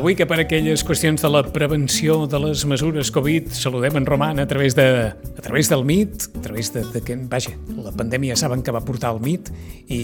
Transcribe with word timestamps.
Avui 0.00 0.14
que 0.16 0.24
per 0.24 0.38
aquelles 0.40 0.80
qüestions 0.80 1.20
de 1.20 1.28
la 1.28 1.42
prevenció 1.44 2.14
de 2.24 2.38
les 2.40 2.62
mesures 2.64 3.10
Covid 3.12 3.50
saludem 3.52 3.98
en 3.98 4.06
Roman 4.08 4.38
a 4.40 4.46
través, 4.48 4.72
de, 4.72 4.86
a 5.12 5.42
través 5.44 5.68
del 5.68 5.82
MIT, 5.84 6.22
a 6.38 6.40
través 6.40 6.70
de, 6.72 6.86
de 6.88 7.02
que, 7.04 7.18
vaja, 7.28 7.50
la 7.76 7.92
pandèmia 7.92 8.32
saben 8.32 8.62
que 8.64 8.72
va 8.72 8.80
portar 8.80 9.10
el 9.12 9.18
MIT 9.20 9.50
i 9.92 9.98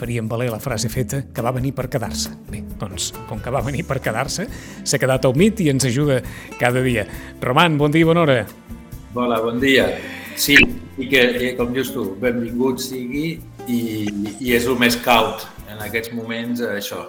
faríem 0.00 0.26
valer 0.26 0.48
la 0.50 0.58
frase 0.58 0.90
feta 0.90 1.20
que 1.30 1.44
va 1.46 1.52
venir 1.54 1.70
per 1.76 1.84
quedar-se. 1.86 2.32
Bé, 2.50 2.64
doncs, 2.80 3.12
com 3.28 3.38
que 3.38 3.52
va 3.54 3.62
venir 3.62 3.84
per 3.86 4.00
quedar-se, 4.02 4.48
s'ha 4.82 4.98
quedat 4.98 5.28
al 5.30 5.38
MIT 5.38 5.62
i 5.62 5.68
ens 5.70 5.86
ajuda 5.86 6.16
cada 6.58 6.82
dia. 6.82 7.06
Roman, 7.44 7.76
bon 7.78 7.94
dia 7.94 8.02
i 8.02 8.08
bona 8.10 8.24
hora. 8.24 8.40
Hola, 9.14 9.38
bon 9.44 9.62
dia. 9.62 9.86
Sí, 10.34 10.58
i 10.98 11.06
que, 11.06 11.22
eh, 11.22 11.52
com 11.54 11.70
dius 11.70 11.94
tu, 11.94 12.08
benvingut 12.18 12.82
sigui 12.82 13.36
i, 13.70 13.78
i 14.42 14.58
és 14.58 14.66
el 14.66 14.74
més 14.82 14.98
caut 15.06 15.46
en 15.70 15.86
aquests 15.86 16.10
moments 16.18 16.66
això, 16.66 17.04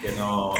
que 0.00 0.12
no, 0.16 0.52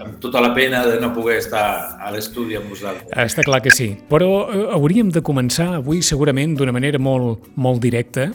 amb 0.00 0.18
tota 0.22 0.40
la 0.42 0.52
pena 0.54 0.84
de 0.86 1.00
no 1.02 1.10
poder 1.14 1.38
estar 1.42 1.98
a 1.98 2.10
l'estudi 2.14 2.56
amb 2.58 2.70
vosaltres. 2.70 3.10
Està 3.10 3.44
clar 3.46 3.60
que 3.64 3.72
sí, 3.74 3.92
però 4.10 4.46
eh, 4.46 4.64
hauríem 4.76 5.10
de 5.14 5.22
començar 5.24 5.72
avui 5.80 6.02
segurament 6.06 6.54
d'una 6.58 6.74
manera 6.74 7.00
molt, 7.02 7.48
molt 7.56 7.82
directa. 7.82 8.30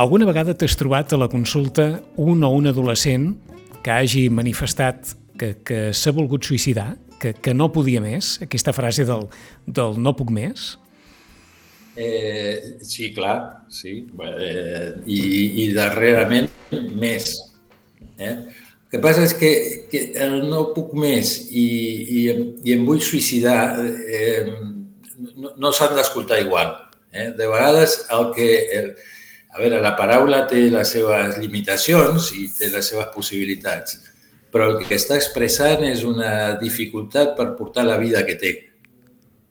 Alguna 0.00 0.28
vegada 0.28 0.54
t'has 0.56 0.78
trobat 0.78 1.12
a 1.12 1.20
la 1.20 1.28
consulta 1.28 1.90
un 2.16 2.44
o 2.46 2.52
un 2.56 2.70
adolescent 2.70 3.32
que 3.82 3.90
hagi 3.92 4.28
manifestat 4.30 5.16
que, 5.40 5.54
que 5.64 5.80
s'ha 5.96 6.12
volgut 6.14 6.46
suïcidar, 6.46 6.94
que, 7.20 7.34
que 7.34 7.54
no 7.56 7.70
podia 7.72 8.00
més, 8.00 8.38
aquesta 8.44 8.72
frase 8.76 9.04
del, 9.08 9.26
del 9.66 9.98
no 10.00 10.14
puc 10.16 10.30
més? 10.32 10.72
Eh, 12.00 12.78
sí, 12.86 13.10
clar, 13.12 13.66
sí. 13.68 14.06
Eh, 14.24 14.94
i, 15.10 15.20
I 15.64 15.70
darrerament 15.76 16.48
més. 16.96 17.34
Eh? 18.16 18.36
Que 18.90 18.98
passa 18.98 19.22
és 19.22 19.34
que, 19.38 19.50
que 19.90 20.02
no 20.42 20.70
puc 20.74 20.96
més 20.98 21.36
i, 21.46 21.64
i, 22.18 22.20
i 22.66 22.74
em 22.74 22.82
vull 22.88 23.02
suïcidar 23.04 23.60
eh, 23.86 24.50
no, 25.36 25.52
no 25.54 25.72
s'han 25.72 25.94
d'escoltar 25.98 26.40
igual. 26.42 26.74
Eh? 27.12 27.30
De 27.38 27.46
vegades 27.46 28.00
el 28.10 28.30
que... 28.36 28.50
El, 28.80 28.92
a 29.50 29.58
veure, 29.58 29.80
la 29.82 29.96
paraula 29.98 30.44
té 30.46 30.68
les 30.70 30.92
seves 30.94 31.34
limitacions 31.42 32.28
i 32.38 32.44
té 32.54 32.68
les 32.70 32.86
seves 32.86 33.08
possibilitats, 33.10 33.96
però 34.54 34.68
el 34.70 34.76
que 34.84 34.94
està 34.94 35.16
expressant 35.18 35.82
és 35.88 36.04
una 36.06 36.54
dificultat 36.60 37.34
per 37.34 37.56
portar 37.58 37.82
la 37.88 37.96
vida 37.98 38.22
que 38.28 38.36
té 38.38 38.52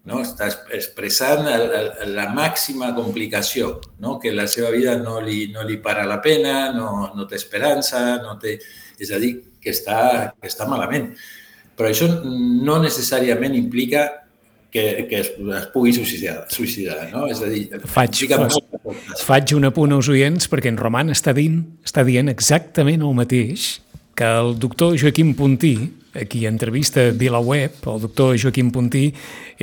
no? 0.10 0.22
està 0.24 0.50
expressant 0.76 1.48
el, 1.52 1.72
la 2.16 2.30
màxima 2.36 2.92
complicació, 2.98 3.78
no? 4.04 4.18
que 4.22 4.34
la 4.34 4.48
seva 4.52 4.72
vida 4.76 4.98
no 5.02 5.20
li, 5.24 5.48
no 5.54 5.66
li 5.68 5.80
para 5.84 6.06
la 6.10 6.20
pena, 6.22 6.72
no, 6.76 7.10
no 7.16 7.28
té 7.28 7.40
esperança, 7.40 8.04
no 8.24 8.38
té... 8.42 8.60
és 9.00 9.12
a 9.16 9.20
dir, 9.22 9.36
que 9.62 9.74
està, 9.74 10.00
que 10.40 10.50
està 10.50 10.68
malament. 10.70 11.12
Però 11.80 11.90
això 11.90 12.10
no 12.24 12.80
necessàriament 12.84 13.56
implica 13.56 14.08
que, 14.72 15.08
que 15.10 15.22
es, 15.24 15.32
es 15.34 15.68
pugui 15.74 15.94
suïcidar, 15.96 16.44
suïcidar 16.54 17.08
no? 17.14 17.26
És 17.32 17.42
a 17.42 17.50
dir, 17.50 17.66
faig, 17.90 18.26
faig, 18.30 18.58
faig 19.26 19.54
un 19.58 19.70
apunt 19.70 19.96
als 19.96 20.10
oients 20.12 20.50
perquè 20.52 20.70
en 20.72 20.78
Roman 20.80 21.10
està 21.14 21.34
dient, 21.34 21.64
està 21.86 22.06
dient 22.08 22.30
exactament 22.32 23.06
el 23.06 23.16
mateix 23.18 23.78
que 24.20 24.28
el 24.28 24.58
doctor 24.60 24.98
Joaquim 25.00 25.32
Puntí, 25.40 25.76
a 26.14 26.26
qui 26.28 26.44
entrevista 26.46 27.08
VilaWeb, 27.16 27.80
el 27.88 28.02
doctor 28.04 28.36
Joaquim 28.36 28.70
Puntí, 28.76 29.06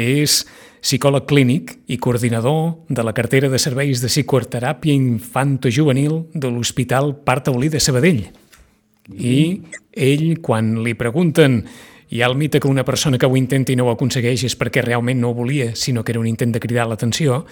és 0.01 0.41
psicòleg 0.81 1.27
clínic 1.29 1.75
i 1.93 1.99
coordinador 2.01 2.89
de 2.89 3.05
la 3.05 3.13
cartera 3.13 3.51
de 3.53 3.61
serveis 3.61 4.01
de 4.01 4.09
psicoteràpia 4.09 4.95
infanto-juvenil 4.95 6.23
de 6.33 6.51
l'Hospital 6.51 7.13
Partaulí 7.27 7.69
de 7.69 7.83
Sabadell. 7.83 8.25
I 9.13 9.63
ell, 9.93 10.41
quan 10.43 10.75
li 10.85 10.97
pregunten 10.99 11.61
hi 12.11 12.23
ha 12.23 12.31
el 12.31 12.37
mite 12.39 12.61
que 12.63 12.71
una 12.71 12.85
persona 12.87 13.19
que 13.19 13.27
ho 13.27 13.37
intenta 13.37 13.73
i 13.73 13.77
no 13.77 13.87
ho 13.87 13.95
aconsegueix 13.95 14.45
és 14.47 14.59
perquè 14.59 14.83
realment 14.85 15.21
no 15.21 15.31
ho 15.31 15.35
volia, 15.35 15.75
sinó 15.75 16.05
que 16.05 16.15
era 16.15 16.21
un 16.23 16.29
intent 16.31 16.55
de 16.55 16.63
cridar 16.63 16.87
l'atenció, 16.87 17.45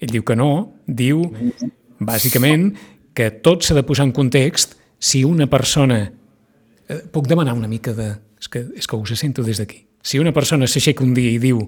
ell 0.00 0.10
diu 0.10 0.24
que 0.26 0.36
no, 0.36 0.80
diu, 0.86 1.22
bàsicament, 2.00 2.72
que 3.14 3.30
tot 3.44 3.62
s'ha 3.62 3.76
de 3.78 3.84
posar 3.86 4.08
en 4.08 4.16
context. 4.16 4.78
Si 4.98 5.22
una 5.24 5.46
persona 5.46 6.10
Eh, 6.90 7.06
puc 7.12 7.28
demanar 7.30 7.54
una 7.54 7.68
mica 7.70 7.94
de... 7.94 8.16
És 8.40 8.48
que, 8.48 8.64
és 8.74 8.88
que 8.88 8.98
us 8.98 9.12
sento 9.18 9.44
des 9.46 9.60
d'aquí. 9.60 9.84
Si 10.02 10.18
una 10.18 10.32
persona 10.32 10.66
s'aixeca 10.66 11.04
un 11.04 11.12
dia 11.14 11.30
i 11.30 11.38
diu 11.38 11.60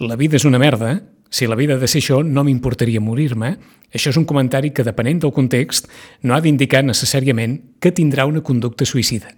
la 0.00 0.16
vida 0.16 0.38
és 0.38 0.46
una 0.48 0.58
merda, 0.58 0.96
si 1.34 1.48
la 1.50 1.58
vida 1.58 1.78
de 1.80 1.88
ser 1.90 2.02
això, 2.02 2.20
no 2.22 2.44
m'importaria 2.46 3.02
morir-me, 3.02 3.54
això 3.94 4.12
és 4.12 4.18
un 4.20 4.26
comentari 4.28 4.70
que, 4.74 4.84
depenent 4.86 5.22
del 5.24 5.34
context, 5.34 5.88
no 6.22 6.36
ha 6.36 6.42
d'indicar 6.44 6.84
necessàriament 6.86 7.56
que 7.82 7.90
tindrà 7.94 8.28
una 8.30 8.42
conducta 8.46 8.86
suïcida, 8.86 9.32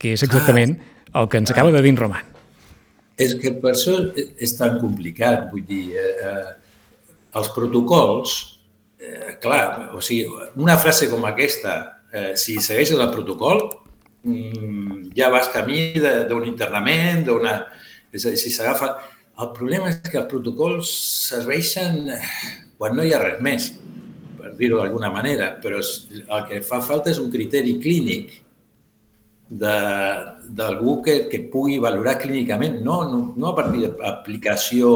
que 0.00 0.14
és 0.16 0.24
exactament 0.24 0.78
ah, 0.80 1.20
el 1.22 1.28
que 1.28 1.42
ens 1.42 1.52
acaba 1.52 1.74
de 1.74 1.82
dir 1.84 1.92
en 1.92 2.00
Roman. 2.00 2.32
És 3.20 3.36
que 3.36 3.52
per 3.60 3.74
això 3.74 3.98
és 4.16 4.56
tan 4.56 4.80
complicat, 4.80 5.50
vull 5.52 5.66
dir, 5.68 5.84
eh, 6.00 6.32
eh, 6.32 7.20
els 7.36 7.52
protocols, 7.52 8.38
eh, 8.96 9.36
clar, 9.44 9.92
o 9.92 10.00
sigui, 10.00 10.32
una 10.56 10.78
frase 10.80 11.10
com 11.12 11.28
aquesta, 11.28 11.76
eh, 12.12 12.32
si 12.40 12.56
segueixes 12.64 12.96
el 12.96 13.12
protocol, 13.12 13.68
Mm, 14.22 15.10
ja 15.16 15.28
vas 15.30 15.48
camí 15.50 15.92
d'un 15.98 16.44
internament, 16.46 17.24
d'una... 17.26 17.56
Si 18.12 18.52
s'agafa... 18.52 18.94
El 19.40 19.52
problema 19.56 19.88
és 19.90 20.00
que 20.04 20.18
els 20.20 20.28
protocols 20.30 20.90
serveixen 21.30 22.04
quan 22.78 22.96
no 22.96 23.04
hi 23.06 23.14
ha 23.14 23.20
res 23.22 23.40
més, 23.44 23.70
per 24.38 24.52
dir-ho 24.58 24.80
d'alguna 24.80 25.10
manera, 25.14 25.52
però 25.62 25.80
el 25.80 26.46
que 26.48 26.60
fa 26.66 26.82
falta 26.84 27.12
és 27.12 27.20
un 27.22 27.30
criteri 27.32 27.78
clínic 27.80 28.38
d'algú 29.52 30.98
que, 31.04 31.16
que 31.30 31.42
pugui 31.52 31.78
valorar 31.80 32.18
clínicament, 32.20 32.80
no, 32.84 33.02
no, 33.08 33.22
no 33.36 33.50
a 33.50 33.56
partir 33.56 33.88
d'aplicació 33.88 34.92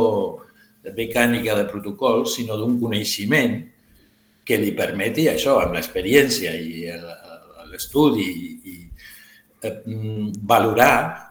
mecànica 0.96 1.56
de 1.58 1.66
protocols, 1.70 2.36
sinó 2.36 2.56
d'un 2.60 2.78
coneixement 2.80 3.58
que 4.46 4.60
li 4.60 4.72
permeti 4.78 5.26
això, 5.28 5.58
amb 5.60 5.76
l'experiència 5.76 6.52
i 6.56 6.86
l'estudi 7.72 8.28
i, 8.30 8.76
Eh, 9.66 9.82
mm, 9.86 10.32
valorar, 10.42 11.25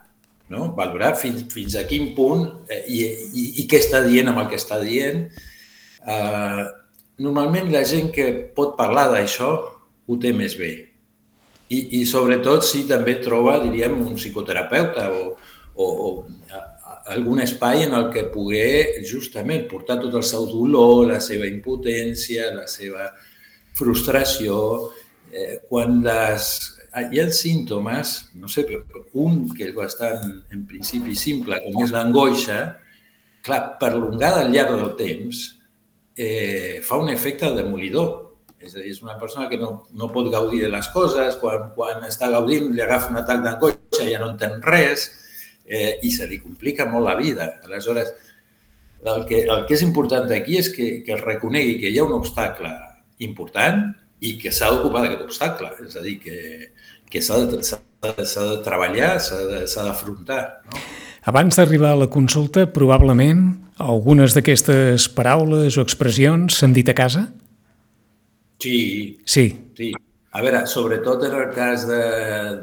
no? 0.53 0.69
valorar 0.77 1.15
fins, 1.19 1.45
fins 1.53 1.75
a 1.77 1.85
quin 1.89 2.13
punt 2.17 2.45
eh, 2.69 2.83
i, 2.87 3.03
i, 3.05 3.45
i 3.63 3.67
què 3.69 3.81
està 3.81 4.03
dient 4.05 4.31
amb 4.31 4.43
el 4.43 4.49
que 4.51 4.59
està 4.59 4.79
dient. 4.83 5.25
Eh, 6.05 6.65
normalment 7.25 7.71
la 7.73 7.85
gent 7.87 8.11
que 8.13 8.29
pot 8.57 8.75
parlar 8.77 9.07
d'això 9.13 9.51
ho 10.05 10.19
té 10.21 10.33
més 10.35 10.57
bé. 10.59 10.73
I, 11.73 11.79
I 12.01 12.05
sobretot 12.05 12.65
si 12.65 12.83
també 12.85 13.17
troba, 13.23 13.57
diríem, 13.63 13.97
un 14.05 14.19
psicoterapeuta 14.19 15.07
o, 15.09 15.23
o, 15.73 15.85
o 15.85 16.09
algun 17.05 17.41
espai 17.41 17.83
en 17.85 17.93
el 17.97 18.11
que 18.13 18.27
poder 18.33 19.01
justament 19.05 19.65
portar 19.69 19.97
tot 20.01 20.13
el 20.17 20.25
seu 20.25 20.45
dolor, 20.49 21.07
la 21.09 21.19
seva 21.21 21.49
impotència, 21.49 22.51
la 22.53 22.65
seva 22.69 23.09
frustració, 23.77 24.57
eh, 25.31 25.59
quan 25.69 25.99
les 26.05 26.74
hi 27.03 27.19
ha 27.19 27.25
símptomes, 27.33 28.15
no 28.39 28.47
sé, 28.51 28.63
però 28.69 29.03
un 29.25 29.41
que 29.55 29.69
és 29.69 29.73
bastant, 29.75 30.29
en 30.53 30.65
principi, 30.69 31.15
simple, 31.19 31.59
com 31.65 31.81
és 31.83 31.91
l'angoixa, 31.91 32.59
clar, 33.45 33.61
perllongada 33.81 34.45
al 34.45 34.53
llarg 34.53 34.77
del 34.79 34.93
temps, 34.99 35.41
eh, 36.17 36.79
fa 36.83 36.99
un 37.01 37.11
efecte 37.11 37.51
demolidor. 37.55 38.21
És 38.59 38.73
a 38.73 38.79
dir, 38.79 38.93
és 38.95 39.01
una 39.03 39.17
persona 39.21 39.49
que 39.49 39.59
no, 39.61 39.85
no 39.93 40.09
pot 40.13 40.31
gaudir 40.33 40.63
de 40.63 40.71
les 40.73 40.87
coses, 40.93 41.35
quan, 41.41 41.69
quan 41.75 42.05
està 42.07 42.31
gaudint 42.33 42.71
li 42.73 42.81
agafa 42.81 43.11
un 43.11 43.19
atac 43.21 43.43
d'angoixa, 43.43 44.07
ja 44.07 44.21
no 44.21 44.31
entén 44.31 44.57
res 44.65 45.09
eh, 45.65 45.99
i 46.01 46.09
se 46.15 46.25
li 46.29 46.39
complica 46.41 46.87
molt 46.89 47.05
la 47.05 47.17
vida. 47.19 47.51
Aleshores, 47.67 48.15
el 49.05 49.27
que, 49.29 49.43
el 49.43 49.67
que 49.67 49.75
és 49.77 49.83
important 49.85 50.31
aquí 50.33 50.57
és 50.57 50.71
que, 50.73 50.87
que 51.05 51.13
es 51.13 51.21
reconegui 51.21 51.77
que 51.83 51.91
hi 51.91 51.99
ha 51.99 52.07
un 52.07 52.15
obstacle 52.17 52.71
important 53.21 53.91
i 54.25 54.33
que 54.41 54.49
s'ha 54.55 54.71
d'ocupar 54.73 55.03
d'aquest 55.03 55.25
obstacle. 55.27 55.69
És 55.85 55.99
a 55.99 56.01
dir, 56.05 56.17
que, 56.23 56.39
que 57.15 57.23
s'ha 57.23 57.39
de, 57.47 57.63
de 57.63 58.59
treballar, 58.67 59.15
s'ha 59.23 59.87
d'afrontar. 59.87 60.43
No? 60.67 60.83
Abans 61.25 61.57
d'arribar 61.57 61.95
a 61.95 62.01
la 62.03 62.07
consulta, 62.13 62.67
probablement 62.69 63.47
algunes 63.81 64.35
d'aquestes 64.35 65.07
paraules 65.17 65.73
o 65.73 65.81
expressions 65.81 66.59
s'han 66.59 66.75
dit 66.75 66.89
a 66.91 66.93
casa? 66.93 67.23
Sí. 68.61 69.17
Sí. 69.25 69.47
sí. 69.77 69.89
A 70.35 70.43
veure, 70.45 70.61
sobretot 70.69 71.25
en 71.25 71.33
el 71.39 71.49
cas 71.55 71.87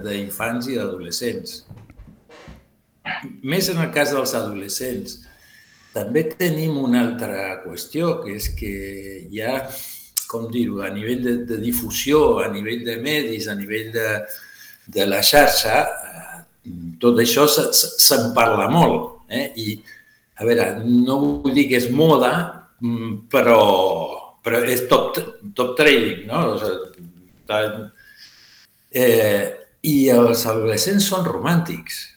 d'infants 0.05 0.71
i 0.71 0.79
d'adolescents. 0.79 1.57
Més 3.43 3.73
en 3.73 3.83
el 3.83 3.91
cas 3.91 4.15
dels 4.15 4.37
adolescents. 4.39 5.19
També 5.93 6.23
tenim 6.31 6.79
una 6.79 7.03
altra 7.03 7.59
qüestió, 7.65 8.21
que 8.23 8.37
és 8.39 8.47
que 8.57 8.73
hi 9.27 9.43
ha 9.43 9.57
com 10.33 10.49
dir-ho, 10.53 10.81
a 10.81 10.91
nivell 10.93 11.21
de, 11.25 11.37
de 11.49 11.61
difusió, 11.61 12.41
a 12.41 12.49
nivell 12.53 12.87
de 12.87 12.97
medis, 13.05 13.49
a 13.53 13.57
nivell 13.59 13.93
de, 13.93 14.09
de 14.97 15.07
la 15.07 15.21
xarxa, 15.23 15.83
eh, 15.85 16.39
tot 17.03 17.21
això 17.21 17.45
se'n 17.51 18.31
parla 18.37 18.71
molt. 18.73 19.27
Eh? 19.29 19.47
I, 19.61 19.77
a 20.41 20.49
veure, 20.49 20.69
no 20.83 21.19
vull 21.45 21.55
dir 21.57 21.69
que 21.71 21.79
és 21.83 21.89
moda, 21.93 22.33
mm, 22.81 23.27
però, 23.33 23.61
però 24.43 24.63
és 24.65 24.87
top, 24.91 25.19
top 25.57 25.77
trading, 25.79 26.25
no? 26.31 26.45
O 26.55 26.61
sigui, 26.61 27.09
tant, 27.49 27.85
eh, 28.91 29.59
I 29.83 29.97
els 30.15 30.47
adolescents 30.47 31.09
són 31.11 31.25
romàntics. 31.27 32.09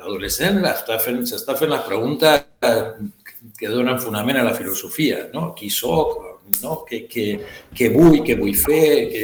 l'adolescent 0.00 0.62
s'està 0.64 0.96
fent, 1.00 1.20
fent 1.58 1.70
les 1.70 1.82
preguntes 1.84 2.46
que 3.58 3.68
donen 3.68 3.98
fonament 4.00 4.38
a 4.40 4.44
la 4.44 4.54
filosofia, 4.54 5.26
no? 5.34 5.52
Qui 5.56 5.68
sóc, 5.70 6.16
no? 6.62 6.82
Què, 6.88 7.04
què, 7.10 7.26
què 7.76 7.88
vull, 7.94 8.20
què 8.26 8.36
vull 8.38 8.56
fer, 8.58 8.90
què, 9.12 9.22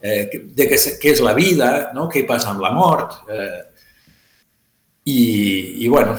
eh, 0.00 0.20
de 0.56 0.68
què, 0.70 0.78
què 1.00 1.14
és 1.14 1.22
la 1.24 1.34
vida, 1.36 1.90
no? 1.96 2.08
què 2.12 2.24
passa 2.28 2.52
amb 2.52 2.62
la 2.64 2.72
mort. 2.76 3.20
Eh, 3.30 3.60
i, 5.10 5.20
I, 5.84 5.88
bueno, 5.88 6.16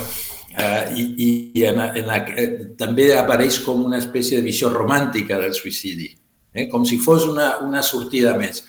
eh, 0.57 0.83
i, 0.97 1.29
i 1.55 1.65
en, 1.69 1.79
en, 2.01 2.11
en, 2.11 2.59
també 2.79 3.11
apareix 3.15 3.61
com 3.65 3.85
una 3.85 4.01
espècie 4.01 4.39
de 4.39 4.45
visió 4.45 4.71
romàntica 4.73 5.39
del 5.41 5.53
suïcidi, 5.55 6.11
eh? 6.53 6.67
com 6.71 6.85
si 6.87 6.99
fos 7.01 7.27
una, 7.29 7.55
una 7.65 7.83
sortida 7.85 8.35
més. 8.39 8.63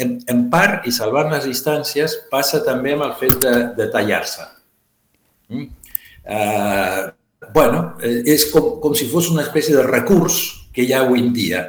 En, 0.00 0.16
en 0.32 0.46
part, 0.52 0.86
i 0.88 0.94
salvant 0.96 1.28
les 1.34 1.44
distàncies, 1.44 2.16
passa 2.32 2.62
també 2.64 2.94
amb 2.96 3.04
el 3.10 3.16
fet 3.20 3.36
de, 3.42 3.54
de 3.76 3.88
tallar-se. 3.92 4.46
Mm? 5.52 5.66
Eh, 6.30 7.02
bueno, 7.52 7.82
eh, 8.00 8.22
és 8.32 8.46
com, 8.52 8.78
com 8.80 8.96
si 8.96 9.08
fos 9.10 9.28
una 9.32 9.44
espècie 9.44 9.76
de 9.76 9.84
recurs 9.86 10.40
que 10.72 10.84
hi 10.84 10.92
ha 10.92 11.04
avui 11.04 11.22
en 11.24 11.32
dia. 11.32 11.62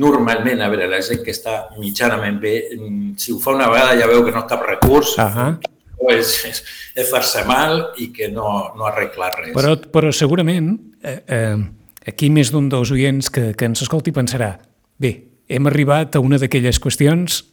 Normalment, 0.00 0.62
a 0.62 0.68
veure, 0.70 0.86
la 0.90 1.00
gent 1.02 1.24
que 1.24 1.34
està 1.34 1.56
mitjanament 1.78 2.38
bé, 2.42 2.54
mm, 2.76 3.16
si 3.18 3.32
ho 3.32 3.40
fa 3.42 3.56
una 3.56 3.68
vegada 3.72 3.98
ja 3.98 4.06
veu 4.10 4.22
que 4.24 4.34
no 4.34 4.44
és 4.44 4.50
cap 4.50 4.62
recurs, 4.66 5.16
uh 5.18 5.26
-huh. 5.26 5.58
és, 6.14 6.44
és, 6.46 6.62
és 6.94 7.10
fer-se 7.10 7.44
mal 7.44 7.92
i 7.98 8.12
que 8.12 8.28
no, 8.28 8.72
no 8.76 8.86
arreglar 8.86 9.34
res. 9.38 9.54
Però, 9.54 9.76
però 9.76 10.12
segurament 10.12 10.78
eh, 11.02 11.22
eh, 11.26 11.56
aquí 12.06 12.30
més 12.30 12.50
d'un 12.50 12.68
dels 12.68 12.90
oients 12.90 13.30
que, 13.30 13.54
que 13.54 13.64
ens 13.64 13.82
escolti 13.82 14.12
pensarà 14.12 14.58
bé, 15.00 15.22
hem 15.48 15.66
arribat 15.66 16.16
a 16.16 16.20
una 16.20 16.38
d'aquelles 16.38 16.80
qüestions 16.80 17.44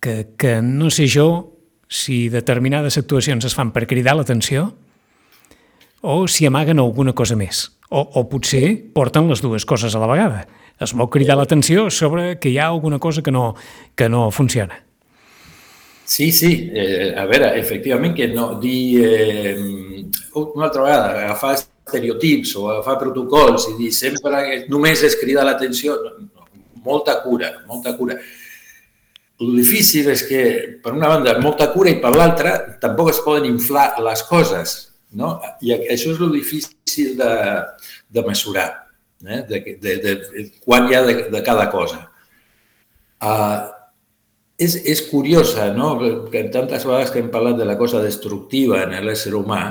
que, 0.00 0.34
que 0.38 0.60
no 0.62 0.90
sé 0.90 1.06
jo 1.06 1.56
si 1.90 2.28
determinades 2.28 2.96
actuacions 2.98 3.44
es 3.44 3.54
fan 3.54 3.72
per 3.74 3.86
cridar 3.86 4.16
l'atenció 4.16 4.70
o 6.00 6.26
si 6.28 6.46
amaguen 6.46 6.80
alguna 6.80 7.12
cosa 7.12 7.36
més. 7.36 7.68
O, 7.90 8.00
o 8.02 8.24
potser 8.30 8.76
porten 8.94 9.28
les 9.28 9.42
dues 9.42 9.66
coses 9.66 9.94
a 9.94 10.02
la 10.02 10.08
vegada. 10.10 10.44
Es 10.80 10.94
vol 10.96 11.10
cridar 11.12 11.36
l'atenció 11.36 11.90
sobre 11.92 12.38
que 12.40 12.52
hi 12.52 12.58
ha 12.58 12.70
alguna 12.70 12.98
cosa 12.98 13.22
que 13.22 13.32
no, 13.34 13.54
que 13.94 14.08
no 14.08 14.30
funciona. 14.30 14.78
Sí, 16.10 16.32
sí. 16.32 16.70
Eh, 16.74 17.14
a 17.14 17.22
veure, 17.30 17.52
efectivament, 17.60 18.16
que 18.16 18.26
no 18.28 18.56
dir 18.58 19.04
eh, 19.04 19.54
una 20.34 20.66
altra 20.66 20.82
vegada, 20.82 21.10
agafar 21.26 21.52
estereotips 21.54 22.56
o 22.56 22.68
agafar 22.70 22.96
protocols 22.98 23.68
i 23.70 23.76
dir 23.78 23.92
sempre 23.94 24.42
que 24.48 24.58
només 24.72 25.04
és 25.06 25.14
cridar 25.20 25.44
l'atenció, 25.46 25.94
no, 26.02 26.26
no, 26.26 26.48
molta 26.82 27.20
cura, 27.22 27.52
molta 27.68 27.94
cura. 27.98 28.18
El 29.40 29.54
difícil 29.56 30.10
és 30.10 30.26
que, 30.26 30.42
per 30.82 30.96
una 30.96 31.08
banda, 31.08 31.38
molta 31.40 31.70
cura 31.72 31.92
i 31.94 32.00
per 32.02 32.10
l'altra, 32.16 32.56
tampoc 32.82 33.14
es 33.14 33.22
poden 33.24 33.46
inflar 33.46 33.92
les 34.02 34.26
coses. 34.26 34.89
No? 35.18 35.34
I 35.62 35.74
això 35.74 36.12
és 36.12 36.20
el 36.22 36.32
difícil 36.36 37.16
de, 37.18 37.32
de 38.10 38.22
mesurar, 38.26 38.68
eh? 39.26 39.42
de, 39.48 39.60
de, 39.82 39.96
de, 40.04 40.14
de 40.14 40.46
quan 40.62 40.86
hi 40.88 40.96
ha 40.96 41.02
de, 41.06 41.16
de 41.32 41.42
cada 41.46 41.66
cosa. 41.72 42.04
Uh, 43.20 43.68
és, 44.60 44.76
és 44.84 45.02
curiosa, 45.08 45.70
no? 45.72 45.94
que 46.30 46.44
tantes 46.52 46.84
vegades 46.84 47.10
que 47.10 47.22
hem 47.22 47.30
parlat 47.32 47.58
de 47.58 47.66
la 47.68 47.78
cosa 47.80 48.02
destructiva 48.04 48.82
en 48.84 48.98
l'ésser 49.06 49.32
humà, 49.36 49.62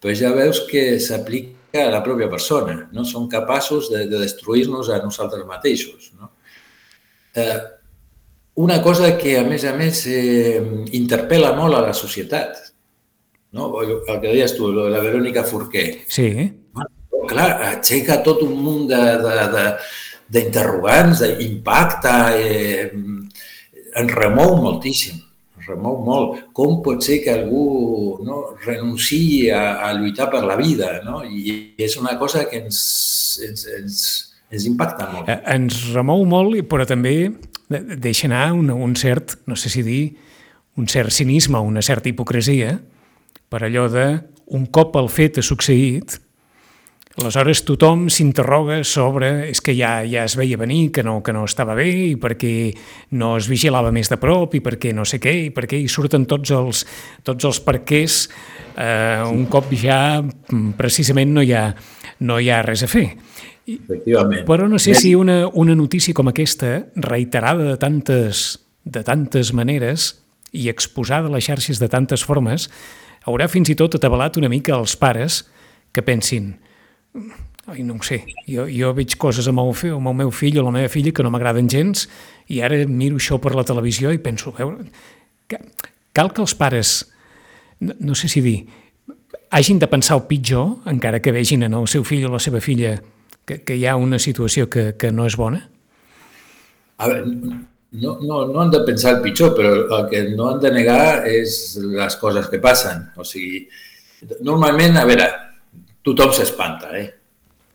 però 0.00 0.14
ja 0.16 0.32
veus 0.32 0.62
que 0.68 0.94
s'aplica 1.02 1.84
a 1.84 1.90
la 1.92 2.00
pròpia 2.04 2.30
persona. 2.32 2.86
No? 2.96 3.04
Som 3.04 3.28
capaços 3.28 3.90
de, 3.92 4.06
de 4.08 4.22
destruir-nos 4.24 4.88
a 4.88 5.02
nosaltres 5.04 5.44
mateixos. 5.46 6.10
No? 6.16 6.32
Eh, 7.36 7.60
una 8.64 8.80
cosa 8.82 9.12
que, 9.20 9.36
a 9.38 9.44
més 9.44 9.64
a 9.68 9.74
més, 9.76 10.02
eh, 10.08 10.58
interpel·la 10.96 11.52
molt 11.56 11.76
a 11.76 11.84
la 11.84 11.94
societat. 11.96 12.69
No? 13.52 13.70
El 13.82 14.20
que 14.20 14.28
deies 14.28 14.54
tu, 14.56 14.70
de 14.74 14.90
la 14.92 15.02
Verònica 15.02 15.44
Forquer. 15.46 16.04
Sí. 16.08 16.28
Bueno, 16.74 16.90
clar, 17.30 17.50
aixeca 17.72 18.20
tot 18.26 18.42
un 18.46 18.54
munt 18.62 18.86
d'interrogants, 20.30 21.24
d'impacte, 21.40 22.14
eh, 22.38 22.90
ens 24.00 24.14
remou 24.14 24.56
moltíssim, 24.62 25.18
ens 25.58 25.66
remou 25.68 25.98
molt. 26.06 26.38
Com 26.56 26.78
pot 26.84 27.02
ser 27.04 27.18
que 27.24 27.34
algú 27.34 27.64
no, 28.26 28.54
renunciï 28.64 29.50
a, 29.54 29.62
a 29.88 29.92
lluitar 29.98 30.30
per 30.32 30.42
la 30.46 30.56
vida? 30.60 31.00
No? 31.06 31.24
I 31.26 31.74
és 31.78 31.98
una 31.98 32.14
cosa 32.20 32.46
que 32.50 32.62
ens, 32.62 32.78
ens, 33.46 33.66
ens, 33.80 34.00
ens 34.50 34.64
impacta 34.70 35.10
molt. 35.10 35.26
Eh, 35.30 35.40
ens 35.56 35.72
remou 35.94 36.22
molt, 36.28 36.54
però 36.70 36.86
també 36.86 37.32
deixa 37.70 38.26
anar 38.26 38.52
un, 38.54 38.70
un 38.70 38.94
cert, 38.98 39.38
no 39.46 39.58
sé 39.58 39.70
si 39.70 39.82
dir, 39.86 40.16
un 40.78 40.86
cert 40.90 41.12
cinisme, 41.14 41.58
una 41.58 41.82
certa 41.82 42.08
hipocresia, 42.08 42.78
per 43.50 43.64
allò 43.66 43.88
de 43.90 44.06
un 44.56 44.66
cop 44.66 44.96
el 44.98 45.08
fet 45.12 45.38
ha 45.38 45.44
succeït, 45.46 46.18
aleshores 47.20 47.64
tothom 47.66 48.06
s'interroga 48.12 48.80
sobre 48.86 49.50
és 49.50 49.60
que 49.60 49.74
ja 49.76 50.00
ja 50.08 50.24
es 50.24 50.36
veia 50.38 50.56
venir, 50.56 50.90
que 50.94 51.02
no, 51.02 51.18
que 51.22 51.34
no 51.34 51.44
estava 51.44 51.74
bé 51.76 51.88
i 51.90 52.14
perquè 52.20 52.72
no 53.18 53.34
es 53.36 53.48
vigilava 53.50 53.92
més 53.92 54.08
de 54.08 54.16
prop 54.20 54.54
i 54.56 54.62
perquè 54.64 54.94
no 54.96 55.04
sé 55.04 55.20
què 55.22 55.34
i 55.46 55.50
perquè 55.54 55.80
hi 55.80 55.88
surten 55.90 56.26
tots 56.30 56.54
els, 56.54 56.84
tots 57.26 57.48
els 57.50 57.60
perquès 57.66 58.22
eh, 58.76 59.22
un 59.26 59.46
cop 59.50 59.72
ja 59.74 60.20
mm, 60.22 60.76
precisament 60.78 61.34
no 61.34 61.44
hi 61.44 61.52
ha, 61.52 61.66
no 62.20 62.38
hi 62.40 62.50
ha 62.50 62.62
res 62.66 62.86
a 62.86 62.90
fer. 62.90 63.08
Efectivament. 63.70 64.46
Però 64.48 64.66
no 64.68 64.80
sé 64.82 64.94
si 64.98 65.14
una, 65.14 65.44
una 65.52 65.76
notícia 65.78 66.14
com 66.16 66.30
aquesta, 66.30 66.86
reiterada 66.96 67.66
de 67.68 67.76
tantes, 67.78 68.58
de 68.84 69.04
tantes 69.06 69.52
maneres 69.54 70.14
i 70.50 70.68
exposada 70.70 71.28
a 71.30 71.34
les 71.36 71.46
xarxes 71.46 71.78
de 71.78 71.88
tantes 71.90 72.24
formes, 72.26 72.70
haurà 73.28 73.48
fins 73.50 73.70
i 73.72 73.76
tot 73.78 73.98
atabalat 73.98 74.38
una 74.40 74.50
mica 74.52 74.76
els 74.76 74.96
pares 74.96 75.42
que 75.92 76.04
pensin 76.06 76.54
ai, 77.70 77.82
no 77.82 77.94
ho 77.94 78.02
sé, 78.02 78.22
jo, 78.48 78.66
jo 78.70 78.90
veig 78.96 79.16
coses 79.20 79.46
amb 79.50 79.62
el, 79.62 79.72
fill, 79.76 79.94
amb 79.98 80.10
el 80.10 80.18
meu 80.22 80.32
fill 80.34 80.58
o 80.58 80.66
la 80.66 80.74
meva 80.74 80.90
filla 80.90 81.12
que 81.14 81.24
no 81.24 81.30
m'agraden 81.32 81.68
gens 81.70 82.06
i 82.50 82.60
ara 82.64 82.78
miro 82.88 83.20
això 83.20 83.38
per 83.42 83.54
la 83.54 83.66
televisió 83.66 84.12
i 84.14 84.20
penso, 84.22 84.54
veure, 84.56 84.88
cal 86.16 86.32
que 86.34 86.42
els 86.42 86.54
pares, 86.58 86.94
no, 87.80 87.94
no 88.10 88.18
sé 88.18 88.30
si 88.32 88.42
dir, 88.42 88.58
hagin 89.50 89.78
de 89.82 89.88
pensar 89.90 90.18
el 90.18 90.26
pitjor, 90.30 90.80
encara 90.90 91.20
que 91.22 91.34
vegin 91.34 91.66
en 91.66 91.76
el 91.78 91.86
seu 91.90 92.06
fill 92.06 92.26
o 92.26 92.32
la 92.34 92.42
seva 92.42 92.62
filla 92.64 92.96
que, 93.46 93.60
que 93.66 93.76
hi 93.76 93.86
ha 93.86 93.96
una 93.98 94.18
situació 94.22 94.68
que, 94.70 94.92
que 94.98 95.12
no 95.14 95.26
és 95.28 95.36
bona? 95.38 95.62
A 97.00 97.08
veure, 97.08 97.60
no, 97.92 98.18
no, 98.22 98.46
no 98.46 98.60
han 98.60 98.70
de 98.70 98.80
pensar 98.86 99.16
el 99.16 99.22
pitjor, 99.22 99.54
però 99.56 99.72
el 99.98 100.08
que 100.10 100.22
no 100.30 100.48
han 100.50 100.60
de 100.62 100.70
negar 100.74 101.26
és 101.28 101.78
les 101.82 102.16
coses 102.20 102.46
que 102.50 102.60
passen. 102.62 103.08
O 103.18 103.26
sigui, 103.26 103.64
normalment, 104.46 104.98
a 105.00 105.06
veure, 105.08 105.26
tothom 106.06 106.34
s'espanta, 106.36 106.92
eh? 106.98 107.08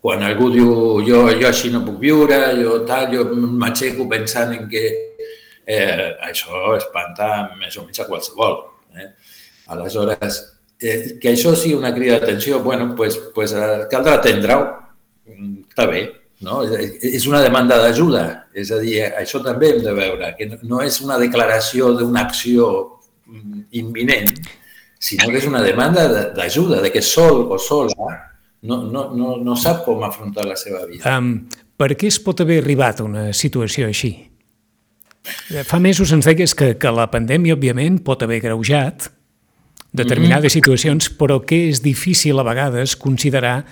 Quan 0.06 0.22
algú 0.24 0.52
diu 0.54 0.72
jo, 1.06 1.24
jo 1.34 1.50
així 1.50 1.72
no 1.74 1.82
puc 1.86 1.98
viure, 2.04 2.38
jo 2.60 2.78
tal, 2.86 3.10
jo 3.12 3.26
m'aixeco 3.34 4.06
pensant 4.10 4.54
en 4.54 4.68
que 4.70 4.84
eh, 5.66 6.12
això 6.30 6.76
espanta 6.78 7.32
més 7.58 7.74
o 7.80 7.88
menys 7.88 8.04
a 8.04 8.08
qualsevol. 8.08 8.60
Eh? 8.96 9.10
Aleshores, 9.74 10.42
eh, 10.78 11.18
que 11.20 11.34
això 11.34 11.56
sigui 11.58 11.74
una 11.80 11.94
crida 11.96 12.20
d'atenció, 12.20 12.62
bueno, 12.62 12.94
pues, 12.96 13.18
pues, 13.34 13.58
eh, 13.58 13.88
caldrà 13.90 14.20
atendre-ho 14.20 14.68
està 15.26 15.88
bé, 15.90 16.06
no? 16.44 16.64
És 16.66 17.28
una 17.30 17.42
demanda 17.44 17.78
d'ajuda, 17.80 18.26
és 18.54 18.72
a 18.72 18.80
dir, 18.82 19.00
això 19.16 19.42
també 19.44 19.72
hem 19.74 19.82
de 19.86 19.94
veure, 19.96 20.34
que 20.38 20.50
no 20.64 20.82
és 20.84 21.00
una 21.06 21.20
declaració 21.22 21.94
d'una 21.96 22.26
acció 22.28 22.70
imminent, 23.72 24.34
sinó 25.00 25.30
que 25.32 25.40
és 25.40 25.48
una 25.48 25.64
demanda 25.64 26.08
d'ajuda, 26.36 26.82
de 26.84 26.92
que 26.94 27.02
sol 27.02 27.46
o 27.52 27.60
sola 27.62 28.12
no, 28.66 28.84
no, 28.84 29.10
no, 29.14 29.36
no 29.38 29.56
sap 29.56 29.84
com 29.86 30.04
afrontar 30.04 30.46
la 30.48 30.58
seva 30.58 30.86
vida. 30.90 31.06
Um, 31.10 31.46
per 31.78 31.94
què 31.94 32.10
es 32.10 32.18
pot 32.22 32.42
haver 32.42 32.62
arribat 32.64 33.02
a 33.02 33.08
una 33.08 33.28
situació 33.34 33.90
així? 33.92 34.16
Fa 35.66 35.80
mesos 35.82 36.12
ens 36.14 36.28
deies 36.28 36.54
que, 36.58 36.76
que 36.78 36.92
la 36.94 37.08
pandèmia, 37.14 37.56
òbviament, 37.58 38.00
pot 38.06 38.22
haver 38.26 38.42
greujat 38.44 39.10
determinades 39.96 40.44
mm 40.44 40.48
-hmm. 40.48 40.54
situacions, 40.60 41.10
però 41.18 41.40
que 41.46 41.70
és 41.70 41.82
difícil 41.82 42.40
a 42.40 42.44
vegades 42.44 42.96
considerar 42.96 43.66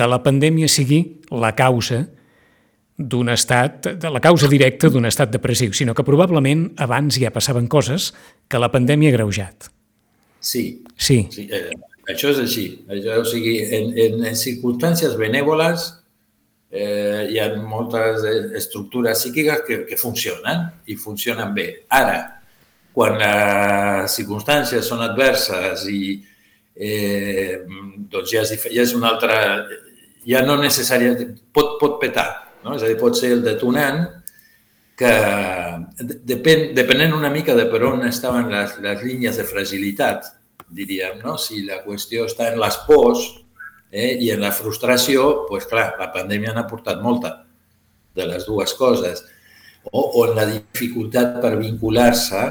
que 0.00 0.08
la 0.08 0.22
pandèmia 0.24 0.68
sigui 0.72 1.02
la 1.36 1.52
causa 1.52 2.06
d'un 2.96 3.28
estat, 3.32 3.90
de 4.00 4.12
la 4.12 4.20
causa 4.24 4.48
directa 4.48 4.88
d'un 4.92 5.04
estat 5.08 5.32
depressiu, 5.32 5.74
sinó 5.76 5.92
que 5.96 6.04
probablement 6.04 6.70
abans 6.80 7.18
ja 7.20 7.32
passaven 7.32 7.68
coses 7.68 8.10
que 8.48 8.60
la 8.60 8.70
pandèmia 8.72 9.12
ha 9.12 9.16
greujat. 9.18 9.68
Sí. 10.40 10.82
Sí. 10.96 11.26
sí 11.32 11.46
eh, 11.52 11.68
això 12.08 12.32
és 12.32 12.40
així. 12.40 12.66
Això, 12.88 13.20
o 13.20 13.28
sigui, 13.28 13.58
en, 13.60 13.92
en, 13.92 14.24
en 14.32 14.40
circumstàncies 14.40 15.16
benèvoles 15.20 15.84
eh, 16.72 17.28
hi 17.28 17.40
ha 17.40 17.50
moltes 17.60 18.24
estructures 18.56 19.20
psíquiques 19.20 19.64
que, 19.68 19.82
que 19.88 20.00
funcionen 20.00 20.64
i 20.88 20.96
funcionen 20.96 21.52
bé. 21.56 21.68
Ara, 21.92 22.22
quan 22.96 23.20
les 23.20 24.16
circumstàncies 24.16 24.88
són 24.88 25.04
adverses 25.04 25.84
i, 25.92 26.16
eh, 26.76 27.60
doncs 28.10 28.32
ja 28.32 28.44
és, 28.48 28.68
ja 28.72 28.84
és 28.84 28.96
una 28.96 29.12
altra... 29.14 29.38
Ja 30.28 30.44
no 30.46 30.58
necessàriament... 30.60 31.38
Pot, 31.54 31.76
pot 31.80 32.00
petar, 32.02 32.28
no? 32.64 32.74
És 32.76 32.84
a 32.84 32.90
dir, 32.90 32.98
pot 33.00 33.16
ser 33.16 33.32
el 33.36 33.44
detonant 33.44 34.04
que 35.00 35.12
depèn, 36.28 36.74
depenent 36.76 37.14
una 37.16 37.30
mica 37.32 37.54
de 37.56 37.64
per 37.72 37.80
on 37.88 38.04
estaven 38.04 38.50
les, 38.52 38.74
les 38.84 39.04
línies 39.06 39.38
de 39.40 39.46
fragilitat 39.48 40.28
diríem, 40.70 41.20
no? 41.24 41.36
Si 41.40 41.64
la 41.66 41.80
qüestió 41.84 42.26
està 42.28 42.50
en 42.52 42.60
les 42.60 42.76
pors 42.86 43.22
eh, 43.90 44.16
i 44.20 44.30
en 44.34 44.44
la 44.44 44.52
frustració, 44.54 45.46
doncs 45.48 45.68
clar, 45.70 45.92
la 45.98 46.10
pandèmia 46.14 46.54
n'ha 46.54 46.68
portat 46.70 47.00
molta 47.02 47.40
de 48.16 48.26
les 48.28 48.46
dues 48.46 48.74
coses. 48.78 49.24
O, 49.90 50.02
o 50.02 50.26
en 50.28 50.36
la 50.36 50.46
dificultat 50.50 51.40
per 51.42 51.54
vincular-se, 51.58 52.44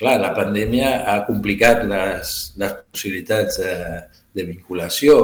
clar, 0.00 0.16
la 0.22 0.32
pandèmia 0.36 1.02
ha 1.12 1.20
complicat 1.28 1.84
les, 1.88 2.34
les 2.58 2.76
possibilitats 2.88 3.60
de, 3.60 3.76
de 4.34 4.46
vinculació, 4.48 5.20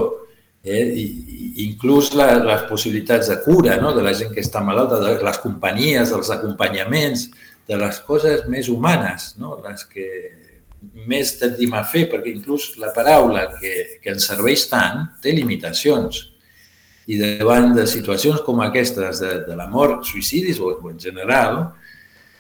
eh? 0.67 0.83
I, 0.99 1.07
inclús 1.67 2.13
la, 2.19 2.35
les 2.43 2.65
possibilitats 2.69 3.31
de 3.31 3.39
cura 3.45 3.79
no? 3.81 3.95
de 3.97 4.03
la 4.05 4.13
gent 4.17 4.35
que 4.35 4.43
està 4.45 4.61
malalta, 4.65 5.01
de 5.01 5.15
les 5.25 5.39
companyies, 5.41 6.13
dels 6.13 6.33
acompanyaments, 6.35 7.29
de 7.67 7.79
les 7.81 8.01
coses 8.07 8.45
més 8.51 8.69
humanes, 8.69 9.33
no? 9.41 9.57
les 9.65 9.87
que 9.89 10.07
més 11.09 11.33
tendim 11.41 11.75
a 11.75 11.83
fer, 11.89 12.07
perquè 12.11 12.31
inclús 12.35 12.75
la 12.83 12.93
paraula 12.95 13.47
que, 13.57 13.73
que 14.03 14.13
ens 14.13 14.27
serveix 14.29 14.67
tant 14.71 15.07
té 15.23 15.33
limitacions. 15.35 16.27
I 17.07 17.19
davant 17.23 17.73
de 17.75 17.87
situacions 17.87 18.43
com 18.47 18.61
aquestes 18.63 19.23
de, 19.23 19.33
de 19.47 19.57
la 19.59 19.69
mort, 19.71 20.05
suïcidis 20.07 20.59
o, 20.61 20.73
o 20.83 20.91
en 20.91 20.99
general, 21.01 21.61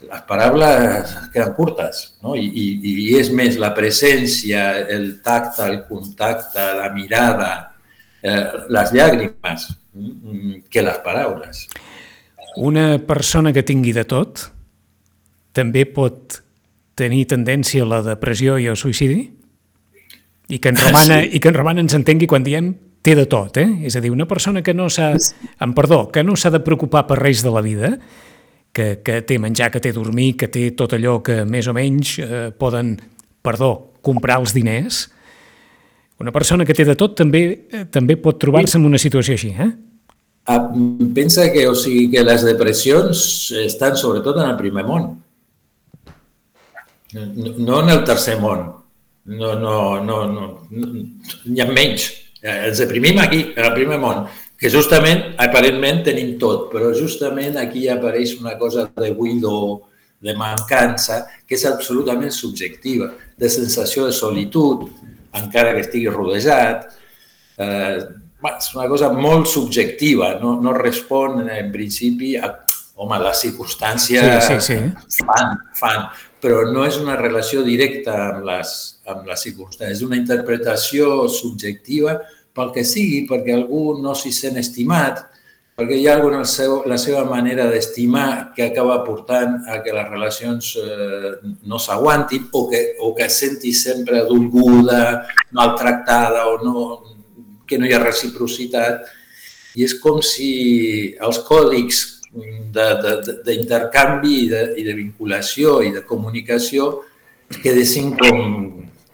les 0.07 0.25
paraules 0.29 1.15
queden 1.33 1.55
curtes, 1.57 2.03
no? 2.23 2.35
I, 2.37 2.45
i, 2.45 2.67
i 3.07 3.07
és 3.17 3.31
més 3.33 3.57
la 3.63 3.73
presència, 3.75 4.67
el 4.93 5.23
tacte, 5.25 5.65
el 5.71 5.81
contacte, 5.89 6.67
la 6.77 6.91
mirada, 6.95 7.53
eh, 8.27 8.67
les 8.69 8.93
llàgrimes, 8.93 9.69
mm, 9.95 10.67
que 10.71 10.83
les 10.83 10.99
paraules. 11.05 11.67
Una 12.57 12.99
persona 13.07 13.53
que 13.53 13.65
tingui 13.67 13.93
de 13.93 14.07
tot 14.09 14.49
també 15.57 15.85
pot 15.87 16.41
tenir 16.97 17.27
tendència 17.29 17.85
a 17.85 17.89
la 17.89 18.03
depressió 18.05 18.57
i 18.59 18.69
al 18.69 18.79
suïcidi? 18.81 19.23
I 20.49 20.59
que 20.59 20.73
en 20.73 20.81
Romana, 20.85 21.21
sí. 21.23 21.37
i 21.37 21.41
que 21.41 21.53
en 21.53 21.59
Romana 21.59 21.85
ens 21.85 21.97
entengui 21.97 22.29
quan 22.31 22.45
diem 22.47 22.73
té 23.07 23.15
de 23.15 23.27
tot, 23.31 23.59
eh? 23.61 23.69
És 23.87 23.95
a 23.97 24.03
dir, 24.03 24.11
una 24.11 24.27
persona 24.27 24.65
que 24.67 24.75
no 24.75 24.89
s'ha... 24.91 25.13
En 25.63 25.75
perdó, 25.77 26.07
que 26.11 26.25
no 26.27 26.35
s'ha 26.35 26.51
de 26.51 26.63
preocupar 26.65 27.05
per 27.07 27.21
res 27.21 27.45
de 27.45 27.53
la 27.55 27.63
vida, 27.63 27.93
que, 28.75 29.01
que 29.07 29.21
té 29.23 29.39
menjar, 29.39 29.71
que 29.73 29.81
té 29.81 29.93
dormir, 29.95 30.35
que 30.41 30.49
té 30.53 30.71
tot 30.77 30.97
allò 30.97 31.21
que 31.25 31.45
més 31.49 31.69
o 31.71 31.75
menys 31.77 32.17
eh, 32.25 32.49
poden, 32.59 32.97
perdó, 33.47 33.93
comprar 34.03 34.41
els 34.43 34.57
diners, 34.57 35.07
una 36.21 36.33
persona 36.33 36.65
que 36.65 36.75
té 36.75 36.85
de 36.89 36.97
tot 36.97 37.17
també 37.19 37.43
eh, 37.71 37.85
també 37.93 38.17
pot 38.17 38.39
trobar-se 38.41 38.79
en 38.79 38.87
una 38.89 38.99
situació 38.99 39.37
així, 39.37 39.53
eh? 39.53 39.71
Ah, 40.47 40.61
pensa 41.15 41.49
que, 41.51 41.67
o 41.67 41.75
sigui, 41.75 42.07
que 42.13 42.23
les 42.23 42.45
depressions 42.47 43.53
estan 43.65 43.97
sobretot 43.99 44.39
en 44.39 44.51
el 44.53 44.59
primer 44.61 44.85
món 44.87 45.17
no 47.15 47.83
en 47.83 47.91
el 47.91 48.05
tercer 48.05 48.41
món, 48.41 48.73
no, 49.25 49.55
no, 49.59 50.05
no, 50.05 50.25
no, 50.27 50.47
n'hi 50.71 51.63
ha 51.63 51.69
menys. 51.71 52.11
Ens 52.47 52.83
deprimim 52.83 53.19
aquí, 53.23 53.41
en 53.57 53.65
el 53.65 53.73
primer 53.75 53.99
món, 54.03 54.27
que 54.59 54.71
justament, 54.71 55.35
aparentment, 55.43 56.03
tenim 56.07 56.37
tot, 56.41 56.69
però 56.73 56.93
justament 56.95 57.59
aquí 57.61 57.87
apareix 57.89 58.37
una 58.41 58.57
cosa 58.59 58.87
de 58.97 59.13
buidor, 59.17 59.81
de 60.23 60.35
mancança, 60.37 61.25
que 61.47 61.57
és 61.57 61.67
absolutament 61.69 62.33
subjectiva, 62.33 63.11
de 63.37 63.51
sensació 63.53 64.07
de 64.07 64.15
solitud, 64.17 64.87
encara 65.41 65.75
que 65.77 65.85
estigui 65.87 66.13
rodejat. 66.13 66.87
Eh, 67.57 67.99
és 68.47 68.69
una 68.77 68.87
cosa 68.87 69.09
molt 69.11 69.49
subjectiva, 69.51 70.37
no, 70.39 70.55
no 70.63 70.75
respon 70.77 71.41
en 71.49 71.73
principi 71.73 72.37
a, 72.39 72.53
home, 72.97 73.19
les 73.21 73.41
circumstàncies 73.45 74.47
sí, 74.47 74.59
sí, 74.61 74.77
sí. 75.09 75.25
fan, 75.27 75.57
fan 75.77 76.07
però 76.41 76.63
no 76.71 76.85
és 76.87 76.99
una 77.01 77.17
relació 77.19 77.65
directa 77.67 78.15
amb 78.29 78.45
les, 78.47 78.73
amb 79.09 79.27
les 79.29 79.43
circumstàncies, 79.49 79.99
és 79.99 80.05
una 80.07 80.19
interpretació 80.19 81.27
subjectiva 81.33 82.21
pel 82.57 82.73
que 82.75 82.85
sigui, 82.87 83.25
perquè 83.29 83.57
algú 83.57 83.99
no 84.01 84.15
s'hi 84.17 84.33
sent 84.33 84.61
estimat, 84.61 85.25
perquè 85.77 85.99
hi 86.01 86.07
ha 86.09 86.15
alguna 86.17 86.41
seu, 86.49 86.79
la 86.89 86.97
seva 86.97 87.27
manera 87.29 87.67
d'estimar 87.69 88.55
que 88.57 88.65
acaba 88.65 89.03
portant 89.05 89.59
a 89.69 89.83
que 89.85 89.93
les 89.93 90.09
relacions 90.09 90.71
eh, 90.81 91.33
no 91.69 91.77
s'aguantin 91.77 92.47
o 92.57 92.65
que, 92.71 92.81
o 93.05 93.13
que 93.15 93.27
es 93.27 93.37
senti 93.43 93.75
sempre 93.77 94.23
dolguda, 94.25 95.27
maltractada 95.53 96.47
o 96.49 96.57
no, 96.65 96.87
que 97.69 97.77
no 97.77 97.85
hi 97.85 97.93
ha 97.93 98.01
reciprocitat. 98.01 99.05
I 99.77 99.85
és 99.85 99.99
com 100.01 100.23
si 100.25 101.13
els 101.21 101.43
còdics 101.45 102.03
d'intercanvi 103.45 104.35
i, 104.47 104.49
de, 104.49 104.63
i 104.81 104.85
de 104.85 104.97
vinculació 104.97 105.83
i 105.85 105.93
de 105.93 106.03
comunicació 106.09 106.91
quedessin 107.63 108.15
com, 108.17 108.41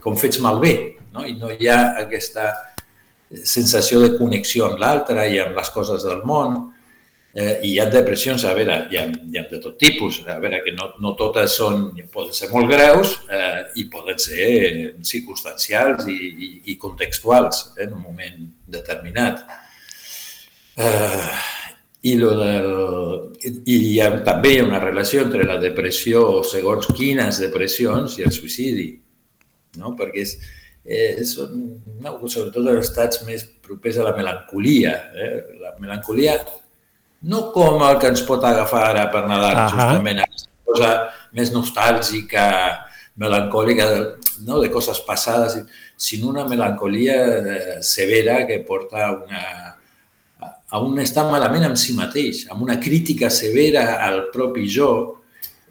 com 0.02 0.18
fets 0.18 0.40
malbé 0.42 0.74
no? 1.14 1.26
i 1.26 1.34
no 1.38 1.50
hi 1.52 1.68
ha 1.70 1.96
aquesta 2.02 2.48
sensació 3.44 4.00
de 4.02 4.12
connexió 4.18 4.68
amb 4.68 4.80
l'altre 4.82 5.26
i 5.32 5.40
amb 5.42 5.56
les 5.56 5.70
coses 5.74 6.04
del 6.06 6.22
món. 6.28 6.60
Eh, 7.32 7.62
I 7.64 7.70
hi 7.70 7.78
ha 7.80 7.86
depressions, 7.88 8.44
a 8.44 8.52
veure, 8.52 8.74
hi 8.92 8.98
ha, 9.00 9.06
hi 9.08 9.38
ha 9.40 9.46
de 9.48 9.60
tot 9.62 9.78
tipus, 9.80 10.20
a 10.28 10.36
veure, 10.42 10.60
que 10.66 10.74
no, 10.76 10.90
no 11.00 11.14
totes 11.16 11.56
són, 11.56 11.86
poden 12.12 12.34
ser 12.36 12.50
molt 12.52 12.68
greus 12.68 13.14
eh, 13.32 13.62
i 13.80 13.86
poden 13.88 14.20
ser 14.20 14.50
circumstancials 15.08 16.04
i, 16.12 16.18
i, 16.28 16.50
i 16.74 16.76
contextuals 16.82 17.64
eh, 17.72 17.86
en 17.86 17.96
un 17.96 18.04
moment 18.04 18.44
determinat. 18.76 19.46
Eh, 20.76 21.32
i, 22.02 22.16
lo 22.18 22.34
del, 22.36 22.70
i 23.46 23.76
hi 23.92 23.98
ha 24.02 24.10
també 24.26 24.56
una 24.60 24.80
relació 24.82 25.22
entre 25.24 25.46
la 25.48 25.56
depressió, 25.62 26.42
segons 26.44 26.88
quines 26.92 27.38
depressions, 27.40 28.18
i 28.18 28.26
el 28.26 28.34
suïcidi, 28.34 28.88
no? 29.78 29.94
perquè 29.96 30.24
és, 30.26 30.36
eh, 30.84 31.24
són, 31.28 31.58
no, 32.02 32.14
sobretot 32.26 32.66
els 32.66 32.86
estats 32.86 33.22
més 33.26 33.44
propers 33.64 33.98
a 33.98 34.08
la 34.08 34.16
melancolia. 34.16 34.94
Eh? 35.14 35.32
La 35.62 35.74
melancolia 35.78 36.38
no 37.30 37.50
com 37.54 37.82
el 37.86 37.98
que 38.02 38.10
ens 38.12 38.24
pot 38.26 38.44
agafar 38.44 38.88
ara 38.90 39.08
per 39.10 39.26
Nadal, 39.28 39.56
uh 39.56 39.60
-huh. 39.62 39.70
justament, 39.70 40.18
aquesta 40.18 40.50
cosa 40.64 40.90
més 41.32 41.52
nostàlgica, 41.52 42.46
melancòlica, 43.16 44.16
no? 44.46 44.60
de 44.60 44.70
coses 44.70 45.00
passades, 45.00 45.58
sinó 45.96 46.28
una 46.28 46.44
melancolia 46.44 47.16
eh, 47.38 47.82
severa 47.82 48.46
que 48.46 48.64
porta 48.66 49.06
a 49.06 49.12
una 49.12 49.72
a 50.72 50.80
un 50.80 50.98
estar 50.98 51.26
malament 51.30 51.64
amb 51.64 51.76
si 51.76 51.92
mateix, 51.92 52.46
amb 52.50 52.62
una 52.62 52.78
crítica 52.80 53.28
severa 53.30 54.00
al 54.00 54.30
propi 54.32 54.64
jo, 54.66 55.20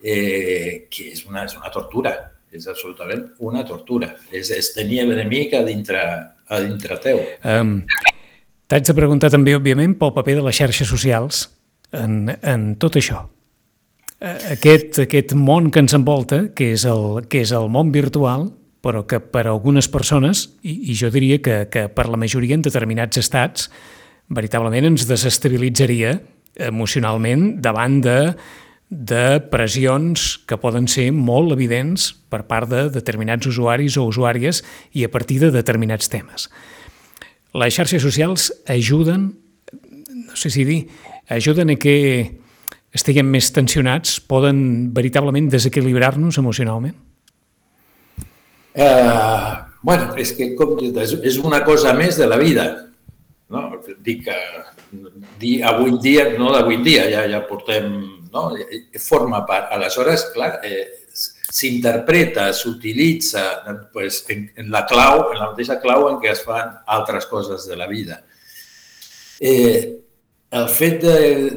eh, 0.01 0.87
que 0.93 1.11
és 1.11 1.25
una, 1.25 1.45
és 1.45 1.55
una 1.57 1.71
tortura, 1.73 2.30
és 2.51 2.67
absolutament 2.67 3.25
una 3.39 3.63
tortura. 3.67 4.13
És, 4.31 4.51
és 4.51 4.71
tenir 4.75 5.03
l'enemic 5.07 5.55
a 5.57 5.63
dintre, 5.67 6.01
a 6.47 6.63
dintre 6.63 6.97
teu. 7.03 7.21
Um, 7.47 7.79
T'haig 8.71 8.85
de 8.87 8.95
preguntar 8.95 9.27
també, 9.33 9.51
òbviament, 9.57 9.97
pel 9.99 10.13
paper 10.15 10.37
de 10.37 10.43
les 10.45 10.55
xarxes 10.55 10.87
socials 10.87 11.43
en, 11.91 12.29
en 12.39 12.69
tot 12.79 12.95
això. 12.95 13.25
Aquest, 14.21 15.01
aquest 15.03 15.33
món 15.35 15.67
que 15.73 15.81
ens 15.83 15.95
envolta, 15.97 16.45
que 16.55 16.69
és 16.77 16.85
el, 16.87 17.25
que 17.27 17.41
és 17.43 17.51
el 17.57 17.67
món 17.73 17.91
virtual, 17.91 18.47
però 18.81 19.03
que 19.09 19.19
per 19.19 19.43
a 19.43 19.51
algunes 19.51 19.89
persones, 19.91 20.45
i, 20.63 20.77
i 20.93 20.95
jo 20.95 21.11
diria 21.11 21.41
que, 21.43 21.57
que 21.73 21.87
per 21.91 22.07
la 22.07 22.19
majoria 22.21 22.55
en 22.55 22.63
determinats 22.63 23.19
estats, 23.19 23.67
veritablement 24.31 24.87
ens 24.93 25.03
desestabilitzaria 25.09 26.15
emocionalment 26.71 27.57
davant 27.63 27.99
de, 28.05 28.17
de 28.91 29.39
pressions 29.51 30.35
que 30.45 30.59
poden 30.59 30.89
ser 30.91 31.07
molt 31.15 31.53
evidents 31.55 32.11
per 32.31 32.43
part 32.49 32.67
de 32.69 32.89
determinats 32.91 33.47
usuaris 33.47 33.95
o 33.97 34.03
usuàries 34.09 34.61
i 34.91 35.05
a 35.07 35.11
partir 35.11 35.39
de 35.39 35.51
determinats 35.55 36.11
temes. 36.11 36.49
Les 37.55 37.73
xarxes 37.75 38.03
socials 38.03 38.51
ajuden, 38.67 39.31
no 40.27 40.35
sé 40.35 40.51
si 40.51 40.67
dir, 40.67 40.81
ajuden 41.31 41.71
a 41.71 41.79
que 41.79 41.95
estiguem 42.91 43.31
més 43.31 43.49
tensionats, 43.55 44.19
poden 44.19 44.91
veritablement 44.93 45.47
desequilibrar-nos 45.51 46.37
emocionalment? 46.37 46.95
Uh, 48.75 49.67
bueno, 49.83 50.13
és 50.19 50.35
que 50.35 50.53
com, 50.59 50.77
és 50.79 51.39
una 51.39 51.63
cosa 51.67 51.95
més 51.95 52.19
de 52.19 52.27
la 52.27 52.39
vida 52.39 52.69
no? 53.51 53.67
Dic 54.03 54.25
que 54.25 54.37
dir 55.39 55.59
avui 55.67 55.97
dia, 56.01 56.31
no 56.39 56.51
d'avui 56.55 56.79
dia, 56.85 57.05
ja, 57.11 57.25
ja 57.29 57.43
portem, 57.47 57.91
no? 58.31 58.49
forma 58.99 59.45
part. 59.45 59.71
Aleshores, 59.75 60.29
clar, 60.33 60.59
eh, 60.63 61.05
s'interpreta, 61.51 62.51
s'utilitza 62.53 63.43
pues, 63.91 64.23
en, 64.29 64.45
en 64.55 64.71
la 64.71 64.85
clau, 64.87 65.27
en 65.31 65.39
la 65.41 65.49
mateixa 65.51 65.79
clau 65.83 66.07
en 66.09 66.21
què 66.23 66.31
es 66.31 66.45
fan 66.47 66.77
altres 66.87 67.27
coses 67.27 67.67
de 67.67 67.75
la 67.79 67.89
vida. 67.91 68.21
Eh, 69.41 69.99
el 70.51 70.67
fet 70.71 71.03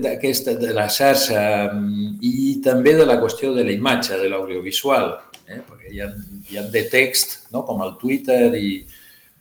d'aquesta, 0.03 0.55
de, 0.55 0.69
de 0.69 0.75
la 0.75 0.89
xarxa 0.91 1.41
mm, 1.73 2.19
i 2.23 2.59
també 2.65 2.95
de 2.99 3.07
la 3.07 3.19
qüestió 3.23 3.55
de 3.55 3.65
la 3.67 3.75
imatge, 3.75 4.19
de 4.19 4.29
l'audiovisual, 4.31 5.09
eh? 5.47 5.61
perquè 5.63 5.95
hi 5.95 6.03
ha, 6.03 6.11
hi 6.51 6.59
ha 6.59 6.67
de 6.75 6.85
text, 6.91 7.41
no? 7.55 7.65
com 7.67 7.83
el 7.87 7.97
Twitter 8.01 8.53
i, 8.59 8.77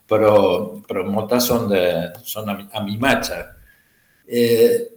però, 0.09 0.33
però 0.85 1.05
moltes 1.09 1.49
són, 1.49 1.67
de, 1.71 1.83
són 2.25 2.49
amb, 2.53 2.65
amb 2.77 2.89
imatge. 2.93 3.39
Eh, 4.27 4.92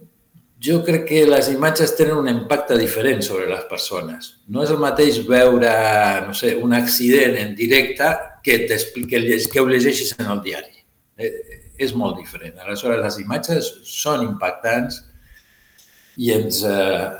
jo 0.63 0.79
crec 0.85 1.05
que 1.05 1.25
les 1.29 1.51
imatges 1.53 1.93
tenen 1.97 2.17
un 2.17 2.29
impacte 2.31 2.77
diferent 2.79 3.21
sobre 3.25 3.45
les 3.49 3.63
persones. 3.69 4.33
No 4.49 4.63
és 4.65 4.73
el 4.73 4.81
mateix 4.81 5.19
veure, 5.27 5.73
no 6.25 6.33
sé, 6.37 6.55
un 6.57 6.73
accident 6.73 7.37
en 7.37 7.53
directe 7.55 8.09
que, 8.43 8.63
que, 8.65 9.19
que 9.51 9.61
ho 9.61 9.69
llegeixis 9.69 10.15
en 10.17 10.31
el 10.33 10.41
diari. 10.41 10.81
Eh, 11.17 11.31
és 11.77 11.93
molt 11.93 12.17
diferent. 12.17 12.57
Aleshores, 12.63 13.03
les 13.03 13.19
imatges 13.25 13.71
són 13.85 14.25
impactants 14.25 15.03
i 16.17 16.33
ens... 16.35 16.63
Eh, 16.65 17.15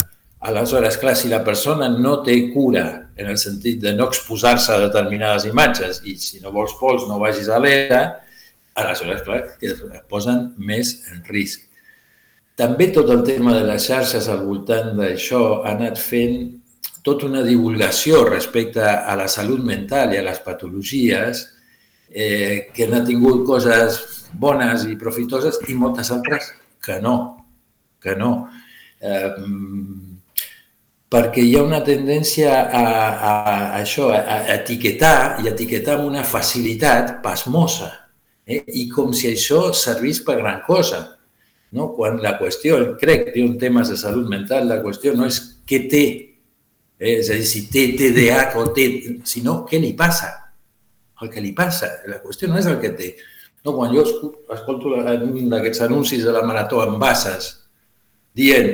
aleshores, 0.48 1.00
clar, 1.02 1.16
si 1.18 1.30
la 1.32 1.44
persona 1.46 1.88
no 1.90 2.20
té 2.26 2.36
cura 2.54 2.86
en 3.18 3.30
el 3.32 3.40
sentit 3.42 3.80
de 3.82 3.94
no 3.98 4.06
exposar-se 4.06 4.74
a 4.74 4.84
determinades 4.84 5.48
imatges 5.50 6.04
i 6.06 6.14
si 6.22 6.42
no 6.44 6.54
vols 6.54 6.76
pols 6.80 7.08
no 7.10 7.18
vagis 7.22 7.50
a 7.50 7.58
l'era, 7.62 8.02
aleshores, 8.78 9.24
clar, 9.26 9.42
que 9.58 9.74
es 9.74 9.82
posen 10.10 10.52
més 10.58 10.94
en 11.12 11.24
risc. 11.30 11.67
També 12.58 12.88
tot 12.90 13.10
el 13.14 13.22
tema 13.26 13.54
de 13.54 13.66
les 13.68 13.84
xarxes 13.86 14.28
al 14.34 14.42
voltant 14.48 14.96
d'això 14.98 15.42
ha 15.62 15.76
anat 15.76 16.00
fent 16.02 16.40
tota 17.06 17.28
una 17.28 17.44
divulgació 17.46 18.24
respecte 18.26 18.82
a 18.84 19.14
la 19.20 19.28
salut 19.30 19.62
mental 19.64 20.14
i 20.14 20.18
a 20.20 20.26
les 20.26 20.40
patologies 20.44 21.44
eh, 22.10 22.70
que 22.74 22.88
han 22.90 23.06
tingut 23.06 23.46
coses 23.46 24.00
bones 24.34 24.88
i 24.90 24.98
profitoses 25.00 25.60
i 25.70 25.76
moltes 25.78 26.10
altres 26.12 26.50
que 26.84 26.98
no, 27.04 27.16
que 28.02 28.16
no. 28.18 28.32
Eh, 29.00 29.32
perquè 31.08 31.44
hi 31.46 31.54
ha 31.56 31.64
una 31.64 31.84
tendència 31.86 32.56
a, 32.66 32.82
a, 32.82 33.34
a 33.52 33.58
això, 33.80 34.10
a, 34.12 34.24
a 34.42 34.58
etiquetar 34.58 35.44
i 35.44 35.52
etiquetar 35.52 36.00
amb 36.00 36.10
una 36.10 36.26
facilitat 36.28 37.20
pasmosa 37.24 37.92
eh? 38.44 38.64
i 38.68 38.88
com 38.92 39.14
si 39.16 39.30
això 39.32 39.70
servís 39.74 40.20
per 40.26 40.40
gran 40.42 40.66
cosa. 40.66 41.06
No? 41.76 41.92
Quan 41.96 42.22
la 42.24 42.38
qüestió, 42.40 42.80
crec 43.02 43.32
que 43.34 43.44
un 43.44 43.58
temes 43.60 43.92
de 43.92 43.98
salut 44.00 44.30
mental, 44.32 44.70
la 44.70 44.80
qüestió 44.84 45.14
no 45.18 45.28
és 45.28 45.40
què 45.68 45.84
té, 45.92 46.04
eh? 47.00 47.18
és 47.18 47.32
a 47.32 47.40
dir, 47.40 47.48
si 47.50 47.66
té 47.72 47.90
TDAH 48.00 48.60
o 48.62 48.68
té, 48.76 48.88
sinó 49.28 49.60
què 49.68 49.82
li 49.84 49.92
passa, 49.98 50.32
el 51.22 51.32
que 51.34 51.44
li 51.44 51.52
passa. 51.58 51.90
La 52.08 52.22
qüestió 52.24 52.50
no 52.52 52.60
és 52.62 52.70
el 52.70 52.80
que 52.82 52.94
té. 52.96 53.12
No, 53.66 53.74
quan 53.76 53.92
jo 53.92 54.06
escolto 54.56 54.94
un 54.96 55.50
d'aquests 55.52 55.84
anuncis 55.90 56.24
de 56.24 56.32
la 56.32 56.46
Marató 56.48 56.84
en 56.86 56.96
bases 57.02 57.50
dient 58.38 58.70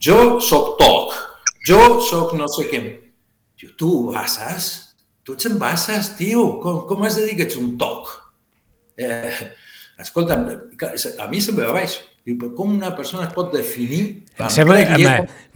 jo 0.00 0.38
sóc 0.40 0.78
TOC, 0.78 1.16
jo 1.68 1.80
sóc 2.06 2.32
no 2.38 2.46
sé 2.48 2.68
què. 2.70 2.82
Diu, 3.58 3.74
tu 3.76 3.90
bases? 4.14 4.70
Tu 5.26 5.34
ets 5.34 5.48
en 5.50 5.58
bases, 5.60 6.12
tio. 6.16 6.44
Com, 6.62 6.84
com 6.88 7.02
has 7.04 7.18
de 7.18 7.26
dir 7.26 7.34
que 7.36 7.48
ets 7.48 7.58
un 7.58 7.72
TOC? 7.80 8.12
Eh, 9.04 9.34
escolta'm, 10.00 10.46
a 11.18 11.26
mi 11.28 11.42
se'm 11.42 11.58
ve 11.58 11.66
a 11.66 11.74
baix. 11.74 11.98
Com 12.54 12.74
una 12.74 12.90
persona 12.92 13.24
es 13.24 13.32
pot 13.32 13.54
definir... 13.54 14.26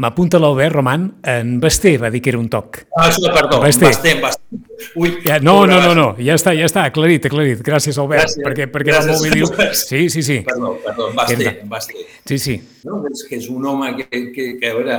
M'apunta 0.00 0.38
l'Albert 0.40 0.73
Roman, 0.73 1.04
en 1.28 1.59
Basté 1.61 1.99
va 2.00 2.09
dir 2.11 2.23
que 2.25 2.33
era 2.33 2.40
un 2.40 2.49
toc. 2.49 2.78
Ah, 2.97 3.11
això, 3.11 3.28
perdó, 3.35 3.59
Basté, 3.61 3.90
Basté, 3.90 4.14
Basté. 4.23 4.61
Ui, 4.97 5.12
ja, 5.26 5.37
no, 5.45 5.66
no, 5.69 5.83
no, 5.85 5.92
no, 5.95 6.07
ja 6.16 6.38
està, 6.38 6.54
ja 6.57 6.64
està, 6.66 6.87
aclarit, 6.88 7.28
aclarit. 7.28 7.61
Gràcies, 7.66 8.00
Albert, 8.00 8.25
Gràcies. 8.25 8.47
perquè, 8.47 8.69
perquè 8.73 8.95
Gràcies. 8.95 9.12
va 9.12 9.19
molt 9.21 9.28
bé 9.28 9.69
diu... 9.69 9.76
Sí, 9.76 10.09
sí, 10.09 10.25
sí. 10.25 10.40
Perdó, 10.49 10.73
perdó, 10.87 11.12
Basté, 11.19 11.54
Basté. 11.69 12.09
Sí, 12.25 12.40
sí. 12.40 12.59
No, 12.88 13.02
és 13.12 13.23
que 13.28 13.37
és 13.42 13.52
un 13.52 13.69
home 13.69 13.92
que, 14.00 14.25
que, 14.33 14.50
que 14.57 14.73
a 14.73 14.75
veure, 14.81 14.99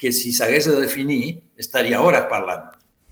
que 0.00 0.16
si 0.16 0.32
s'hagués 0.32 0.72
de 0.72 0.80
definir 0.80 1.22
estaria 1.60 2.00
hores 2.00 2.26
parlant. 2.32 2.70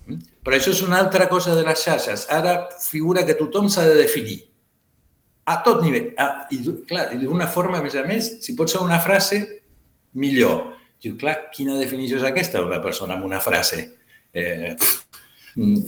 Però 0.09 0.57
això 0.57 0.73
és 0.73 0.81
una 0.81 1.03
altra 1.05 1.29
cosa 1.29 1.53
de 1.55 1.63
les 1.67 1.85
xarxes. 1.85 2.25
Ara 2.33 2.63
figura 2.81 3.27
que 3.29 3.37
tothom 3.37 3.69
s'ha 3.69 3.85
de 3.85 3.99
definir 4.01 4.48
a 5.49 5.59
tot 5.65 5.83
nivell. 5.85 6.13
Ah, 6.21 6.47
I, 6.53 6.61
clar, 6.89 7.09
d'una 7.21 7.49
forma, 7.51 7.81
a 7.81 7.85
més 7.85 7.97
a 7.97 8.05
més, 8.07 8.35
si 8.45 8.55
pot 8.59 8.71
ser 8.71 8.83
una 8.85 9.01
frase, 9.05 9.41
millor. 10.19 10.75
Diu, 11.03 11.15
clar, 11.21 11.37
quina 11.55 11.79
definició 11.79 12.19
és 12.19 12.27
aquesta 12.27 12.63
d'una 12.63 12.83
persona 12.85 13.17
amb 13.17 13.29
una 13.29 13.41
frase? 13.43 13.85
Eh, 14.35 14.75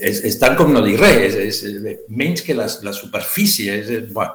és, 0.00 0.22
és 0.26 0.38
tant 0.40 0.56
com 0.58 0.72
no 0.74 0.82
dir 0.84 0.96
res, 1.00 1.36
és, 1.36 1.62
és 1.66 2.06
menys 2.08 2.44
que 2.46 2.56
la, 2.56 2.68
la 2.86 2.94
superfície. 2.96 3.76
És, 3.82 3.90
és, 3.98 4.08
bueno, 4.14 4.34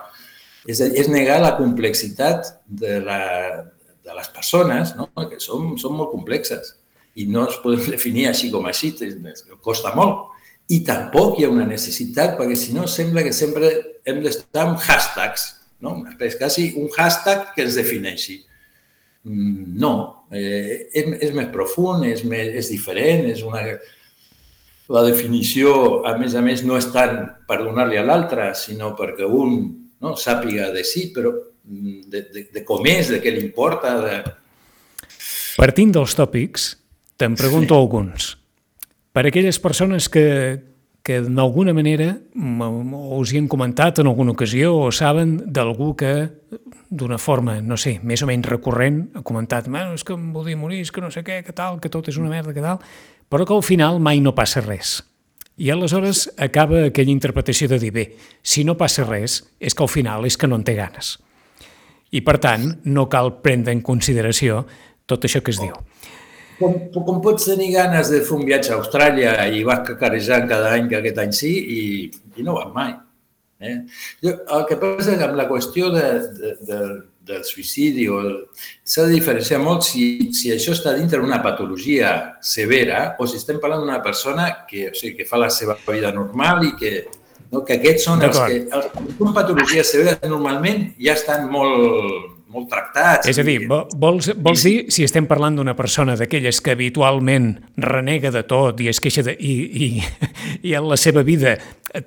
és, 0.65 0.81
és 0.81 1.11
negar 1.11 1.39
la 1.43 1.55
complexitat 1.59 2.53
de, 2.65 2.99
la, 3.05 3.21
de 4.05 4.17
les 4.17 4.31
persones, 4.35 4.95
no? 4.99 5.09
que 5.29 5.41
són, 5.43 5.75
són 5.81 5.97
molt 5.99 6.13
complexes 6.13 6.75
i 7.15 7.27
no 7.31 7.45
es 7.49 7.57
poden 7.63 7.83
definir 7.95 8.29
així 8.29 8.51
com 8.53 8.67
així, 8.69 8.93
costa 9.65 9.95
molt. 9.97 10.31
I 10.65 10.80
tampoc 10.86 11.38
hi 11.38 11.45
ha 11.45 11.51
una 11.54 11.65
necessitat, 11.69 12.34
perquè 12.39 12.56
si 12.58 12.73
no 12.73 12.88
sembla 12.89 13.21
que 13.25 13.34
sempre 13.36 13.69
hem 14.08 14.23
d'estar 14.23 14.63
amb 14.65 14.80
hashtags, 14.82 15.43
no? 15.86 15.99
És 16.25 16.38
quasi 16.39 16.71
un 16.82 16.89
hashtag 16.89 17.51
que 17.54 17.65
ens 17.67 17.78
defineixi. 17.78 18.39
Mm, 19.25 19.75
no, 19.82 19.91
eh, 20.34 20.88
és, 20.89 21.12
és 21.28 21.36
més 21.38 21.51
profund, 21.54 22.08
és, 22.10 22.23
més, 22.25 22.49
és 22.63 22.71
diferent, 22.73 23.30
és 23.34 23.43
una... 23.45 23.62
La 24.93 25.01
definició, 25.01 26.04
a 26.06 26.12
més 26.21 26.36
a 26.38 26.43
més, 26.45 26.62
no 26.62 26.75
és 26.78 26.86
tant 26.93 27.15
per 27.49 27.56
donar-li 27.63 27.97
a 27.97 28.04
l'altre, 28.06 28.51
sinó 28.54 28.91
perquè 28.93 29.25
un 29.25 29.56
no, 29.97 30.12
sàpiga 30.13 30.67
de 30.75 30.84
si, 30.86 31.08
però 31.13 31.32
mm, 31.34 31.95
de, 32.13 32.21
de, 32.30 32.43
de 32.54 32.63
com 32.65 32.86
és, 32.86 33.10
de 33.10 33.17
què 33.21 33.34
li 33.34 33.41
importa. 33.47 33.95
De... 34.04 34.19
Partint 35.58 35.95
dels 35.97 36.13
tòpics, 36.17 36.67
te'n 37.17 37.38
pregunto 37.39 37.73
sí. 37.73 37.82
alguns 37.82 38.30
per 39.15 39.30
aquelles 39.30 39.62
persones 39.63 40.10
que, 40.12 40.60
que 40.99 41.21
d'alguna 41.23 41.71
manera 41.71 42.17
us 42.36 43.32
hi 43.32 43.39
han 43.39 43.47
comentat 43.47 44.01
en 44.04 44.10
alguna 44.12 44.34
ocasió 44.36 44.73
o 44.75 44.91
saben 44.91 45.38
d'algú 45.56 45.93
que 45.95 46.12
d'una 46.89 47.17
forma, 47.17 47.62
no 47.63 47.78
sé, 47.80 47.95
més 48.04 48.25
o 48.25 48.28
menys 48.28 48.49
recurrent, 48.51 49.06
ha 49.15 49.23
comentat, 49.23 49.69
bueno, 49.71 49.95
és 49.95 50.04
que 50.04 50.17
em 50.17 50.32
volia 50.36 50.60
morir, 50.60 50.82
és 50.84 50.91
que 50.91 51.04
no 51.04 51.13
sé 51.15 51.23
què, 51.23 51.39
que 51.47 51.56
tal, 51.56 51.80
que 51.80 51.91
tot 51.91 52.10
és 52.12 52.19
una 52.19 52.32
merda, 52.32 52.54
que 52.54 52.63
tal, 52.63 52.84
però 53.32 53.47
que 53.47 53.56
al 53.56 53.63
final 53.63 54.01
mai 54.04 54.19
no 54.19 54.36
passa 54.36 54.63
res. 54.65 54.97
I 55.56 55.71
aleshores 55.71 56.25
acaba 56.36 56.84
aquella 56.89 57.15
interpretació 57.15 57.69
de 57.71 57.80
dir, 57.80 57.93
bé, 57.95 58.06
si 58.43 58.65
no 58.67 58.75
passa 58.75 59.08
res, 59.08 59.45
és 59.63 59.71
que 59.71 59.88
al 59.88 59.91
final 59.91 60.28
és 60.28 60.36
que 60.36 60.51
no 60.51 60.60
en 60.60 60.67
té 60.67 60.75
ganes. 60.75 61.15
I, 62.12 62.19
per 62.19 62.36
tant, 62.43 62.67
no 62.84 63.08
cal 63.08 63.38
prendre 63.39 63.71
en 63.71 63.80
consideració 63.80 64.65
tot 65.08 65.23
això 65.23 65.39
que 65.39 65.56
es 65.56 65.63
diu. 65.63 65.80
Com, 66.59 66.75
com 66.93 67.17
pots 67.23 67.49
tenir 67.49 67.73
ganes 67.73 68.11
de 68.13 68.21
fer 68.23 68.37
un 68.37 68.45
viatge 68.47 68.71
a 68.71 68.77
Austràlia 68.77 69.33
i 69.51 69.63
vas 69.67 69.81
cacarejant 69.87 70.47
cada 70.51 70.71
any 70.77 70.87
que 70.91 71.01
aquest 71.01 71.19
any 71.23 71.33
sí 71.35 71.51
i, 71.51 71.81
i 72.39 72.45
no 72.45 72.55
vas 72.59 72.71
mai. 72.75 72.93
Eh? 73.59 73.75
Jo, 74.23 74.35
el 74.57 74.63
que 74.69 74.77
passa 74.79 75.13
és 75.13 75.19
que 75.19 75.27
amb 75.27 75.37
la 75.39 75.47
qüestió 75.49 75.89
de, 75.93 76.05
de, 76.37 76.53
de, 76.67 76.79
del 77.25 77.43
suïcidi 77.47 78.07
s'ha 78.07 79.05
de 79.07 79.15
diferenciar 79.15 79.61
molt 79.63 79.87
si, 79.87 80.31
si 80.35 80.51
això 80.53 80.75
està 80.75 80.93
dintre 80.97 81.21
d'una 81.23 81.41
patologia 81.43 82.11
severa 82.43 83.15
o 83.19 83.27
si 83.27 83.39
estem 83.39 83.61
parlant 83.63 83.85
d'una 83.85 84.01
persona 84.05 84.49
que, 84.69 84.89
o 84.91 84.97
sigui, 84.97 85.15
que 85.19 85.29
fa 85.29 85.39
la 85.41 85.51
seva 85.53 85.77
vida 85.87 86.11
normal 86.15 86.67
i 86.67 86.73
que, 86.79 86.93
no, 87.51 87.63
que 87.63 87.79
aquests 87.79 88.09
són 88.09 88.25
els 88.27 88.39
que... 88.39 88.61
Els, 88.67 88.91
amb 89.15 89.35
patologies 89.35 89.95
severes 89.95 90.29
normalment 90.29 90.89
ja 90.99 91.15
estan 91.15 91.47
molt, 91.51 92.34
molt 92.55 92.69
tractats. 92.71 93.29
És 93.29 93.39
a 93.41 93.45
dir, 93.45 93.59
vols, 93.67 94.31
vols 94.39 94.65
dir, 94.65 94.75
si 94.93 95.05
estem 95.05 95.27
parlant 95.29 95.59
d'una 95.59 95.75
persona 95.77 96.15
d'aquelles 96.17 96.61
que 96.63 96.75
habitualment 96.75 97.51
renega 97.77 98.31
de 98.33 98.45
tot 98.47 98.79
i 98.81 98.89
es 98.91 99.03
queixa 99.03 99.25
de, 99.27 99.35
i, 99.35 99.55
i, 99.85 99.89
i 100.71 100.77
en 100.79 100.87
la 100.89 100.99
seva 100.99 101.25
vida 101.27 101.57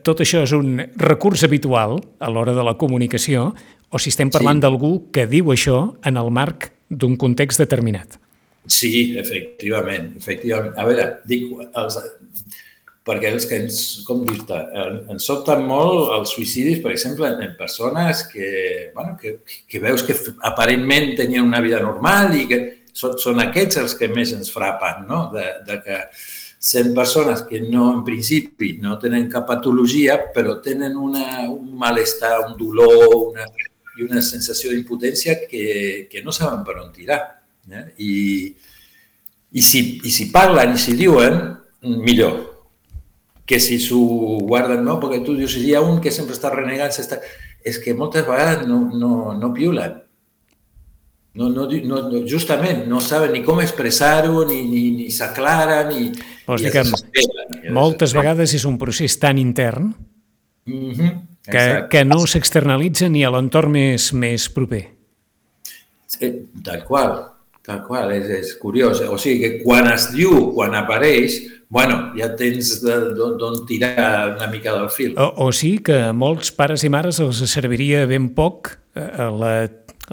tot 0.04 0.20
això 0.20 0.42
és 0.44 0.52
un 0.56 0.78
recurs 1.00 1.44
habitual 1.46 1.98
a 2.20 2.30
l'hora 2.32 2.54
de 2.56 2.64
la 2.64 2.76
comunicació, 2.80 3.52
o 3.88 4.00
si 4.00 4.12
estem 4.12 4.30
parlant 4.32 4.58
sí. 4.58 4.66
d'algú 4.66 4.92
que 5.14 5.26
diu 5.30 5.52
això 5.54 5.78
en 6.06 6.18
el 6.20 6.30
marc 6.34 6.72
d'un 6.88 7.16
context 7.20 7.62
determinat. 7.62 8.18
Sí, 8.68 9.16
efectivament, 9.16 10.10
efectivament. 10.18 10.74
A 10.76 10.84
veure, 10.84 11.06
dic, 11.28 11.46
els, 11.72 11.96
perquè 13.08 13.32
és 13.36 13.46
que 13.48 13.58
ens, 13.64 13.78
com 14.04 14.20
dir-te, 14.28 14.58
ens 15.08 15.28
sobten 15.30 15.64
molt 15.66 16.12
els 16.18 16.34
suïcidis, 16.36 16.82
per 16.84 16.92
exemple, 16.92 17.30
en 17.32 17.54
persones 17.56 18.26
que, 18.28 18.50
bueno, 18.94 19.16
que, 19.20 19.38
que 19.68 19.80
veus 19.80 20.04
que 20.04 20.16
aparentment 20.50 21.14
tenien 21.16 21.46
una 21.46 21.62
vida 21.64 21.80
normal 21.80 22.36
i 22.36 22.44
que 22.50 22.60
són, 22.92 23.16
són 23.20 23.40
aquests 23.40 23.80
els 23.80 23.96
que 23.96 24.10
més 24.12 24.34
ens 24.36 24.52
frapen, 24.52 25.06
no? 25.08 25.24
De, 25.32 25.46
de 25.66 25.80
que 25.86 26.02
sent 26.58 26.90
persones 26.94 27.44
que 27.48 27.62
no, 27.62 27.88
en 27.94 28.04
principi, 28.04 28.74
no 28.82 28.98
tenen 28.98 29.28
cap 29.30 29.46
patologia, 29.48 30.18
però 30.34 30.58
tenen 30.60 30.96
una, 30.98 31.46
un 31.48 31.70
malestar, 31.78 32.34
un 32.48 32.56
dolor 32.58 33.06
una, 33.14 33.46
i 33.98 34.06
una 34.06 34.22
sensació 34.22 34.72
d'impotència 34.74 35.38
que, 35.46 36.08
que 36.10 36.22
no 36.26 36.34
saben 36.34 36.64
per 36.66 36.76
on 36.82 36.90
tirar. 36.94 37.20
Eh? 37.70 37.84
I, 38.02 38.12
i, 39.54 39.62
si, 39.62 39.84
I 40.02 40.12
si 40.12 40.28
parlen 40.34 40.74
i 40.74 40.82
si 40.82 40.96
diuen, 40.98 41.38
millor, 41.86 42.40
que 43.48 43.58
si 43.64 43.78
s'ho 43.80 43.98
guarden, 44.44 44.82
no, 44.84 44.98
perquè 45.00 45.22
tu 45.24 45.32
dius, 45.38 45.54
si 45.56 45.70
hi 45.70 45.72
ha 45.74 45.80
un 45.80 46.02
que 46.04 46.12
sempre 46.12 46.36
està 46.36 46.50
renegant, 46.52 46.92
està... 46.92 47.16
és 47.64 47.78
que 47.80 47.94
moltes 47.96 48.26
vegades 48.26 48.66
no, 48.68 48.82
no, 48.92 49.32
no 49.32 49.48
piulen. 49.56 49.96
No, 51.38 51.48
no, 51.54 51.64
no, 51.70 52.20
justament, 52.28 52.82
no 52.90 53.00
saben 53.00 53.32
ni 53.32 53.40
com 53.46 53.62
expressar-ho, 53.62 54.42
ni, 54.48 54.60
ni, 54.68 54.82
ni 54.98 55.08
s'aclaren, 55.14 55.88
ni... 55.94 56.10
Vols 56.44 56.66
dir 56.66 56.74
que 56.74 56.84
moltes 57.72 58.12
vegades 58.16 58.52
és 58.58 58.68
un 58.68 58.76
procés 58.80 59.16
tan 59.22 59.40
intern 59.40 59.94
mm 60.66 60.92
-hmm, 60.92 61.12
que, 61.48 61.64
que 61.88 62.04
no 62.04 62.26
s'externalitza 62.26 63.08
ni 63.08 63.24
a 63.24 63.30
l'entorn 63.30 63.72
més, 63.72 64.12
més 64.12 64.48
proper. 64.50 64.84
Sí, 66.06 66.34
tal 66.64 66.84
qual, 66.84 67.14
tal 67.64 67.84
qual, 67.86 68.12
és, 68.12 68.28
és 68.28 68.54
curiós. 68.60 69.00
O 69.08 69.16
sigui 69.16 69.40
que 69.40 69.62
quan 69.62 69.88
es 69.92 70.12
diu, 70.12 70.52
quan 70.52 70.74
apareix, 70.74 71.57
bueno, 71.68 71.98
ja 72.16 72.30
tens 72.36 72.78
d'on 72.82 73.58
tirar 73.68 74.36
una 74.36 74.48
mica 74.52 74.72
del 74.76 74.88
fil. 74.90 75.12
O, 75.18 75.48
o 75.48 75.50
sí 75.52 75.76
que 75.84 76.00
a 76.08 76.14
molts 76.16 76.52
pares 76.56 76.84
i 76.84 76.92
mares 76.92 77.20
els 77.24 77.42
serviria 77.50 78.06
ben 78.08 78.30
poc 78.36 78.72
eh, 78.96 79.28
la 79.42 79.52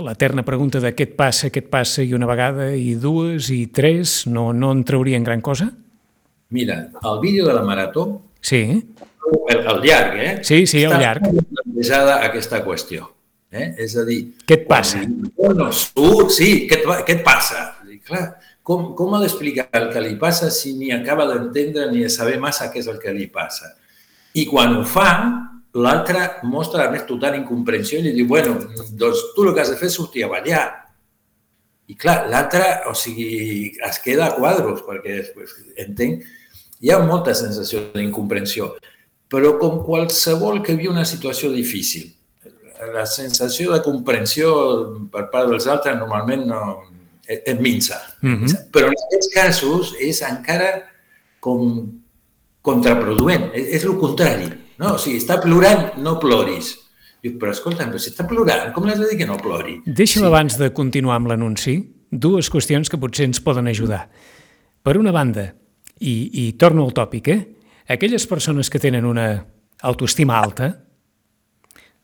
l'eterna 0.01 0.43
pregunta 0.43 0.81
de 0.83 0.91
què 0.95 1.09
et 1.09 1.15
passa, 1.15 1.49
què 1.53 1.63
et 1.63 1.71
passa, 1.71 2.03
i 2.03 2.13
una 2.15 2.27
vegada, 2.29 2.69
i 2.75 2.95
dues, 2.99 3.49
i 3.53 3.65
tres, 3.71 4.23
no, 4.27 4.49
no 4.53 4.73
en 4.75 4.83
traurien 4.87 5.23
gran 5.23 5.41
cosa? 5.41 5.69
Mira, 6.55 6.89
el 7.01 7.19
vídeo 7.21 7.47
de 7.47 7.53
la 7.53 7.63
marató, 7.63 8.21
sí. 8.41 8.61
el, 9.49 9.59
el 9.59 9.81
llarg, 9.81 10.19
eh? 10.19 10.33
Sí, 10.43 10.65
sí, 10.67 10.83
el 10.83 10.97
llarg. 10.99 11.25
Està 11.25 11.45
plantejada 11.55 12.17
aquesta 12.27 12.61
qüestió. 12.65 13.09
Eh? 13.55 13.69
És 13.85 13.95
a 13.95 14.03
dir... 14.03 14.19
Què 14.43 14.59
et 14.59 14.65
passa? 14.67 15.05
No, 15.07 15.69
surt, 15.71 16.33
sí, 16.35 16.49
què 16.67 16.81
et, 16.81 16.89
què 17.07 17.19
et 17.19 17.23
passa? 17.23 17.69
Clar, 18.05 18.25
com, 18.61 18.91
com 18.97 19.15
ha 19.15 19.21
d'explicar 19.23 19.65
el 19.79 19.89
que 19.93 20.03
li 20.03 20.13
passa 20.21 20.51
si 20.53 20.75
ni 20.77 20.91
acaba 20.93 21.25
d'entendre 21.29 21.87
ni 21.89 22.03
de 22.05 22.11
saber 22.13 22.37
massa 22.41 22.69
què 22.69 22.83
és 22.83 22.89
el 22.91 22.99
que 23.01 23.13
li 23.15 23.25
passa? 23.33 23.71
I 24.37 24.45
quan 24.45 24.75
ho 24.77 24.83
fa, 24.85 25.09
l'altre 25.75 26.25
mostra 26.45 26.85
la 26.85 26.93
més 26.93 27.05
total 27.09 27.39
incomprensió 27.39 27.99
i 27.99 28.05
li 28.05 28.13
diu, 28.15 28.27
bueno, 28.29 28.59
doncs 28.99 29.31
tu 29.35 29.47
el 29.47 29.53
que 29.55 29.63
has 29.63 29.73
de 29.73 29.79
fer 29.79 29.89
és 29.89 29.97
sortir 29.97 30.25
a 30.25 30.31
ballar. 30.31 30.65
I 31.89 31.97
clar, 31.97 32.23
l'altre, 32.29 32.63
o 32.89 32.93
sigui, 32.97 33.73
es 33.89 34.01
queda 34.01 34.29
a 34.29 34.35
quadros, 34.37 34.81
perquè 34.85 35.19
pues, 35.33 35.53
entenc, 35.81 36.25
hi 36.81 36.91
ha 36.91 37.01
molta 37.01 37.33
sensació 37.37 37.87
d'incomprensió, 37.93 38.73
però 39.31 39.55
com 39.61 39.81
qualsevol 39.85 40.61
que 40.65 40.77
viu 40.77 40.93
una 40.93 41.05
situació 41.09 41.51
difícil, 41.53 42.11
la 42.93 43.05
sensació 43.09 43.73
de 43.73 43.81
comprensió 43.85 44.49
per 45.11 45.29
part 45.31 45.49
dels 45.49 45.67
altres 45.71 45.95
normalment 45.97 46.43
no, 46.49 46.61
et 47.27 47.59
minsa. 47.59 47.99
Mm 48.21 48.35
-hmm. 48.35 48.71
Però 48.71 48.87
en 48.87 48.93
aquests 49.07 49.29
casos 49.33 49.95
és 49.99 50.21
encara 50.21 50.83
com 51.39 51.91
contraproduent, 52.61 53.51
és, 53.53 53.67
és 53.77 53.83
el 53.83 53.97
contrari. 53.97 54.49
No? 54.77 54.95
O 54.95 54.97
sigui, 54.97 55.17
està 55.17 55.39
plorant, 55.41 55.97
no 55.97 56.19
ploris. 56.19 56.75
Diu, 57.21 57.39
però 57.41 57.51
escolta, 57.51 57.87
però 57.89 57.97
si 57.97 58.11
està 58.11 58.27
plorant, 58.27 58.71
com 58.73 58.85
l'has 58.85 58.99
de 58.99 59.09
dir 59.09 59.17
que 59.17 59.25
no 59.25 59.37
plori? 59.41 59.79
Deixa'm 59.85 60.21
sí. 60.21 60.25
abans 60.27 60.57
de 60.57 60.71
continuar 60.73 61.15
amb 61.15 61.27
l'anunci, 61.27 61.77
dues 62.11 62.51
qüestions 62.53 62.89
que 62.89 62.99
potser 63.01 63.25
ens 63.25 63.41
poden 63.41 63.67
ajudar. 63.67 64.09
Per 64.83 64.97
una 64.97 65.11
banda, 65.11 65.53
i, 65.99 66.45
i 66.45 66.53
torno 66.53 66.85
al 66.85 66.93
tòpic, 66.93 67.27
eh? 67.27 67.39
aquelles 67.87 68.27
persones 68.27 68.69
que 68.69 68.79
tenen 68.79 69.05
una 69.05 69.45
autoestima 69.81 70.37
alta 70.37 70.71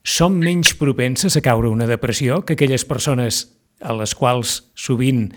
són 0.01 0.39
menys 0.41 0.73
propenses 0.79 1.37
a 1.37 1.43
caure 1.45 1.69
una 1.69 1.85
depressió 1.85 2.41
que 2.45 2.53
aquelles 2.57 2.85
persones 2.89 3.43
a 3.81 3.95
les 3.97 4.13
quals 4.17 4.61
sovint 4.77 5.29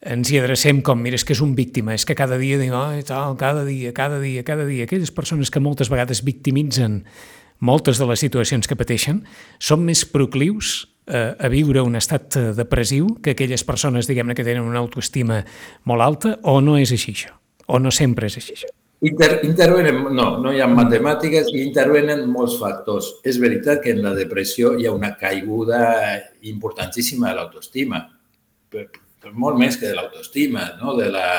ens 0.00 0.30
hi 0.32 0.38
adrecem 0.40 0.80
com, 0.80 0.96
mira, 0.96 1.18
és 1.20 1.26
que 1.28 1.34
és 1.36 1.42
un 1.44 1.52
víctima, 1.54 1.92
és 1.92 2.06
que 2.08 2.16
cada 2.16 2.38
dia 2.40 2.56
diu, 2.60 2.72
oh, 2.72 2.96
tal, 3.04 3.36
cada 3.36 3.66
dia, 3.68 3.92
cada 3.92 4.20
dia, 4.20 4.44
cada 4.46 4.64
dia. 4.64 4.86
Aquelles 4.88 5.12
persones 5.12 5.52
que 5.52 5.60
moltes 5.60 5.92
vegades 5.92 6.24
victimitzen 6.24 7.02
moltes 7.60 8.00
de 8.00 8.08
les 8.08 8.24
situacions 8.24 8.64
que 8.64 8.78
pateixen, 8.80 9.20
són 9.60 9.84
més 9.84 10.06
proclius 10.08 10.88
eh, 11.04 11.36
a 11.36 11.52
viure 11.52 11.84
un 11.84 12.00
estat 12.00 12.38
depressiu 12.56 13.12
que 13.20 13.36
aquelles 13.36 13.66
persones, 13.68 14.08
diguem-ne, 14.08 14.34
que 14.34 14.46
tenen 14.46 14.64
una 14.64 14.80
autoestima 14.80 15.42
molt 15.84 16.08
alta, 16.08 16.38
o 16.48 16.62
no 16.64 16.80
és 16.80 16.96
així 16.96 17.12
això? 17.12 17.36
O 17.68 17.78
no 17.78 17.92
sempre 17.92 18.32
és 18.32 18.40
així 18.40 18.56
això? 18.56 18.72
Inter, 19.00 19.40
intervenen, 19.48 20.02
no, 20.12 20.26
no 20.44 20.50
hi 20.52 20.58
ha 20.60 20.66
matemàtiques 20.68 21.48
i 21.54 21.62
intervenen 21.64 22.26
molts 22.28 22.58
factors. 22.60 23.14
És 23.24 23.38
veritat 23.40 23.80
que 23.84 23.94
en 23.94 24.02
la 24.04 24.12
depressió 24.16 24.74
hi 24.76 24.84
ha 24.84 24.92
una 24.92 25.14
caiguda 25.20 25.78
importantíssima 26.50 27.30
de 27.30 27.38
l'autoestima, 27.38 28.02
molt 29.32 29.56
més 29.60 29.80
que 29.80 29.88
de 29.88 29.96
l'autoestima, 29.96 30.66
no? 30.82 30.98
de, 30.98 31.08
la, 31.12 31.30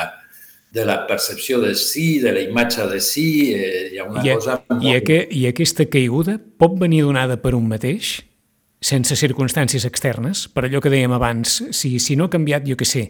de 0.74 0.88
la 0.88 0.98
percepció 1.06 1.60
de 1.62 1.76
si, 1.78 2.18
de 2.24 2.34
la 2.34 2.42
imatge 2.42 2.88
de 2.90 2.98
si, 3.00 3.28
eh, 3.54 3.88
hi 3.92 4.02
ha 4.02 4.08
una 4.10 4.26
I, 4.26 4.34
cosa... 4.34 4.58
Molt... 4.66 4.82
I, 4.82 4.96
aqu 4.98 5.22
I 5.30 5.46
aquesta 5.52 5.86
caiguda 5.86 6.38
pot 6.58 6.74
venir 6.82 7.04
donada 7.06 7.38
per 7.38 7.54
un 7.58 7.70
mateix, 7.70 8.18
sense 8.82 9.14
circumstàncies 9.16 9.86
externes, 9.86 10.48
per 10.50 10.66
allò 10.66 10.80
que 10.82 10.90
dèiem 10.90 11.14
abans, 11.14 11.60
si, 11.70 11.94
si 12.02 12.16
no 12.18 12.26
ha 12.26 12.32
canviat, 12.32 12.66
jo 12.66 12.76
què 12.78 12.88
sé, 12.88 13.04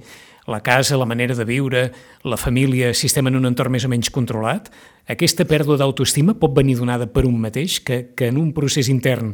la 0.47 0.61
casa, 0.61 0.99
la 0.99 1.07
manera 1.09 1.35
de 1.39 1.47
viure, 1.49 1.87
la 2.29 2.37
família, 2.37 2.93
si 2.95 3.09
estem 3.09 3.31
en 3.31 3.39
un 3.39 3.49
entorn 3.49 3.73
més 3.73 3.87
o 3.87 3.91
menys 3.91 4.11
controlat, 4.13 4.69
aquesta 5.11 5.47
pèrdua 5.49 5.79
d'autoestima 5.81 6.35
pot 6.39 6.55
venir 6.55 6.77
donada 6.81 7.09
per 7.09 7.25
un 7.29 7.39
mateix, 7.41 7.81
que, 7.81 8.03
que 8.19 8.29
en 8.29 8.41
un 8.43 8.51
procés 8.53 8.91
intern 8.93 9.33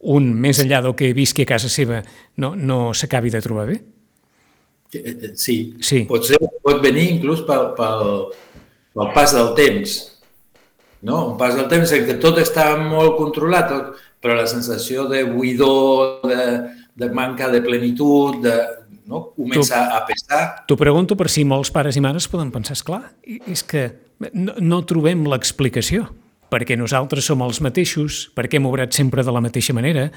un, 0.00 0.30
més 0.32 0.60
enllà 0.62 0.80
del 0.84 0.94
que 0.96 1.10
visqui 1.16 1.44
a 1.44 1.50
casa 1.50 1.68
seva, 1.72 2.04
no, 2.40 2.54
no 2.56 2.92
s'acabi 2.96 3.32
de 3.32 3.42
trobar 3.44 3.66
bé? 3.72 3.80
Eh, 4.92 5.00
eh, 5.00 5.32
sí, 5.34 5.76
sí. 5.80 6.04
Pot, 6.08 6.28
ser, 6.28 6.40
pot 6.40 6.80
venir 6.82 7.08
inclús 7.16 7.42
pel, 7.48 7.72
pel, 7.78 8.14
pel 8.96 9.12
pas 9.16 9.34
del 9.36 9.52
temps. 9.58 9.98
No? 11.06 11.32
Un 11.32 11.36
pas 11.40 11.54
del 11.56 11.68
temps 11.70 11.92
en 11.96 12.06
què 12.08 12.16
tot 12.20 12.40
està 12.40 12.72
molt 12.80 13.16
controlat, 13.20 13.72
però 14.20 14.36
la 14.36 14.46
sensació 14.50 15.06
de 15.08 15.24
buidor, 15.24 16.20
de, 16.28 16.44
de 17.00 17.10
manca 17.16 17.48
de 17.48 17.62
plenitud, 17.64 18.40
de, 18.44 18.54
no? 19.08 19.30
comença 19.36 19.86
a 19.96 20.04
pesar. 20.06 20.42
T'ho 20.68 20.76
pregunto 20.78 21.16
per 21.18 21.30
si 21.32 21.44
molts 21.48 21.72
pares 21.74 21.96
i 21.96 22.04
mares 22.04 22.28
poden 22.30 22.52
pensar, 22.54 22.76
és 22.78 22.84
clar, 22.86 23.02
és 23.24 23.64
que 23.64 23.86
no, 24.32 24.58
no 24.60 24.82
trobem 24.88 25.24
l'explicació, 25.30 26.06
perquè 26.50 26.76
nosaltres 26.78 27.26
som 27.30 27.42
els 27.46 27.62
mateixos, 27.64 28.26
perquè 28.36 28.58
hem 28.58 28.68
obrat 28.70 28.94
sempre 28.96 29.24
de 29.24 29.34
la 29.34 29.42
mateixa 29.42 29.74
manera, 29.76 30.08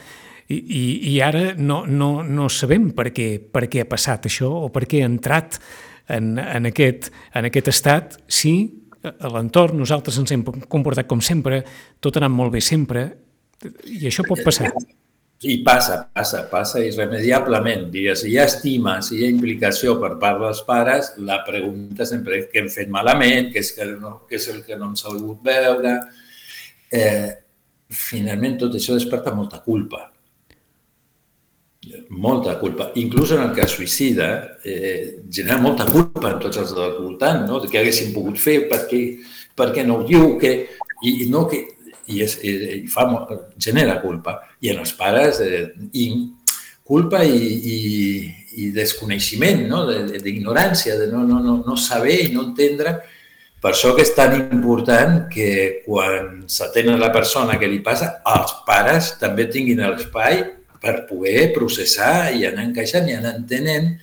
i, 0.52 0.58
i, 0.60 0.84
i 1.14 1.18
ara 1.24 1.54
no, 1.56 1.84
no, 1.88 2.18
no 2.24 2.50
sabem 2.52 2.90
per 2.96 3.14
què, 3.16 3.38
per 3.40 3.70
què 3.72 3.84
ha 3.84 3.90
passat 3.90 4.28
això 4.28 4.50
o 4.66 4.70
per 4.76 4.84
què 4.92 5.00
ha 5.04 5.08
entrat 5.08 5.60
en, 6.12 6.34
en, 6.36 6.68
aquest, 6.68 7.14
en 7.32 7.48
aquest 7.48 7.70
estat 7.72 8.18
si 8.28 8.56
a 9.04 9.32
l'entorn 9.32 9.80
nosaltres 9.80 10.18
ens 10.20 10.32
hem 10.36 10.44
comportat 10.72 11.08
com 11.08 11.22
sempre, 11.24 11.62
tot 12.04 12.16
ha 12.16 12.24
anat 12.24 12.36
molt 12.36 12.54
bé 12.56 12.62
sempre, 12.64 13.06
i 13.90 14.06
això 14.10 14.26
pot 14.28 14.44
passar. 14.46 14.72
I 15.44 15.58
passa, 15.60 15.98
passa, 16.16 16.46
passa 16.48 16.80
irremediablement. 16.80 17.90
Digues, 17.92 18.22
si 18.24 18.32
hi 18.32 18.38
ha 18.40 18.46
estima, 18.48 18.96
si 19.04 19.18
hi 19.18 19.26
ha 19.26 19.32
implicació 19.34 19.98
per 20.00 20.14
part 20.22 20.40
dels 20.40 20.62
pares, 20.68 21.12
la 21.28 21.42
pregunta 21.44 22.08
sempre 22.08 22.38
és 22.40 22.48
què 22.52 22.62
hem 22.62 22.70
fet 22.72 22.92
malament, 22.92 23.50
què 23.52 23.60
és, 23.60 23.74
que 23.76 23.90
no, 23.92 24.14
què 24.30 24.40
és 24.40 24.48
el 24.54 24.62
que 24.64 24.78
no 24.80 24.88
hem 24.88 24.96
sabut 25.00 25.44
veure. 25.44 25.98
Eh, 26.94 27.28
finalment, 27.92 28.56
tot 28.64 28.80
això 28.80 28.96
desperta 28.96 29.36
molta 29.36 29.60
culpa. 29.66 30.06
Molta 32.24 32.56
culpa. 32.62 32.94
Inclús 33.04 33.36
en 33.36 33.44
el 33.44 33.52
cas 33.58 33.76
suïcida, 33.76 34.30
eh, 34.64 35.26
genera 35.28 35.60
molta 35.60 35.90
culpa 35.92 36.32
en 36.32 36.40
tots 36.40 36.64
els 36.64 36.72
del 36.72 36.96
voltant, 37.02 37.44
no? 37.50 37.60
de 37.60 37.68
què 37.68 37.84
haguéssim 37.84 38.16
pogut 38.16 38.40
fer, 38.40 38.62
per 38.72 38.86
què, 38.88 39.04
per 39.60 39.74
què 39.76 39.84
no 39.84 40.00
ho 40.00 40.08
diu, 40.08 40.38
que, 40.40 40.56
i 41.04 41.28
no 41.28 41.44
que 41.52 41.66
i, 42.08 42.22
és, 42.26 42.38
i 42.44 42.84
fa, 42.92 43.08
genera 43.58 44.00
culpa. 44.02 44.40
I 44.62 44.74
en 44.74 44.82
els 44.84 44.94
pares, 44.98 45.42
eh, 45.44 45.68
i 45.94 46.08
culpa 46.84 47.24
i, 47.24 47.38
i, 47.74 47.78
i 48.64 48.70
desconeixement, 48.76 49.66
no? 49.70 49.84
d'ignorància, 49.88 50.98
de, 51.00 51.08
de 51.08 51.12
no, 51.14 51.24
no, 51.28 51.40
no, 51.44 51.58
no 51.68 51.78
saber 51.80 52.20
i 52.26 52.32
no 52.34 52.50
entendre. 52.50 52.98
Per 53.64 53.72
això 53.72 53.94
que 53.96 54.04
és 54.04 54.12
tan 54.12 54.36
important 54.36 55.22
que 55.32 55.84
quan 55.86 56.42
s'atén 56.52 56.92
la 57.00 57.14
persona 57.16 57.56
que 57.60 57.70
li 57.72 57.80
passa, 57.84 58.18
els 58.28 58.52
pares 58.68 59.14
també 59.22 59.48
tinguin 59.52 59.86
l'espai 59.86 60.42
per 60.84 61.06
poder 61.08 61.54
processar 61.56 62.34
i 62.36 62.44
anar 62.50 62.66
encaixant 62.68 63.08
i 63.08 63.16
anar 63.16 63.38
entenent 63.38 63.94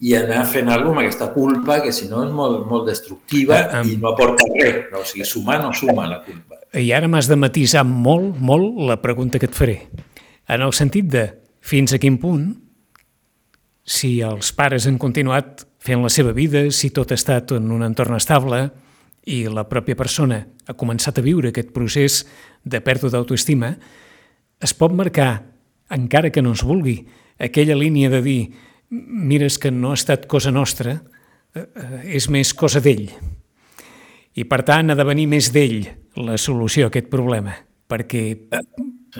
i 0.00 0.14
anar 0.16 0.46
fent 0.48 0.70
alguna 0.72 1.00
amb 1.00 1.02
aquesta 1.04 1.28
culpa 1.34 1.80
que 1.84 1.92
si 1.92 2.08
no 2.08 2.22
és 2.24 2.30
molt, 2.32 2.64
molt 2.68 2.86
destructiva 2.88 3.60
um, 3.80 3.88
i 3.88 3.98
no 4.00 4.14
aporta 4.14 4.46
res. 4.54 4.86
No? 4.92 5.02
O 5.02 5.08
sigui, 5.08 5.26
sumar 5.28 5.58
no 5.60 5.74
suma 5.76 6.08
la 6.08 6.22
culpa. 6.24 6.56
I 6.72 6.92
ara 6.96 7.08
m'has 7.10 7.28
de 7.28 7.36
matisar 7.36 7.84
molt, 7.84 8.38
molt 8.40 8.80
la 8.88 9.00
pregunta 9.02 9.38
que 9.38 9.50
et 9.50 9.56
faré. 9.56 9.76
En 10.48 10.64
el 10.64 10.72
sentit 10.76 11.10
de 11.12 11.26
fins 11.60 11.92
a 11.92 12.00
quin 12.00 12.16
punt, 12.22 12.48
si 13.84 14.20
els 14.24 14.54
pares 14.56 14.86
han 14.88 14.96
continuat 15.02 15.66
fent 15.82 16.00
la 16.04 16.12
seva 16.12 16.32
vida, 16.36 16.62
si 16.70 16.92
tot 16.96 17.12
ha 17.12 17.18
estat 17.18 17.52
en 17.56 17.68
un 17.74 17.84
entorn 17.84 18.16
estable 18.16 18.62
i 19.28 19.42
la 19.52 19.66
pròpia 19.68 19.98
persona 19.98 20.40
ha 20.64 20.76
començat 20.80 21.20
a 21.20 21.24
viure 21.24 21.52
aquest 21.52 21.74
procés 21.76 22.22
de 22.64 22.80
pèrdua 22.80 23.12
d'autoestima, 23.12 23.74
es 24.60 24.72
pot 24.76 24.94
marcar, 24.96 25.42
encara 25.92 26.30
que 26.32 26.40
no 26.44 26.54
es 26.56 26.64
vulgui, 26.64 27.02
aquella 27.40 27.76
línia 27.76 28.08
de 28.12 28.22
dir 28.24 28.40
mira, 28.90 29.46
és 29.46 29.58
que 29.58 29.70
no 29.70 29.92
ha 29.92 29.98
estat 29.98 30.26
cosa 30.30 30.52
nostra, 30.54 30.96
eh, 31.54 31.64
eh, 31.64 32.16
és 32.18 32.28
més 32.30 32.52
cosa 32.54 32.82
d'ell. 32.82 33.08
I, 34.34 34.44
per 34.46 34.62
tant, 34.66 34.90
ha 34.90 34.98
de 34.98 35.06
venir 35.06 35.26
més 35.30 35.50
d'ell 35.54 35.84
la 36.22 36.38
solució 36.38 36.86
a 36.86 36.92
aquest 36.92 37.10
problema, 37.10 37.54
perquè... 37.90 38.24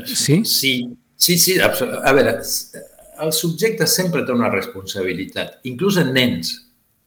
Sí? 0.07 0.43
Sí, 0.47 0.75
sí, 1.17 1.37
sí. 1.39 1.59
A 1.61 2.13
veure, 2.15 2.39
el 3.21 3.33
subjecte 3.35 3.87
sempre 3.91 4.25
té 4.25 4.33
una 4.33 4.51
responsabilitat, 4.53 5.59
inclús 5.69 5.99
en 6.01 6.13
nens, 6.15 6.55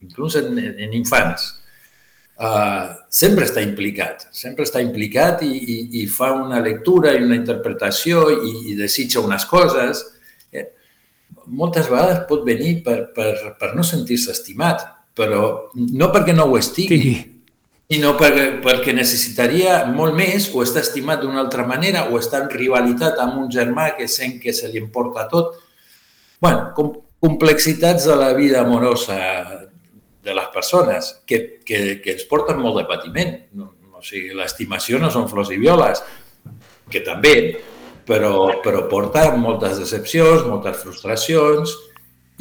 inclús 0.04 0.38
en, 0.40 0.58
en 0.60 0.96
infants. 0.96 1.54
Uh, 2.34 2.90
sempre 3.14 3.46
està 3.46 3.62
implicat, 3.62 4.26
sempre 4.34 4.66
està 4.66 4.82
implicat 4.82 5.44
i, 5.46 5.52
i, 5.54 5.76
i 6.02 6.08
fa 6.10 6.32
una 6.34 6.60
lectura 6.66 7.12
i 7.14 7.22
una 7.22 7.38
interpretació 7.38 8.26
i, 8.34 8.54
i 8.74 8.76
desitja 8.76 9.22
unes 9.22 9.46
coses. 9.48 10.02
Moltes 11.48 11.90
vegades 11.92 12.24
pot 12.30 12.46
venir 12.48 12.78
per, 12.86 12.98
per, 13.16 13.34
per 13.60 13.74
no 13.78 13.84
sentir-se 13.84 14.32
estimat, 14.32 14.86
però 15.14 15.70
no 15.76 16.10
perquè 16.14 16.36
no 16.36 16.50
ho 16.50 16.58
estigui, 16.58 17.00
sí 17.04 17.20
sinó 17.94 18.14
perquè, 18.18 18.46
perquè 18.64 18.94
necessitaria 18.96 19.84
molt 19.86 20.16
més 20.18 20.48
o 20.54 20.64
està 20.64 20.82
estimat 20.82 21.22
d'una 21.22 21.42
altra 21.44 21.66
manera 21.68 22.08
o 22.10 22.18
està 22.18 22.40
en 22.42 22.50
rivalitat 22.50 23.20
amb 23.22 23.42
un 23.44 23.52
germà 23.54 23.92
que 23.98 24.08
sent 24.10 24.40
que 24.42 24.54
se 24.56 24.70
li 24.72 24.80
importa 24.82 25.28
tot. 25.30 25.60
bueno, 26.42 26.72
com, 26.76 26.90
complexitats 27.24 28.04
de 28.04 28.16
la 28.20 28.34
vida 28.34 28.62
amorosa 28.62 29.16
de 30.24 30.34
les 30.34 30.48
persones 30.54 31.22
que, 31.26 31.62
que, 31.64 32.02
que 32.04 32.16
ens 32.18 32.26
porten 32.28 32.60
molt 32.60 32.82
de 32.82 32.84
patiment. 32.90 33.32
No, 33.56 33.70
o 33.96 34.02
sigui, 34.04 34.34
l'estimació 34.36 35.00
no 35.00 35.12
són 35.12 35.30
flors 35.32 35.54
i 35.56 35.60
violes, 35.62 36.02
que 36.92 37.00
també, 37.00 37.34
però, 38.08 38.62
però 38.64 38.86
porta 38.92 39.30
moltes 39.38 39.80
decepcions, 39.82 40.46
moltes 40.48 40.82
frustracions, 40.84 41.74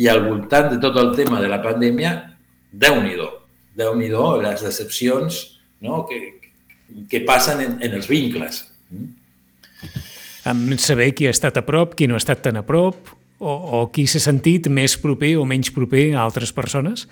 i 0.01 0.09
al 0.09 0.25
voltant 0.27 0.71
de 0.73 0.81
tot 0.83 0.97
el 1.01 1.13
tema 1.17 1.41
de 1.43 1.51
la 1.51 1.61
pandèmia, 1.63 2.13
déu-n'hi-do, 2.73 3.29
déu 3.77 3.97
nhi 3.97 4.09
déu 4.13 4.41
les 4.43 4.63
decepcions 4.65 5.41
no? 5.85 6.05
que, 6.09 6.21
que 7.09 7.23
passen 7.29 7.61
en, 7.61 7.77
en 7.85 7.99
els 7.99 8.09
vincles. 8.09 8.63
Amb 10.49 10.73
saber 10.81 11.13
qui 11.17 11.29
ha 11.29 11.35
estat 11.35 11.61
a 11.61 11.65
prop, 11.67 11.95
qui 11.97 12.09
no 12.09 12.17
ha 12.17 12.23
estat 12.23 12.43
tan 12.45 12.59
a 12.59 12.65
prop, 12.67 13.13
o, 13.43 13.53
o 13.53 13.85
qui 13.95 14.07
s'ha 14.07 14.23
sentit 14.23 14.69
més 14.71 14.97
proper 15.01 15.35
o 15.39 15.47
menys 15.49 15.73
proper 15.75 16.13
a 16.15 16.23
altres 16.25 16.55
persones? 16.55 17.07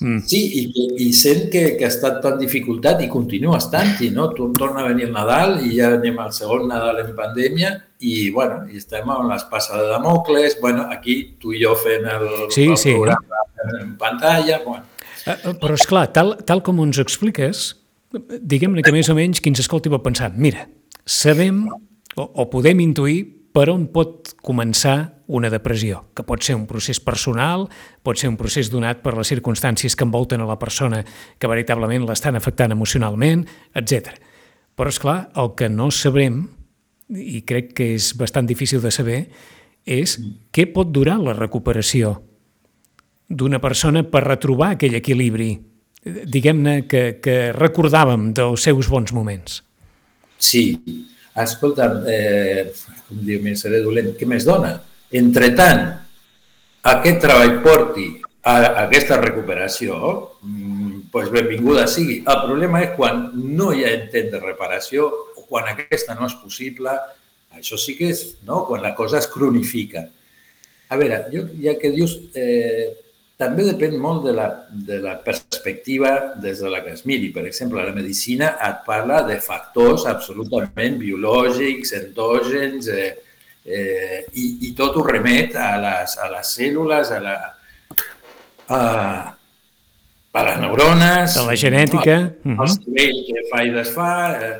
Mm. 0.00 0.20
Sí, 0.24 0.40
i, 0.60 0.84
i 1.04 1.08
sent 1.12 1.50
que, 1.52 1.62
que 1.76 1.84
ha 1.84 1.90
estat 1.92 2.20
tan 2.24 2.38
dificultat 2.40 3.02
i 3.04 3.08
continua 3.12 3.58
estant-hi, 3.60 4.08
no? 4.14 4.30
Tu 4.36 4.48
torna 4.56 4.84
a 4.84 4.88
venir 4.88 5.08
el 5.08 5.12
Nadal 5.16 5.58
i 5.66 5.74
ja 5.76 5.90
anem 5.98 6.18
al 6.22 6.32
segon 6.36 6.68
Nadal 6.70 7.02
en 7.02 7.10
pandèmia 7.16 7.74
i, 8.00 8.30
bueno, 8.32 8.62
i 8.70 8.80
estem 8.80 9.10
amb 9.12 9.28
l'espasa 9.28 9.76
de 9.76 9.90
Damocles, 9.90 10.56
bueno, 10.62 10.86
aquí 10.92 11.36
tu 11.40 11.52
i 11.52 11.60
jo 11.64 11.74
fent 11.76 12.08
el, 12.08 12.26
sí, 12.48 12.70
el 12.70 12.78
sí. 12.80 12.94
programa 12.96 13.44
en 13.80 13.96
pantalla, 14.00 14.62
bueno. 14.64 14.86
Eh, 15.26 15.36
eh, 15.36 15.54
però, 15.60 15.76
és 15.76 15.84
clar, 15.86 16.06
tal, 16.16 16.38
tal 16.48 16.64
com 16.64 16.80
ens 16.86 17.00
expliques, 17.02 17.66
diguem-ne 18.40 18.82
que 18.86 18.94
més 18.94 19.10
o 19.12 19.16
menys 19.18 19.42
qui 19.42 19.52
ens 19.52 19.60
escolti 19.62 19.92
va 19.92 20.00
pensar, 20.02 20.32
mira, 20.32 20.64
sabem 21.04 21.66
o, 22.16 22.24
o 22.24 22.48
podem 22.50 22.80
intuir 22.82 23.20
per 23.52 23.68
on 23.72 23.84
pot 23.92 24.32
començar 24.46 24.96
una 25.30 25.50
depressió, 25.52 26.04
que 26.14 26.24
pot 26.26 26.42
ser 26.42 26.56
un 26.58 26.66
procés 26.66 26.98
personal, 27.00 27.68
pot 28.02 28.18
ser 28.18 28.30
un 28.32 28.38
procés 28.40 28.70
donat 28.72 29.02
per 29.04 29.14
les 29.16 29.30
circumstàncies 29.30 29.94
que 29.94 30.06
envolten 30.06 30.42
a 30.42 30.48
la 30.48 30.58
persona 30.58 31.04
que 31.38 31.50
veritablement 31.50 32.06
l'estan 32.08 32.38
afectant 32.38 32.74
emocionalment, 32.74 33.46
etc. 33.78 34.16
Però, 34.74 34.90
és 34.90 34.98
clar, 35.02 35.20
el 35.38 35.54
que 35.58 35.70
no 35.70 35.90
sabrem, 35.94 36.42
i 37.10 37.42
crec 37.46 37.72
que 37.78 37.92
és 37.96 38.12
bastant 38.18 38.46
difícil 38.46 38.82
de 38.82 38.90
saber, 38.94 39.20
és 39.86 40.18
què 40.54 40.66
pot 40.74 40.90
durar 40.92 41.18
la 41.22 41.34
recuperació 41.36 42.18
d'una 43.30 43.60
persona 43.62 44.02
per 44.10 44.24
retrobar 44.26 44.74
aquell 44.74 44.98
equilibri, 44.98 45.52
diguem-ne, 46.04 46.84
que, 46.90 47.20
que 47.22 47.38
recordàvem 47.54 48.30
dels 48.34 48.66
seus 48.66 48.88
bons 48.90 49.12
moments. 49.14 49.60
Sí, 50.40 50.64
escolta, 51.38 51.90
eh, 52.10 52.70
com 53.06 53.20
diu, 53.26 53.44
seré 53.56 53.82
dolent, 53.84 54.14
què 54.18 54.26
més 54.26 54.46
dona? 54.48 54.78
Entre 55.10 55.50
tant, 55.58 55.86
aquest 56.86 57.18
treball 57.24 57.56
porti 57.64 58.08
a, 58.46 58.84
aquesta 58.86 59.18
recuperació, 59.20 59.96
doncs 61.10 61.32
benvinguda 61.34 61.88
sigui. 61.90 62.20
El 62.22 62.44
problema 62.46 62.84
és 62.84 62.94
quan 62.96 63.26
no 63.34 63.72
hi 63.74 63.84
ha 63.84 63.92
intent 63.96 64.30
de 64.34 64.40
reparació 64.42 65.08
o 65.36 65.44
quan 65.48 65.68
aquesta 65.72 66.14
no 66.18 66.28
és 66.30 66.36
possible, 66.38 66.94
això 67.58 67.78
sí 67.80 67.96
que 67.98 68.12
és 68.14 68.24
no? 68.46 68.64
quan 68.68 68.82
la 68.82 68.94
cosa 68.94 69.18
es 69.18 69.28
cronifica. 69.30 70.06
A 70.90 70.98
veure, 70.98 71.24
jo, 71.34 71.44
ja 71.62 71.74
que 71.78 71.90
dius, 71.94 72.16
eh, 72.34 72.90
també 73.40 73.64
depèn 73.66 73.96
molt 73.98 74.24
de 74.26 74.34
la, 74.36 74.46
de 74.70 74.98
la 75.02 75.16
perspectiva 75.24 76.36
des 76.42 76.60
de 76.60 76.70
la 76.70 76.82
que 76.84 76.94
es 76.96 77.04
miri. 77.08 77.30
Per 77.34 77.44
exemple, 77.48 77.82
la 77.82 77.94
medicina 77.96 78.54
et 78.66 78.82
parla 78.86 79.22
de 79.26 79.38
factors 79.42 80.06
absolutament 80.10 80.98
biològics, 81.00 81.94
endògens, 81.98 82.90
eh, 82.92 83.10
eh, 83.70 84.24
i, 84.34 84.46
i 84.68 84.72
tot 84.76 84.96
ho 84.96 85.04
remet 85.06 85.54
a 85.56 85.70
les, 85.80 86.16
a 86.18 86.30
les 86.32 86.54
cèl·lules, 86.56 87.12
a, 87.14 87.20
la, 87.22 87.36
a, 88.68 88.80
a 90.32 90.44
les 90.48 90.58
neurones... 90.62 91.36
A 91.36 91.46
la 91.46 91.56
genètica. 91.58 92.18
No? 92.44 92.64
El 92.64 92.74
cervell 92.74 93.22
que 93.28 93.46
fa 93.52 93.62
i 93.66 93.72
desfà... 93.74 94.10
Eh, 94.34 94.50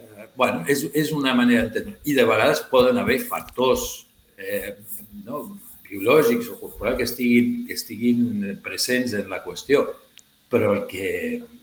eh, 0.00 0.28
bueno, 0.38 0.64
és, 0.72 0.86
és 0.96 1.12
una 1.16 1.34
manera 1.36 1.66
d'entendre. 1.66 1.98
I 2.04 2.16
de 2.16 2.26
vegades 2.28 2.64
poden 2.72 3.00
haver 3.02 3.20
factors 3.24 4.06
eh, 4.38 4.76
no? 5.24 5.44
biològics 5.86 6.50
o 6.52 6.58
corporals 6.60 6.98
que 7.00 7.06
estiguin, 7.08 7.52
que 7.68 7.76
estiguin 7.76 8.56
presents 8.64 9.14
en 9.18 9.30
la 9.32 9.42
qüestió. 9.44 9.84
Però 10.46 10.70
el 10.76 10.84
que 10.86 11.08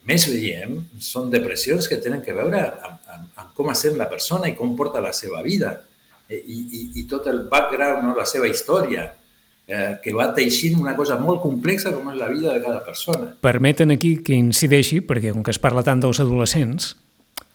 més 0.09 0.25
veiem 0.27 0.81
són 0.99 1.29
depressions 1.31 1.87
que 1.87 2.01
tenen 2.03 2.21
que 2.23 2.35
veure 2.35 2.59
amb, 2.59 2.97
amb, 3.07 3.27
amb 3.39 3.51
com 3.55 3.69
sent 3.79 3.95
la 3.95 4.09
persona 4.11 4.49
i 4.51 4.57
com 4.57 4.73
porta 4.75 4.99
la 5.03 5.13
seva 5.15 5.39
vida 5.45 5.77
i, 6.39 6.59
i, 6.63 6.81
i 7.01 7.05
tot 7.09 7.27
el 7.31 7.45
background, 7.51 8.03
no? 8.07 8.15
la 8.17 8.25
seva 8.29 8.49
història, 8.49 9.09
eh, 9.67 9.99
que 10.03 10.13
va 10.15 10.31
teixint 10.35 10.79
una 10.81 10.95
cosa 10.97 11.19
molt 11.19 11.41
complexa 11.43 11.93
com 11.95 12.09
és 12.11 12.19
la 12.19 12.31
vida 12.31 12.53
de 12.53 12.63
cada 12.63 12.83
persona. 12.85 13.33
Permeten 13.41 13.93
aquí 13.95 14.17
que 14.25 14.35
incideixi, 14.37 15.01
perquè 15.05 15.33
com 15.33 15.43
que 15.45 15.53
es 15.53 15.61
parla 15.61 15.85
tant 15.85 16.03
dels 16.03 16.21
adolescents, 16.23 16.95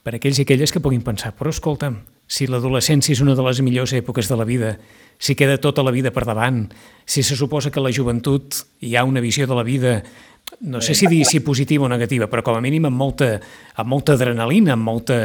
per 0.02 0.16
aquells 0.16 0.40
i 0.40 0.46
aquelles 0.46 0.72
que 0.72 0.80
puguin 0.80 1.02
pensar, 1.04 1.34
però 1.36 1.52
escolta'm, 1.52 1.98
si 2.28 2.46
l'adolescència 2.48 3.14
és 3.14 3.20
una 3.24 3.34
de 3.36 3.44
les 3.44 3.60
millors 3.64 3.92
èpoques 3.96 4.28
de 4.28 4.36
la 4.36 4.46
vida, 4.48 4.76
si 5.18 5.34
queda 5.34 5.58
tota 5.60 5.82
la 5.82 5.92
vida 5.92 6.12
per 6.14 6.24
davant, 6.28 6.66
si 7.04 7.24
se 7.24 7.36
suposa 7.36 7.72
que 7.72 7.82
la 7.82 7.92
joventut 7.92 8.62
hi 8.84 8.94
ha 8.96 9.04
una 9.04 9.20
visió 9.24 9.48
de 9.48 9.56
la 9.56 9.64
vida, 9.66 10.02
no 10.60 10.80
sé 10.80 10.94
si 10.94 11.08
dir 11.08 11.24
si 11.26 11.40
positiva 11.40 11.84
o 11.84 11.88
negativa, 11.88 12.28
però 12.28 12.44
com 12.44 12.56
a 12.56 12.64
mínim 12.64 12.86
amb 12.88 12.96
molta, 12.96 13.34
amb 13.76 13.90
molta 13.92 14.14
adrenalina, 14.16 14.74
amb, 14.76 14.84
molta, 14.84 15.18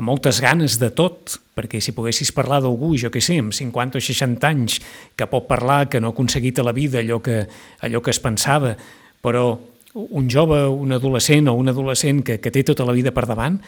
amb 0.00 0.08
moltes 0.08 0.40
ganes 0.40 0.78
de 0.80 0.88
tot, 0.96 1.36
perquè 1.56 1.78
si 1.84 1.92
poguessis 1.92 2.32
parlar 2.32 2.62
d'algú, 2.64 2.94
jo 2.98 3.10
què 3.12 3.20
sé, 3.22 3.36
amb 3.42 3.52
50 3.52 4.00
o 4.00 4.02
60 4.02 4.48
anys, 4.48 4.78
que 5.16 5.28
pot 5.28 5.44
parlar, 5.48 5.84
que 5.92 6.00
no 6.00 6.10
ha 6.10 6.16
aconseguit 6.16 6.58
a 6.58 6.64
la 6.64 6.72
vida 6.76 7.02
allò 7.02 7.20
que, 7.20 7.44
allò 7.84 8.00
que 8.00 8.14
es 8.14 8.20
pensava, 8.22 8.72
però 9.20 9.44
un 9.92 10.28
jove, 10.30 10.62
un 10.70 10.96
adolescent 10.96 11.50
o 11.50 11.56
un 11.58 11.68
adolescent 11.68 12.22
que, 12.24 12.38
que 12.40 12.52
té 12.54 12.64
tota 12.64 12.86
la 12.88 12.96
vida 12.96 13.12
per 13.12 13.26
davant, 13.28 13.58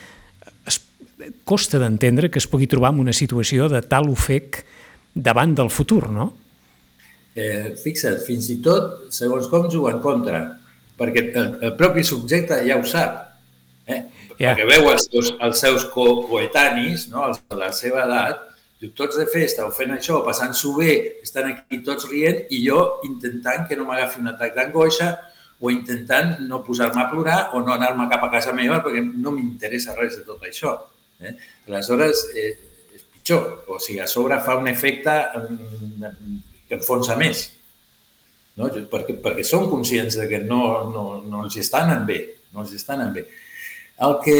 costa 1.44 1.78
d'entendre 1.78 2.30
que 2.32 2.40
es 2.40 2.48
pugui 2.50 2.66
trobar 2.70 2.92
en 2.94 3.02
una 3.02 3.14
situació 3.14 3.68
de 3.70 3.82
tal 3.86 4.08
ofec 4.10 4.62
davant 5.12 5.52
del 5.54 5.70
futur, 5.70 6.08
no? 6.10 6.30
Eh, 7.36 7.74
fixa't, 7.80 8.18
fins 8.24 8.48
i 8.52 8.58
tot, 8.64 9.12
segons 9.12 9.48
com 9.52 9.68
juga 9.72 9.92
en 9.94 10.00
contra, 10.04 10.42
perquè 10.98 11.28
el, 11.28 11.52
el 11.68 11.76
propi 11.78 12.04
subjecte 12.04 12.58
ja 12.66 12.80
ho 12.80 12.88
sap, 12.88 13.20
eh? 13.88 14.02
Yeah. 14.42 14.56
perquè 14.56 14.64
veu 14.66 14.88
els 14.90 15.04
seus, 15.06 15.28
els 15.46 15.60
seus 15.62 15.84
co 15.94 16.04
coetanis, 16.26 17.06
no? 17.12 17.28
els 17.30 17.38
de 17.46 17.58
la 17.60 17.68
seva 17.76 18.00
edat, 18.08 18.40
diu, 18.80 18.90
tots 18.98 19.14
de 19.20 19.28
festa 19.30 19.68
o 19.68 19.70
fent 19.70 19.92
això, 19.94 20.18
passant-s'ho 20.26 20.72
bé, 20.80 20.96
estan 21.22 21.52
aquí 21.52 21.78
tots 21.86 22.08
rient 22.10 22.40
i 22.50 22.58
jo 22.64 22.80
intentant 23.06 23.68
que 23.68 23.78
no 23.78 23.86
m'agafi 23.86 24.18
un 24.18 24.32
atac 24.32 24.56
d'angoixa 24.56 25.12
o 25.62 25.70
intentant 25.70 26.40
no 26.48 26.58
posar-me 26.66 27.04
a 27.04 27.06
plorar 27.12 27.38
o 27.54 27.62
no 27.62 27.70
anar-me 27.76 28.08
cap 28.10 28.24
a 28.26 28.32
casa 28.32 28.54
meva 28.56 28.80
perquè 28.82 29.04
no 29.06 29.30
m'interessa 29.30 29.94
res 29.94 30.18
de 30.18 30.24
tot 30.26 30.42
això. 30.48 30.74
Eh? 31.22 31.36
Aleshores, 31.68 32.24
eh, 32.34 32.50
és 32.96 33.04
pitjor. 33.14 33.44
O 33.70 33.78
sigui, 33.78 34.00
a 34.02 34.08
sobre 34.10 34.40
fa 34.42 34.56
un 34.58 34.66
efecte 34.66 35.14
que 36.66 36.80
enfonsa 36.80 37.14
més. 37.20 37.44
No? 38.58 38.66
Perquè, 38.66 39.20
perquè 39.22 39.46
som 39.46 39.70
conscients 39.70 40.18
de 40.18 40.26
que 40.26 40.42
no, 40.42 40.64
no, 40.90 41.06
no 41.22 41.46
els 41.46 41.60
està 41.62 41.84
anant 41.86 42.02
bé. 42.10 42.18
No 42.50 42.66
els 42.66 42.74
està 42.74 42.98
anant 42.98 43.14
bé. 43.14 43.28
El 44.02 44.16
que, 44.24 44.38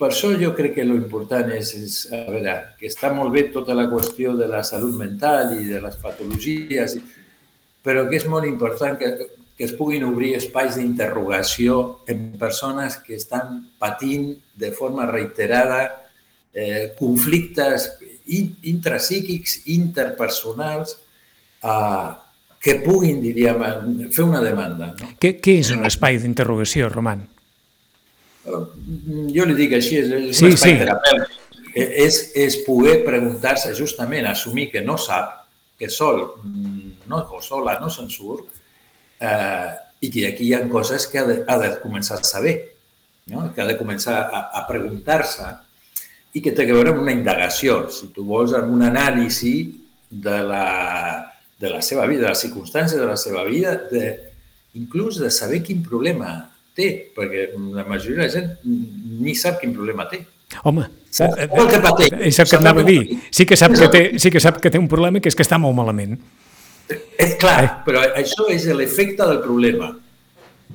per 0.00 0.08
això 0.08 0.30
jo 0.40 0.52
crec 0.56 0.78
que 0.78 0.86
l'important 0.86 1.50
és, 1.52 1.72
és, 1.76 1.96
a 2.16 2.22
veure, 2.30 2.54
que 2.78 2.88
està 2.88 3.10
molt 3.12 3.34
bé 3.34 3.48
tota 3.52 3.76
la 3.76 3.88
qüestió 3.90 4.32
de 4.38 4.48
la 4.48 4.62
salut 4.64 4.96
mental 4.96 5.58
i 5.58 5.66
de 5.68 5.80
les 5.82 5.98
patologies, 6.00 6.96
però 7.84 8.06
que 8.08 8.16
és 8.20 8.26
molt 8.28 8.48
important 8.48 8.96
que, 9.00 9.10
que 9.56 9.66
es 9.68 9.74
puguin 9.76 10.06
obrir 10.08 10.34
espais 10.38 10.78
d'interrogació 10.78 12.00
en 12.08 12.30
persones 12.40 12.96
que 13.04 13.18
estan 13.20 13.58
patint 13.80 14.32
de 14.56 14.72
forma 14.72 15.04
reiterada 15.10 15.82
eh, 16.54 16.94
conflictes 16.98 17.90
intrapsíquics, 18.30 19.60
interpersonals, 19.74 20.96
eh, 21.64 22.08
que 22.60 22.76
puguin, 22.84 23.20
diríem, 23.24 23.62
fer 24.12 24.24
una 24.24 24.40
demanda. 24.44 24.94
No? 24.96 25.12
Què, 25.20 25.34
què 25.40 25.58
és 25.60 25.72
un 25.72 25.84
espai 25.88 26.18
d'interrogació, 26.20 26.90
Roman? 26.92 27.24
Jo 28.44 29.44
li 29.46 29.56
dic 29.58 29.76
així, 29.76 29.98
és, 30.00 30.10
és 30.30 30.38
sí, 30.38 30.46
un 30.46 30.56
espai 30.56 30.74
sí. 30.76 30.80
terapèutic. 30.80 31.36
Eh, 31.70 31.86
és, 32.06 32.16
és 32.34 32.56
poder 32.66 33.00
preguntar-se 33.04 33.74
justament, 33.78 34.26
assumir 34.26 34.70
que 34.72 34.82
no 34.82 34.96
sap, 34.98 35.36
que 35.78 35.88
sol 35.92 36.22
mm, 36.42 37.06
no, 37.08 37.22
o 37.36 37.40
sola 37.44 37.78
no 37.80 37.90
se'n 37.92 38.10
surt, 38.10 38.48
eh, 39.20 39.70
i 40.00 40.10
que 40.10 40.26
aquí 40.32 40.48
hi 40.48 40.54
ha 40.56 40.64
coses 40.68 41.06
que 41.06 41.20
ha 41.20 41.26
de, 41.28 41.40
ha 41.46 41.58
de 41.60 41.70
començar 41.82 42.18
a 42.18 42.26
saber, 42.26 42.56
no? 43.30 43.50
que 43.54 43.62
ha 43.62 43.68
de 43.68 43.76
començar 43.78 44.16
a, 44.24 44.46
a 44.58 44.64
preguntar-se 44.68 45.50
i 46.34 46.42
que 46.42 46.54
té 46.56 46.64
a 46.64 46.72
veure 46.72 46.94
amb 46.94 47.04
una 47.04 47.14
indagació, 47.14 47.84
si 47.92 48.10
tu 48.14 48.24
vols, 48.26 48.54
amb 48.56 48.72
un 48.74 48.84
anàlisi 48.86 49.54
de 50.10 50.38
la, 50.46 50.66
de 51.60 51.70
la 51.70 51.82
seva 51.84 52.06
vida, 52.10 52.26
de 52.26 52.32
les 52.32 52.44
circumstàncies 52.46 52.98
de 52.98 53.06
la 53.06 53.18
seva 53.20 53.44
vida, 53.46 53.76
de, 53.90 54.14
inclús 54.78 55.20
de 55.22 55.30
saber 55.30 55.62
quin 55.66 55.84
problema 55.86 56.49
té, 56.80 56.90
perquè 57.16 57.50
la 57.76 57.84
majoria 57.84 58.22
de 58.22 58.26
la 58.26 58.32
gent 58.32 58.52
ni 59.20 59.36
sap 59.36 59.60
quin 59.60 59.76
problema 59.76 60.08
té. 60.08 60.24
Home, 60.64 60.88
sap 61.14 61.36
el 61.38 61.68
que 61.70 61.80
pateix. 61.84 62.14
És 62.26 62.40
el 62.42 62.48
que 62.48 62.56
et 62.56 62.60
anava 62.64 62.82
a 62.82 62.88
dir. 62.88 63.00
Sí 63.30 63.46
que, 63.46 63.58
sap 63.60 63.76
que 63.76 63.88
té, 63.92 64.02
sí 64.22 64.32
que 64.32 64.42
sap 64.42 64.58
que 64.62 64.72
té 64.72 64.80
un 64.80 64.88
problema 64.90 65.22
que 65.22 65.30
és 65.30 65.38
que 65.38 65.46
està 65.46 65.60
molt 65.62 65.76
malament. 65.78 66.16
És 67.20 67.36
clar, 67.38 67.58
eh? 67.62 67.70
però 67.86 68.02
això 68.18 68.48
és 68.50 68.66
l'efecte 68.74 69.26
del 69.28 69.42
problema. 69.44 69.92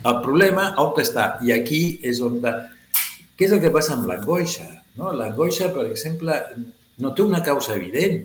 El 0.06 0.22
problema 0.24 0.70
on 0.82 0.96
està? 1.02 1.36
I 1.44 1.52
aquí 1.56 1.82
és 2.04 2.22
on... 2.24 2.40
De... 2.44 2.54
Què 3.36 3.50
és 3.50 3.56
el 3.56 3.62
que 3.64 3.74
passa 3.74 3.96
amb 3.96 4.08
l'angoixa? 4.08 4.68
No? 5.00 5.12
L'angoixa, 5.16 5.72
per 5.76 5.88
exemple, 5.90 6.38
no 7.04 7.12
té 7.16 7.26
una 7.26 7.42
causa 7.44 7.76
evident. 7.76 8.22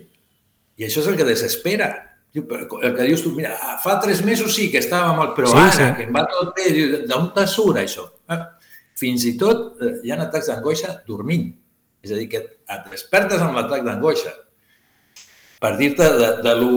I 0.78 0.86
això 0.86 1.02
és 1.02 1.10
el 1.10 1.18
que 1.18 1.26
desespera. 1.26 1.90
El 2.34 2.94
que 2.94 3.06
dius 3.08 3.24
tu, 3.24 3.32
mira, 3.34 3.56
fa 3.82 3.96
tres 4.02 4.20
mesos 4.22 4.54
sí 4.54 4.68
que 4.70 4.78
estava 4.78 5.14
molt, 5.16 5.32
però 5.34 5.50
sí, 5.50 5.58
ara, 5.58 5.72
sí. 5.74 5.88
que 5.96 6.06
em 6.06 6.14
va 6.14 6.22
tot 6.30 6.52
bé, 6.54 6.68
d'on 7.10 7.32
te 7.34 7.46
surt 7.50 7.80
això? 7.82 8.06
Eh? 8.30 8.38
Fins 9.00 9.24
i 9.26 9.32
tot 9.40 9.80
eh, 9.82 9.96
hi 10.04 10.12
ha 10.12 10.20
atacs 10.22 10.52
d'angoixa 10.52 11.00
dormint. 11.08 11.48
És 12.00 12.14
a 12.14 12.20
dir, 12.20 12.28
que 12.32 12.44
et 12.44 12.86
despertes 12.92 13.42
amb 13.42 13.58
l'atac 13.58 13.82
d'angoixa. 13.84 14.32
Per 15.60 15.72
dir-te 15.76 16.06
de, 16.20 16.30
de 16.46 16.54
lo 16.56 16.70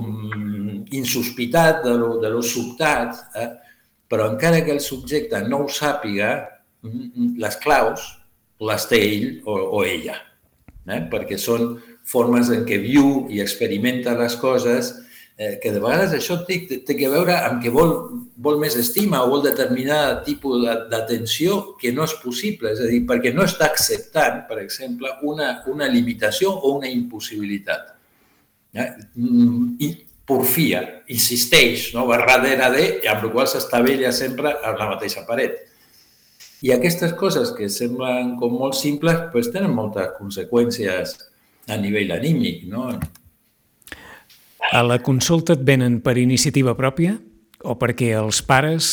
mm, 0.00 0.86
insospitat, 0.96 1.82
de 1.84 1.96
lo, 1.98 2.14
de 2.22 2.30
lo 2.32 2.40
sobtat, 2.46 3.18
eh? 3.36 3.50
però 4.10 4.30
encara 4.30 4.62
que 4.64 4.72
el 4.78 4.80
subjecte 4.80 5.42
no 5.48 5.64
ho 5.64 5.68
sàpiga, 5.68 6.32
mm, 6.86 7.34
les 7.42 7.58
claus 7.60 8.06
les 8.70 8.86
té 8.88 9.00
ell 9.10 9.28
o, 9.44 9.58
o 9.80 9.84
ella, 9.84 10.16
eh? 10.86 11.02
perquè 11.12 11.38
són 11.40 11.74
formes 12.10 12.50
en 12.50 12.66
què 12.66 12.80
viu 12.82 13.28
i 13.30 13.40
experimenta 13.42 14.16
les 14.18 14.34
coses, 14.40 14.90
eh, 15.40 15.58
que 15.62 15.70
de 15.72 15.80
vegades 15.80 16.12
això 16.16 16.40
té, 16.46 16.58
té 16.86 16.96
que 16.98 17.08
veure 17.12 17.36
amb 17.46 17.62
que 17.62 17.70
vol, 17.72 17.94
vol 18.36 18.58
més 18.60 18.76
estima 18.76 19.22
o 19.22 19.30
vol 19.30 19.44
determinat 19.46 20.24
tipus 20.26 20.66
d'atenció 20.90 21.78
que 21.80 21.94
no 21.96 22.04
és 22.08 22.16
possible, 22.24 22.74
és 22.74 22.82
a 22.82 22.90
dir, 22.90 23.04
perquè 23.08 23.32
no 23.36 23.46
està 23.46 23.70
acceptant, 23.70 24.42
per 24.50 24.58
exemple, 24.64 25.14
una, 25.22 25.54
una 25.70 25.88
limitació 25.88 26.52
o 26.52 26.74
una 26.80 26.90
impossibilitat. 26.90 27.94
Eh? 28.74 28.90
Mm, 29.14 29.64
I 29.80 29.90
porfia, 30.30 30.82
insisteix, 31.10 31.88
no? 31.94 32.04
va 32.10 32.20
darrere 32.20 32.68
de, 32.74 32.84
amb 33.10 33.24
la 33.24 33.32
qual 33.32 33.48
s'estavella 33.50 34.12
sempre 34.14 34.52
a 34.52 34.76
la 34.76 34.92
mateixa 34.92 35.24
paret. 35.26 35.56
I 36.60 36.74
aquestes 36.74 37.14
coses 37.16 37.54
que 37.56 37.70
semblen 37.72 38.34
com 38.38 38.52
molt 38.60 38.76
simples 38.76 39.30
pues, 39.32 39.48
tenen 39.54 39.72
moltes 39.72 40.12
conseqüències 40.18 41.16
a 41.68 41.76
nivell 41.76 42.12
anímic. 42.16 42.64
No? 42.70 42.88
A 44.70 44.82
la 44.86 45.00
consulta 45.02 45.56
et 45.58 45.62
venen 45.66 46.00
per 46.04 46.16
iniciativa 46.20 46.76
pròpia 46.78 47.16
o 47.66 47.76
perquè 47.76 48.14
els 48.16 48.40
pares 48.46 48.90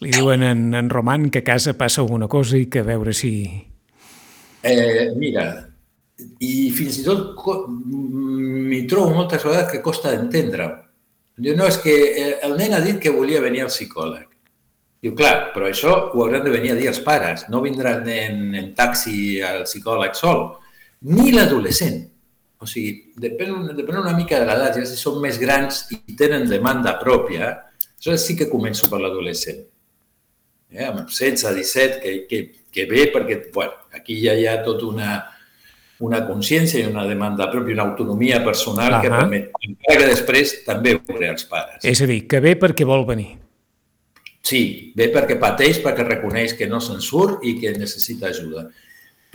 li 0.00 0.12
diuen 0.12 0.42
en, 0.44 0.68
en 0.76 0.90
Roman 0.92 1.30
que 1.30 1.40
a 1.40 1.46
casa 1.46 1.76
passa 1.76 2.02
alguna 2.02 2.28
cosa 2.28 2.58
i 2.60 2.68
que 2.68 2.84
a 2.84 2.88
veure 2.88 3.14
si... 3.16 3.32
Eh, 4.66 5.12
mira, 5.16 5.46
i 6.40 6.70
fins 6.74 7.00
i 7.00 7.04
tot 7.06 7.36
m'hi 7.76 8.82
trobo 8.90 9.14
moltes 9.14 9.44
vegades 9.44 9.70
que 9.72 9.82
costa 9.84 10.12
d'entendre. 10.12 10.68
Diu, 11.36 11.56
no, 11.56 11.66
és 11.68 11.76
que 11.82 11.92
eh, 11.92 12.30
el 12.46 12.56
nen 12.56 12.74
ha 12.76 12.80
dit 12.84 12.98
que 13.00 13.12
volia 13.12 13.42
venir 13.44 13.64
al 13.64 13.72
psicòleg. 13.72 14.24
Diu, 15.04 15.12
clar, 15.16 15.52
però 15.54 15.68
això 15.68 15.92
ho 16.08 16.22
hauran 16.24 16.44
de 16.44 16.52
venir 16.54 16.72
a 16.72 16.78
dir 16.78 16.88
els 16.90 17.02
pares. 17.04 17.44
No 17.52 17.60
vindrà 17.64 17.98
el 17.98 18.06
nen 18.06 18.54
en 18.56 18.70
taxi 18.76 19.42
al 19.44 19.66
psicòleg 19.68 20.16
sol. 20.16 20.46
Ni 21.06 21.30
l'adolescent. 21.34 22.02
O 22.58 22.66
sigui, 22.66 23.12
depèn, 23.20 23.52
depèn 23.76 24.00
una 24.00 24.16
mica 24.16 24.40
de 24.40 24.48
l'edat. 24.48 24.80
Ja 24.80 24.88
si 24.88 24.98
són 24.98 25.20
més 25.22 25.38
grans 25.38 25.84
i 25.92 26.16
tenen 26.18 26.48
demanda 26.50 26.96
pròpia, 27.02 27.52
això 27.98 28.16
sí 28.20 28.36
que 28.38 28.50
començo 28.50 28.90
per 28.90 29.00
l'adolescent. 29.02 29.62
Eh, 30.72 30.84
amb 30.84 31.06
16, 31.06 31.54
17, 31.54 32.00
que, 32.02 32.14
que, 32.30 32.40
que 32.72 32.86
ve 32.90 33.06
perquè, 33.14 33.38
bueno, 33.54 33.86
aquí 33.94 34.18
ja 34.18 34.34
hi 34.34 34.48
ha 34.50 34.58
tot 34.66 34.82
una, 34.82 35.20
una 36.02 36.24
consciència 36.26 36.82
i 36.82 36.88
una 36.90 37.06
demanda 37.06 37.46
pròpia, 37.52 37.76
una 37.76 37.86
autonomia 37.86 38.42
personal 38.44 38.92
uh 38.92 38.96
-huh. 38.96 39.02
que 39.02 39.10
permet, 39.10 39.50
encara 39.68 40.00
que 40.00 40.08
després 40.10 40.64
també 40.64 40.94
ho 40.94 41.00
veuré 41.06 41.28
els 41.30 41.44
pares. 41.44 41.84
És 41.84 42.02
a 42.02 42.06
dir, 42.06 42.26
que 42.26 42.40
ve 42.40 42.58
perquè 42.58 42.84
vol 42.84 43.06
venir. 43.06 43.38
Sí, 44.42 44.92
ve 44.94 45.12
perquè 45.12 45.38
pateix, 45.38 45.80
perquè 45.82 46.04
reconeix 46.06 46.54
que 46.54 46.66
no 46.66 46.80
se'n 46.80 47.00
surt 47.00 47.44
i 47.44 47.58
que 47.60 47.72
necessita 47.78 48.28
ajuda. 48.28 48.70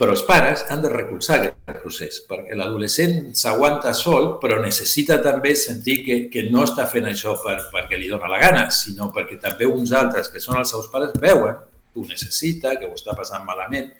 Però 0.02 0.16
els 0.16 0.24
pares 0.26 0.64
han 0.74 0.80
de 0.82 0.88
recolzar 0.90 1.36
aquest 1.36 1.76
procés, 1.78 2.16
perquè 2.26 2.56
l'adolescent 2.58 3.28
s'aguanta 3.38 3.92
sol, 3.94 4.32
però 4.42 4.56
necessita 4.58 5.20
també 5.22 5.52
sentir 5.54 6.00
que, 6.02 6.16
que 6.32 6.42
no 6.50 6.64
està 6.66 6.88
fent 6.90 7.06
això 7.06 7.36
per, 7.38 7.54
perquè 7.70 8.00
li 8.00 8.08
dona 8.10 8.30
la 8.32 8.40
gana, 8.42 8.64
sinó 8.74 9.12
perquè 9.14 9.38
també 9.38 9.68
uns 9.70 9.92
altres, 9.94 10.26
que 10.32 10.42
són 10.42 10.58
els 10.58 10.74
seus 10.74 10.88
pares, 10.90 11.14
veuen 11.22 11.54
que 11.54 12.02
ho 12.02 12.06
necessita, 12.08 12.74
que 12.80 12.88
ho 12.88 12.96
està 12.98 13.14
passant 13.14 13.46
malament. 13.46 13.92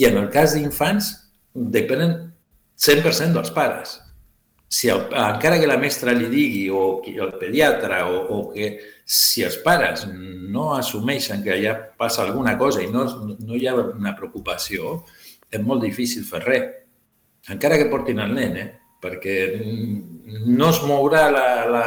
I 0.00 0.08
en 0.08 0.16
el 0.22 0.30
cas 0.32 0.56
d'infants, 0.56 1.12
depenen 1.76 2.16
100% 2.80 3.36
dels 3.36 3.52
pares. 3.52 3.98
Si 4.72 4.88
el, 4.88 5.02
encara 5.10 5.58
que 5.60 5.68
la 5.68 5.76
mestra 5.76 6.14
li 6.16 6.30
digui, 6.32 6.62
o 6.72 7.02
el 7.04 7.34
pediatre, 7.40 7.98
o, 8.08 8.22
o 8.32 8.38
que 8.54 8.70
si 9.04 9.44
els 9.44 9.58
pares 9.64 10.06
no 10.08 10.70
assumeixen 10.78 11.42
que 11.44 11.58
ja 11.60 11.74
passa 11.98 12.22
alguna 12.24 12.56
cosa 12.58 12.80
i 12.80 12.88
no, 12.88 13.04
no 13.36 13.58
hi 13.58 13.68
ha 13.68 13.74
una 13.76 14.14
preocupació, 14.16 15.02
és 15.52 15.60
molt 15.60 15.84
difícil 15.84 16.24
fer 16.24 16.40
res. 16.46 16.70
Encara 17.52 17.76
que 17.76 17.90
portin 17.92 18.22
el 18.22 18.32
nen, 18.38 18.56
eh? 18.56 18.70
perquè 19.02 19.36
no 20.46 20.70
es 20.70 20.80
mourà 20.86 21.26
la, 21.34 21.46
la, 21.66 21.84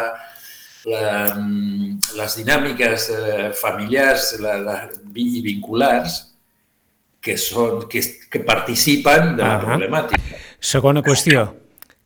la, 0.91 1.11
les 2.19 2.37
dinàmiques 2.41 3.09
eh, 3.15 3.49
familiars 3.55 4.33
la, 4.43 4.57
la, 4.59 4.77
i 5.15 5.41
vinculars 5.45 6.19
que, 7.23 7.37
són, 7.39 7.87
que, 7.89 8.03
que 8.29 8.43
participen 8.45 9.37
de 9.39 9.43
la 9.43 9.55
uh 9.55 9.61
-huh. 9.61 9.69
problemàtica. 9.71 10.41
Segona 10.59 11.01
qüestió. 11.01 11.47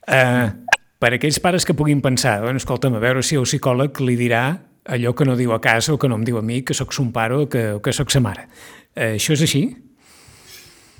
Uh, 0.09 0.68
per 0.99 1.13
aquells 1.15 1.39
pares 1.39 1.65
que 1.65 1.75
puguin 1.77 2.01
pensar, 2.03 2.41
bueno, 2.43 2.59
escolta'm, 2.59 2.97
a 2.97 3.03
veure 3.03 3.23
si 3.23 3.39
el 3.39 3.47
psicòleg 3.47 4.01
li 4.03 4.17
dirà 4.19 4.43
allò 4.89 5.13
que 5.15 5.27
no 5.27 5.37
diu 5.39 5.53
a 5.55 5.61
casa 5.63 5.93
o 5.93 5.99
que 6.01 6.09
no 6.11 6.17
em 6.19 6.25
diu 6.27 6.39
a 6.39 6.43
mi, 6.45 6.61
que 6.65 6.75
sóc 6.75 6.91
son 6.95 7.13
pare 7.15 7.37
o 7.37 7.47
que, 7.49 7.63
o 7.77 7.81
que 7.83 7.93
sóc 7.95 8.11
sa 8.11 8.21
mare. 8.23 8.49
Uh, 8.95 9.15
això 9.15 9.35
és 9.35 9.45
així? 9.45 9.63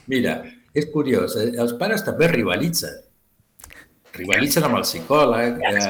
Mira, 0.09 0.39
és 0.73 0.87
curiós, 0.93 1.35
eh? 1.37 1.51
els 1.59 1.75
pares 1.79 2.05
també 2.05 2.29
rivalitzen. 2.31 2.95
Rivalitzen 4.15 4.65
amb 4.65 4.79
el 4.79 4.87
psicòleg. 4.87 5.59
Eh, 5.69 5.89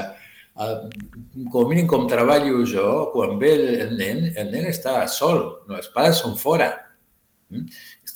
com 1.53 1.63
a 1.63 1.69
mínim, 1.69 1.87
com 1.87 2.07
treballo 2.09 2.65
jo, 2.67 2.87
quan 3.13 3.37
ve 3.39 3.53
el 3.85 3.93
nen, 3.95 4.25
el 4.35 4.49
nen 4.51 4.67
està 4.67 4.99
sol, 5.07 5.39
no, 5.69 5.77
els 5.77 5.87
pares 5.93 6.19
són 6.19 6.35
fora. 6.39 6.73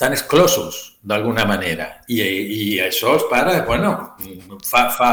Mm? 0.04 0.14
estan 0.14 0.14
exclosos 0.14 0.98
d'alguna 1.02 1.46
manera. 1.46 2.04
I, 2.08 2.20
I 2.20 2.80
això 2.84 3.14
els 3.16 3.28
pares, 3.30 3.66
bueno, 3.66 4.16
fa, 4.66 4.90
fa 4.92 5.12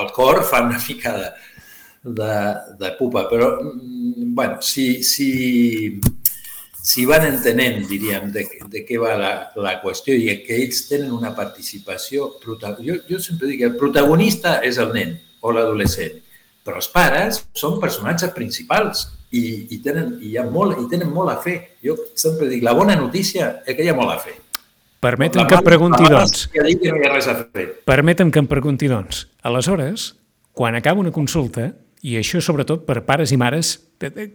el 0.00 0.10
cor 0.12 0.44
fa 0.44 0.62
una 0.66 0.78
mica 0.78 1.12
de, 1.16 1.28
de, 2.04 2.34
de 2.78 2.90
pupa, 2.98 3.26
però 3.28 3.58
bueno, 3.62 4.60
si, 4.60 5.02
si, 5.02 6.00
si 6.82 7.06
van 7.06 7.26
entenent, 7.26 7.86
diríem, 7.88 8.30
de, 8.32 8.46
de 8.68 8.84
què 8.84 8.98
va 9.00 9.16
la, 9.16 9.32
la 9.56 9.78
qüestió 9.80 10.14
i 10.14 10.40
que 10.44 10.56
ells 10.56 10.86
tenen 10.88 11.12
una 11.12 11.34
participació... 11.34 12.34
Jo, 12.44 13.00
jo 13.08 13.20
sempre 13.20 13.48
dic 13.48 13.62
que 13.62 13.70
el 13.72 13.78
protagonista 13.80 14.60
és 14.64 14.78
el 14.78 14.92
nen 14.92 15.16
o 15.40 15.52
l'adolescent, 15.52 16.20
però 16.64 16.76
els 16.80 16.90
pares 16.92 17.44
són 17.56 17.80
personatges 17.80 18.36
principals 18.36 19.08
i, 19.30 19.42
i, 19.70 19.80
tenen, 19.84 20.16
i, 20.20 20.32
hi 20.32 20.38
ha 20.38 20.46
molt, 20.50 20.78
i 20.82 20.86
tenen 20.90 21.10
molt 21.14 21.32
a 21.32 21.38
fer. 21.42 21.56
Jo 21.84 21.96
sempre 22.18 22.48
dic, 22.50 22.64
la 22.66 22.74
bona 22.76 22.96
notícia 22.98 23.60
és 23.64 23.76
que 23.76 23.84
hi 23.86 23.92
ha 23.92 23.96
molt 23.96 24.14
a 24.14 24.18
fer. 24.22 24.36
Permetem 25.00 25.46
que 25.48 25.56
em 25.56 25.64
pregunti, 25.64 26.08
doncs... 26.12 26.48
Que 26.52 26.64
no 26.64 26.70
hi 26.70 27.06
ha 27.08 27.12
res 27.14 27.28
a 27.30 27.36
fer. 27.40 27.68
Permetem 27.88 28.32
que 28.32 28.42
em 28.42 28.48
pregunti, 28.50 28.90
doncs, 28.90 29.24
aleshores, 29.48 30.10
quan 30.52 30.76
acaba 30.76 31.00
una 31.00 31.14
consulta, 31.14 31.70
i 32.04 32.16
això 32.20 32.40
sobretot 32.44 32.86
per 32.88 33.02
pares 33.08 33.32
i 33.32 33.38
mares, 33.40 33.74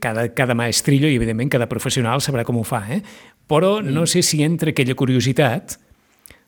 cada, 0.01 0.27
cada 0.37 0.55
maestrillo 0.57 1.09
i 1.09 1.17
evidentment 1.17 1.49
cada 1.53 1.69
professional 1.69 2.21
sabrà 2.21 2.45
com 2.45 2.59
ho 2.61 2.65
fa, 2.65 2.83
eh? 2.93 3.01
però 3.49 3.79
no 3.81 4.03
mm. 4.03 4.09
sé 4.09 4.21
si 4.25 4.43
entra 4.45 4.73
aquella 4.73 4.97
curiositat 4.97 5.77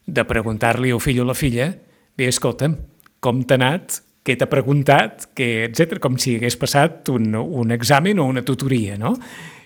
de 0.06 0.26
preguntar-li 0.26 0.94
al 0.94 1.02
fill 1.04 1.24
o 1.24 1.28
la 1.28 1.36
filla 1.38 1.72
bé, 2.18 2.30
escolta'm, 2.30 2.78
com 3.22 3.42
t'ha 3.46 3.58
anat 3.58 4.00
què 4.28 4.36
t'ha 4.36 4.50
preguntat, 4.52 5.30
que, 5.38 5.68
etc 5.70 6.02
com 6.04 6.20
si 6.20 6.36
hagués 6.38 6.60
passat 6.60 7.08
un, 7.14 7.32
un 7.36 7.72
examen 7.76 8.20
o 8.20 8.28
una 8.28 8.44
tutoria, 8.44 8.98
no? 9.00 9.16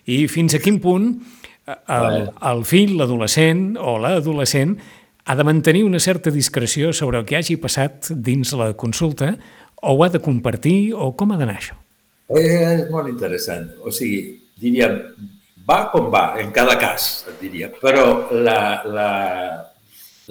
I 0.06 0.26
fins 0.30 0.56
a 0.58 0.62
quin 0.62 0.80
punt 0.84 1.12
eh, 1.18 1.78
el, 1.98 2.28
el 2.52 2.66
fill, 2.70 2.96
l'adolescent 3.00 3.72
o 3.82 3.98
l'adolescent 4.02 4.78
ha 5.26 5.36
de 5.38 5.46
mantenir 5.46 5.84
una 5.86 6.00
certa 6.00 6.32
discreció 6.34 6.94
sobre 6.94 7.20
el 7.20 7.26
que 7.26 7.38
hagi 7.38 7.58
passat 7.62 8.10
dins 8.14 8.54
la 8.58 8.72
consulta 8.74 9.36
o 9.82 9.96
ho 9.96 10.04
ha 10.04 10.10
de 10.14 10.22
compartir 10.22 10.94
o 10.94 11.12
com 11.18 11.34
ha 11.34 11.38
d'anar 11.42 11.58
això? 11.60 11.78
És 12.38 12.88
molt 12.94 13.10
interessant. 13.10 13.68
O 13.84 13.92
sigui, 13.94 14.22
diríem, 14.62 14.98
va 15.68 15.84
com 15.92 16.10
va, 16.14 16.36
en 16.42 16.52
cada 16.56 16.78
cas, 16.80 17.26
et 17.30 17.42
diria. 17.44 17.70
Però 17.82 18.32
la, 18.32 18.82
la, 18.88 19.10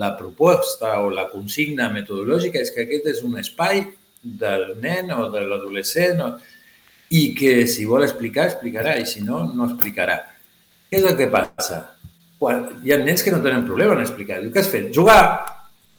la 0.00 0.10
proposta 0.18 0.96
o 1.04 1.10
la 1.12 1.28
consigna 1.32 1.90
metodològica 1.92 2.62
és 2.62 2.72
que 2.74 2.86
aquest 2.86 3.10
és 3.14 3.24
un 3.26 3.38
espai 3.42 3.84
del 4.22 4.74
nen 4.80 5.12
o 5.16 5.28
de 5.32 5.44
l'adolescent 5.46 6.20
o... 6.24 6.30
i 7.10 7.22
que 7.34 7.66
si 7.66 7.86
vol 7.88 8.04
explicar, 8.06 8.46
explicarà 8.50 8.94
i 9.00 9.06
si 9.08 9.24
no, 9.24 9.42
no 9.54 9.66
explicarà. 9.66 10.20
què 10.90 11.00
és 11.00 11.06
el 11.06 11.16
que 11.18 11.30
passa? 11.32 11.80
Quan 12.38 12.66
hi 12.84 12.92
ha 12.92 13.00
nens 13.02 13.22
que 13.22 13.32
no 13.34 13.42
tenen 13.42 13.66
problema 13.66 13.96
en 13.96 14.04
explicar. 14.04 14.40
Diu, 14.40 14.52
què 14.54 14.62
has 14.62 14.70
fet? 14.70 14.90
Jugar. 14.94 15.22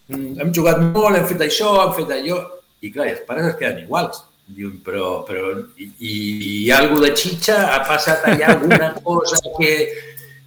Mm, 0.10 0.40
hem 0.42 0.54
jugat 0.56 0.80
molt, 0.82 1.18
hem 1.18 1.28
fet 1.30 1.44
això, 1.46 1.74
hem 1.84 1.94
fet 2.00 2.14
allò. 2.16 2.40
I 2.82 2.92
clar, 2.94 3.10
els 3.12 3.26
pares 3.28 3.52
es 3.52 3.58
queden 3.60 3.84
iguals. 3.84 4.24
Diuen, 4.52 4.80
però, 4.84 5.22
però 5.28 5.52
i, 5.80 5.92
i 6.10 6.54
ha 6.72 6.82
alguna 6.82 7.10
de 7.10 7.12
xitxa? 7.20 7.58
Ha 7.76 7.84
passat 7.88 8.26
allà 8.32 8.56
alguna 8.56 8.94
cosa 9.04 9.40
que... 9.60 9.74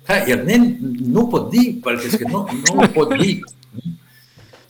Clar, 0.05 0.19
I 0.29 0.35
el 0.35 0.43
nen 0.45 0.67
no 1.13 1.25
ho 1.25 1.29
pot 1.33 1.47
dir, 1.53 1.79
perquè 1.85 2.11
és 2.11 2.19
que 2.21 2.29
no, 2.29 2.43
no 2.49 2.75
ho 2.81 2.89
pot 2.97 3.15
dir. 3.21 3.39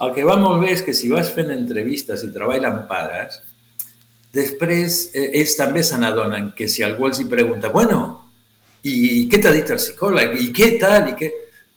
El 0.02 0.14
que 0.16 0.24
va 0.26 0.34
molt 0.40 0.62
bé 0.64 0.72
és 0.74 0.82
que 0.82 0.94
si 0.96 1.10
vas 1.12 1.30
fent 1.34 1.52
entrevistes 1.54 2.24
i 2.26 2.32
treballen 2.34 2.70
amb 2.70 2.88
pares, 2.90 3.38
després 4.34 5.04
eh, 5.14 5.30
ells 5.40 5.54
també 5.58 5.84
se 5.86 5.98
n'adonen 6.00 6.50
que 6.58 6.66
si 6.68 6.82
algú 6.82 7.06
els 7.08 7.20
hi 7.22 7.28
pregunta, 7.30 7.70
bueno, 7.74 8.02
i 8.84 9.24
què 9.32 9.40
t'ha 9.40 9.52
dit 9.54 9.70
el 9.72 9.80
psicòleg? 9.80 10.36
I 10.44 10.50
què 10.54 10.74
tal? 10.80 11.10
I 11.12 11.18
què... 11.18 11.30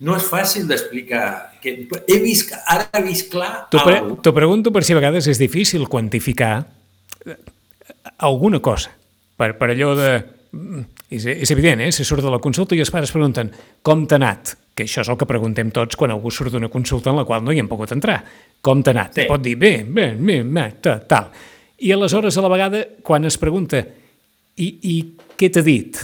No 0.04 0.14
és 0.14 0.26
fàcil 0.30 0.68
d'explicar. 0.70 1.56
Que 1.64 1.74
he 2.06 2.18
vist, 2.22 2.52
ara 2.70 2.86
he 3.00 3.04
vist 3.08 3.32
clar... 3.34 3.68
T'ho 3.72 3.82
pre 3.82 4.34
pregunto 4.36 4.74
per 4.76 4.84
si 4.86 4.94
a 4.94 5.00
vegades 5.00 5.30
és 5.32 5.40
difícil 5.42 5.88
quantificar 5.90 6.52
eh, 7.26 7.38
alguna 8.28 8.60
cosa. 8.62 8.92
Per, 9.38 9.54
per 9.58 9.72
allò 9.74 9.94
de... 9.98 10.12
Mm, 10.52 10.86
és, 11.10 11.26
és 11.26 11.52
evident, 11.52 11.82
eh? 11.84 11.92
Se 11.92 12.06
surt 12.08 12.24
de 12.24 12.32
la 12.32 12.42
consulta 12.44 12.76
i 12.76 12.82
els 12.84 12.92
pares 12.94 13.12
pregunten 13.14 13.52
com 13.86 14.06
t'ha 14.08 14.20
anat? 14.20 14.56
Que 14.78 14.86
això 14.86 15.04
és 15.04 15.10
el 15.10 15.18
que 15.20 15.28
preguntem 15.30 15.72
tots 15.74 15.98
quan 15.98 16.14
algú 16.14 16.32
surt 16.32 16.54
d'una 16.54 16.70
consulta 16.74 17.12
en 17.12 17.20
la 17.20 17.26
qual 17.26 17.44
no 17.44 17.54
hi 17.54 17.62
hem 17.62 17.70
pogut 17.70 17.92
entrar. 17.96 18.20
Com 18.62 18.84
t'ha 18.84 18.94
anat? 18.96 19.22
Sí. 19.22 19.28
Pot 19.30 19.44
dir 19.44 19.56
bé, 19.60 19.82
bé, 19.84 20.12
bé, 20.16 20.42
bé, 20.44 20.68
tal. 20.82 21.32
I 21.78 21.94
aleshores, 21.94 22.38
a 22.38 22.46
la 22.46 22.52
vegada, 22.54 22.84
quan 23.06 23.26
es 23.30 23.38
pregunta 23.38 23.84
i, 24.58 24.68
i 24.68 24.96
què 25.38 25.50
t'ha 25.54 25.64
dit? 25.66 26.00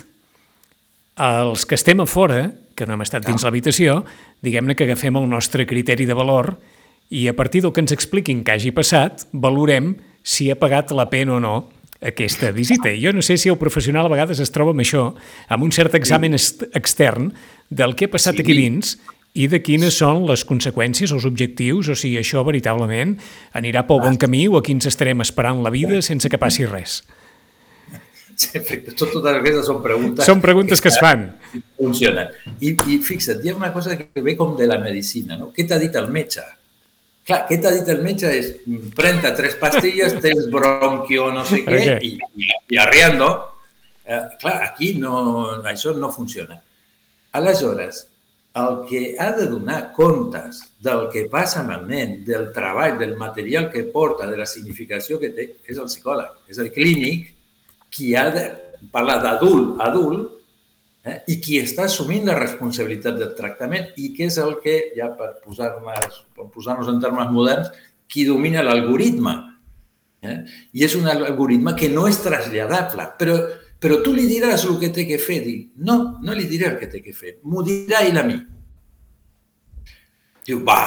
Els 1.23 1.65
que 1.69 1.77
estem 1.77 2.01
a 2.01 2.09
fora, 2.09 2.45
que 2.73 2.85
no 2.89 2.95
hem 2.95 3.03
estat 3.05 3.25
dins 3.25 3.45
l'habitació, 3.45 4.01
diguem-ne 4.45 4.75
que 4.77 4.87
agafem 4.87 5.17
el 5.17 5.29
nostre 5.29 5.65
criteri 5.69 6.07
de 6.09 6.17
valor 6.17 6.55
i 7.13 7.27
a 7.29 7.35
partir 7.37 7.61
del 7.61 7.73
que 7.73 7.83
ens 7.83 7.93
expliquin 7.93 8.41
que 8.45 8.55
hagi 8.55 8.73
passat, 8.73 9.27
valorem 9.33 9.93
si 10.23 10.49
ha 10.49 10.57
pagat 10.57 10.93
la 10.95 11.09
pena 11.11 11.37
o 11.37 11.41
no 11.43 11.55
aquesta 12.03 12.51
visita. 12.51 12.91
I 12.91 13.01
jo 13.01 13.13
no 13.15 13.23
sé 13.25 13.37
si 13.37 13.49
el 13.49 13.57
professional 13.57 14.07
a 14.07 14.11
vegades 14.11 14.41
es 14.43 14.51
troba 14.53 14.75
amb 14.75 14.83
això, 14.83 15.09
amb 15.47 15.63
un 15.63 15.71
cert 15.71 15.95
examen 15.95 16.35
extern 16.35 17.31
del 17.69 17.95
que 17.95 18.09
ha 18.09 18.13
passat 18.13 18.37
sí. 18.37 18.45
aquí 18.45 18.55
dins 18.57 18.97
i 19.33 19.47
de 19.49 19.63
quines 19.65 19.95
són 19.97 20.27
les 20.29 20.43
conseqüències, 20.45 21.13
els 21.15 21.25
objectius, 21.25 21.89
o 21.89 21.97
si 21.97 22.13
això 22.19 22.43
veritablement 22.45 23.15
anirà 23.57 23.85
pel 23.87 24.03
bon 24.03 24.19
camí 24.21 24.45
o 24.47 24.59
a 24.59 24.63
quins 24.65 24.85
estarem 24.89 25.25
esperant 25.25 25.63
la 25.65 25.73
vida 25.73 26.01
sense 26.05 26.29
que 26.29 26.41
passi 26.41 26.67
res. 26.69 27.01
Sí, 28.33 28.59
tot, 28.97 29.09
totes 29.13 29.29
aquestes 29.29 29.65
són 29.69 29.79
preguntes... 29.83 30.25
Són 30.25 30.41
preguntes 30.41 30.81
que, 30.81 30.89
que 30.89 30.93
es 30.93 30.99
fan. 31.01 31.27
Funcionen. 31.77 32.33
I, 32.59 32.73
I 32.73 32.97
fixa't, 33.05 33.43
hi 33.45 33.51
ha 33.51 33.57
una 33.57 33.71
cosa 33.73 33.97
que 33.97 34.23
ve 34.25 34.35
com 34.37 34.55
de 34.57 34.67
la 34.69 34.79
medicina, 34.81 35.37
no? 35.37 35.51
Què 35.53 35.65
t'ha 35.69 35.77
dit 35.81 35.93
el 35.97 36.09
metge? 36.13 36.45
Clar, 37.23 37.39
què 37.47 37.57
t'ha 37.63 37.71
dit 37.71 37.89
el 37.93 38.01
metge 38.03 38.29
és 38.35 38.49
pren-te 38.97 39.31
tres 39.37 39.55
pastilles, 39.61 40.15
tens 40.23 40.49
bronquio, 40.51 41.29
no 41.31 41.45
sé 41.47 41.61
què, 41.63 41.77
okay. 41.79 42.09
i, 42.09 42.17
i, 42.35 42.49
i 42.75 42.79
arriando. 42.83 43.29
Eh, 44.03 44.19
clar, 44.41 44.57
aquí 44.65 44.93
no, 44.99 45.13
això 45.69 45.93
no 45.95 46.11
funciona. 46.11 46.59
Aleshores, 47.39 48.03
el 48.59 48.83
que 48.89 49.15
ha 49.17 49.31
de 49.37 49.47
donar 49.49 49.93
comptes 49.95 50.59
del 50.83 51.07
que 51.13 51.23
passa 51.31 51.61
amb 51.63 51.73
el 51.77 51.87
nen, 51.89 52.19
del 52.27 52.51
treball, 52.53 52.99
del 52.99 53.15
material 53.17 53.71
que 53.71 53.85
porta, 53.95 54.27
de 54.29 54.37
la 54.37 54.45
significació 54.45 55.17
que 55.21 55.31
té, 55.33 55.47
és 55.65 55.79
el 55.79 55.87
psicòleg, 55.89 56.43
és 56.51 56.59
el 56.61 56.69
clínic, 56.75 57.31
qui 57.93 58.13
ha 58.19 58.27
de 58.35 58.45
parlar 58.91 59.21
d'adult 59.23 59.79
adult 59.81 60.42
eh? 61.05 61.19
i 61.27 61.39
qui 61.43 61.59
està 61.61 61.87
assumint 61.87 62.27
la 62.27 62.37
responsabilitat 62.39 63.17
del 63.19 63.33
tractament 63.37 63.91
i 63.99 64.11
que 64.15 64.27
és 64.29 64.37
el 64.41 64.57
que, 64.63 64.77
ja 64.97 65.09
per 65.17 65.33
posar-nos 65.43 66.21
posar, 66.53 66.77
en 66.81 67.01
termes 67.03 67.31
moderns, 67.31 67.71
qui 68.07 68.25
domina 68.27 68.63
l'algoritme. 68.65 69.35
Eh? 70.23 70.37
I 70.79 70.85
és 70.87 70.95
un 70.95 71.09
algoritme 71.11 71.75
que 71.79 71.89
no 71.91 72.07
és 72.07 72.21
traslladable, 72.23 73.09
però, 73.19 73.37
però 73.83 73.99
tu 74.03 74.13
li 74.15 74.27
diràs 74.29 74.67
el 74.69 74.79
que 74.79 74.93
té 74.95 75.07
que 75.09 75.19
fer. 75.19 75.41
Dic, 75.45 75.71
no, 75.83 76.19
no 76.23 76.35
li 76.37 76.47
diré 76.49 76.71
el 76.71 76.79
que 76.79 76.91
té 76.91 77.03
que 77.03 77.15
fer, 77.15 77.37
m'ho 77.43 77.65
dirà 77.67 78.05
ell 78.07 78.21
a 78.21 78.27
mi. 78.27 78.39
Diu, 80.43 80.59
va, 80.67 80.79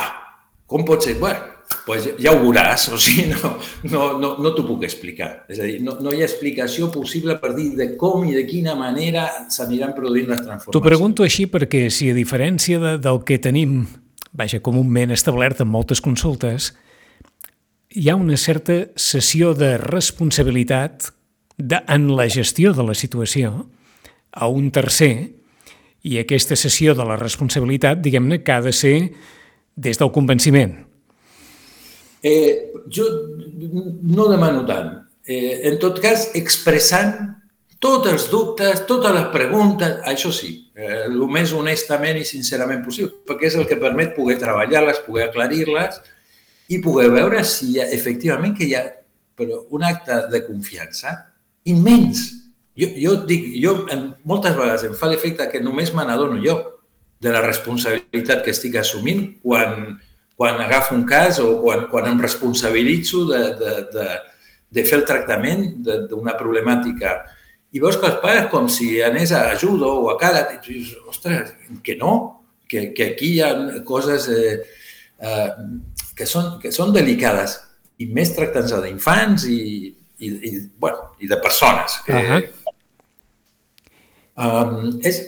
com 0.69 0.85
pot 0.85 1.05
ser? 1.05 1.17
Bueno, 1.21 1.56
pues 1.85 2.07
ja 2.23 2.33
ho 2.33 2.41
veuràs, 2.41 2.87
o 2.95 2.99
sigui, 3.01 3.27
no, 3.33 3.53
no, 3.91 4.07
no, 4.21 4.31
no 4.43 4.53
t'ho 4.55 4.65
puc 4.67 4.87
explicar. 4.87 5.31
És 5.53 5.61
a 5.61 5.69
dir, 5.69 5.81
no, 5.85 5.97
no 6.03 6.15
hi 6.15 6.23
ha 6.23 6.29
explicació 6.29 6.89
possible 6.95 7.37
per 7.43 7.53
dir 7.57 7.73
de 7.79 7.91
com 8.01 8.25
i 8.27 8.35
de 8.37 8.47
quina 8.49 8.77
manera 8.79 9.27
s'aniran 9.53 9.95
produint 9.97 10.31
les 10.31 10.43
transformacions. 10.43 10.75
T'ho 10.75 10.85
pregunto 10.85 11.27
així 11.27 11.49
perquè 11.51 11.87
si 11.93 12.11
a 12.13 12.17
diferència 12.17 12.81
de, 12.83 12.97
del 13.03 13.23
que 13.29 13.41
tenim, 13.43 13.85
vaja, 14.37 14.63
comúment 14.65 15.15
establert 15.15 15.63
en 15.65 15.71
moltes 15.73 16.03
consultes, 16.05 16.73
hi 17.97 18.11
ha 18.11 18.17
una 18.19 18.37
certa 18.37 18.87
sessió 19.01 19.55
de 19.57 19.77
responsabilitat 19.81 21.11
de, 21.57 21.81
en 21.89 22.11
la 22.17 22.29
gestió 22.29 22.75
de 22.77 22.85
la 22.85 22.95
situació 22.95 23.67
a 24.33 24.49
un 24.53 24.69
tercer 24.71 25.15
i 26.07 26.19
aquesta 26.21 26.57
sessió 26.59 26.95
de 26.95 27.07
la 27.09 27.17
responsabilitat, 27.19 28.03
diguem-ne, 28.05 28.43
que 28.45 28.53
ha 28.53 28.61
de 28.63 28.73
ser 28.77 28.99
des 29.77 29.99
del 29.99 30.13
convenciment, 30.13 30.77
Eh, 32.23 32.73
jo 32.89 33.07
no 34.03 34.29
demano 34.29 34.65
tant. 34.67 34.93
Eh, 35.27 35.69
en 35.71 35.79
tot 35.83 35.99
cas, 36.03 36.31
expressant 36.39 37.15
tots 37.83 38.09
els 38.09 38.29
dubtes, 38.31 38.85
totes 38.89 39.15
les 39.15 39.27
preguntes, 39.35 39.99
això 40.09 40.31
sí, 40.33 40.71
eh, 40.75 41.07
més 41.31 41.53
honestament 41.53 42.19
i 42.19 42.25
sincerament 42.25 42.85
possible, 42.85 43.13
perquè 43.27 43.51
és 43.51 43.57
el 43.59 43.67
que 43.67 43.81
permet 43.81 44.15
poder 44.17 44.39
treballar-les, 44.41 45.03
poder 45.07 45.29
aclarir-les 45.29 46.01
i 46.73 46.81
poder 46.83 47.11
veure 47.13 47.45
si 47.45 47.75
hi 47.75 47.81
ha, 47.81 47.91
efectivament 47.95 48.57
que 48.57 48.67
hi 48.67 48.75
ha 48.75 48.87
però 49.37 49.67
un 49.77 49.85
acte 49.85 50.23
de 50.33 50.41
confiança 50.47 51.13
immens. 51.69 52.31
Jo, 52.77 52.89
jo 53.01 53.13
dic, 53.29 53.51
jo 53.61 53.77
moltes 54.29 54.57
vegades 54.57 54.85
em 54.89 54.97
fa 54.97 55.09
l'efecte 55.11 55.49
que 55.53 55.61
només 55.65 55.93
me 55.97 56.05
n'adono 56.05 56.41
jo 56.45 56.57
de 57.21 57.33
la 57.33 57.43
responsabilitat 57.45 58.43
que 58.45 58.53
estic 58.53 58.77
assumint 58.81 59.23
quan, 59.45 59.97
quan 60.37 60.61
agafo 60.61 60.95
un 60.95 61.07
cas 61.09 61.41
o 61.41 61.57
quan, 61.63 61.87
quan 61.91 62.11
em 62.11 62.21
responsabilitzo 62.21 63.25
de, 63.31 63.43
de, 63.57 63.75
de, 63.93 64.07
de 64.77 64.85
fer 64.85 65.01
el 65.01 65.07
tractament 65.09 65.65
d'una 66.11 66.37
problemàtica. 66.37 67.17
I 67.73 67.81
veus 67.83 67.97
que 68.01 68.09
els 68.11 68.21
pares 68.23 68.51
com 68.53 68.69
si 68.73 69.01
anés 69.05 69.33
a 69.33 69.47
ajuda 69.55 69.89
o 69.89 70.11
a 70.13 70.17
cara, 70.21 70.45
i 70.53 70.61
tu 70.61 70.75
dius, 70.75 70.93
ostres, 71.09 71.55
que 71.83 71.97
no, 71.97 72.13
que, 72.69 72.91
que 72.97 73.13
aquí 73.15 73.33
hi 73.37 73.41
ha 73.45 73.51
coses 73.89 74.29
eh, 74.33 74.61
eh, 75.19 75.49
que, 76.17 76.29
són, 76.29 76.57
que 76.61 76.73
són 76.73 76.93
delicades 76.93 77.57
i 77.99 78.11
més 78.13 78.35
tractant-se 78.37 78.83
d'infants 78.85 79.49
i, 79.49 79.59
i, 80.21 80.29
i, 80.29 80.53
bueno, 80.77 81.17
i 81.21 81.33
de 81.33 81.41
persones. 81.41 81.97
Que, 82.05 82.13
uh 82.13 82.31
-huh. 82.31 82.43
um, 84.45 85.01
és, 85.01 85.23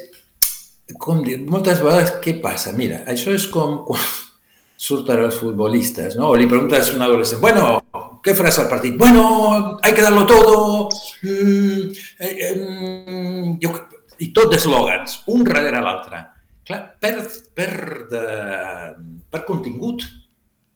com 1.00 1.24
dir, 1.24 1.40
moltes 1.48 1.80
vegades 1.80 2.16
què 2.20 2.40
passa? 2.42 2.72
Mira, 2.72 3.04
això 3.06 3.32
és 3.32 3.46
com 3.46 3.84
quan, 3.88 4.00
surten 4.79 5.24
els 5.26 5.37
futbolistes, 5.41 6.14
¿no? 6.16 6.31
O 6.31 6.39
li 6.39 6.47
preguntes 6.47 6.93
a 6.93 6.97
un 6.97 7.03
adolescent, 7.03 7.41
bueno, 7.43 7.81
què 8.22 8.35
faràs 8.39 8.61
al 8.62 8.68
partit? 8.70 8.95
Bueno, 8.99 9.79
hay 9.83 9.95
que 9.95 10.05
darlo 10.05 10.24
todo. 10.26 10.89
Mm, 11.22 11.91
eh, 12.20 12.35
eh, 12.49 13.57
jo, 13.62 13.74
I 14.18 14.33
tot 14.35 14.51
d'eslògans, 14.51 15.20
un 15.31 15.45
darrere 15.47 15.83
l'altre. 15.83 16.24
Clar, 16.66 16.81
per, 17.01 17.12
per, 17.55 17.72
de, 18.11 18.22
per 19.31 19.45
contingut 19.47 20.03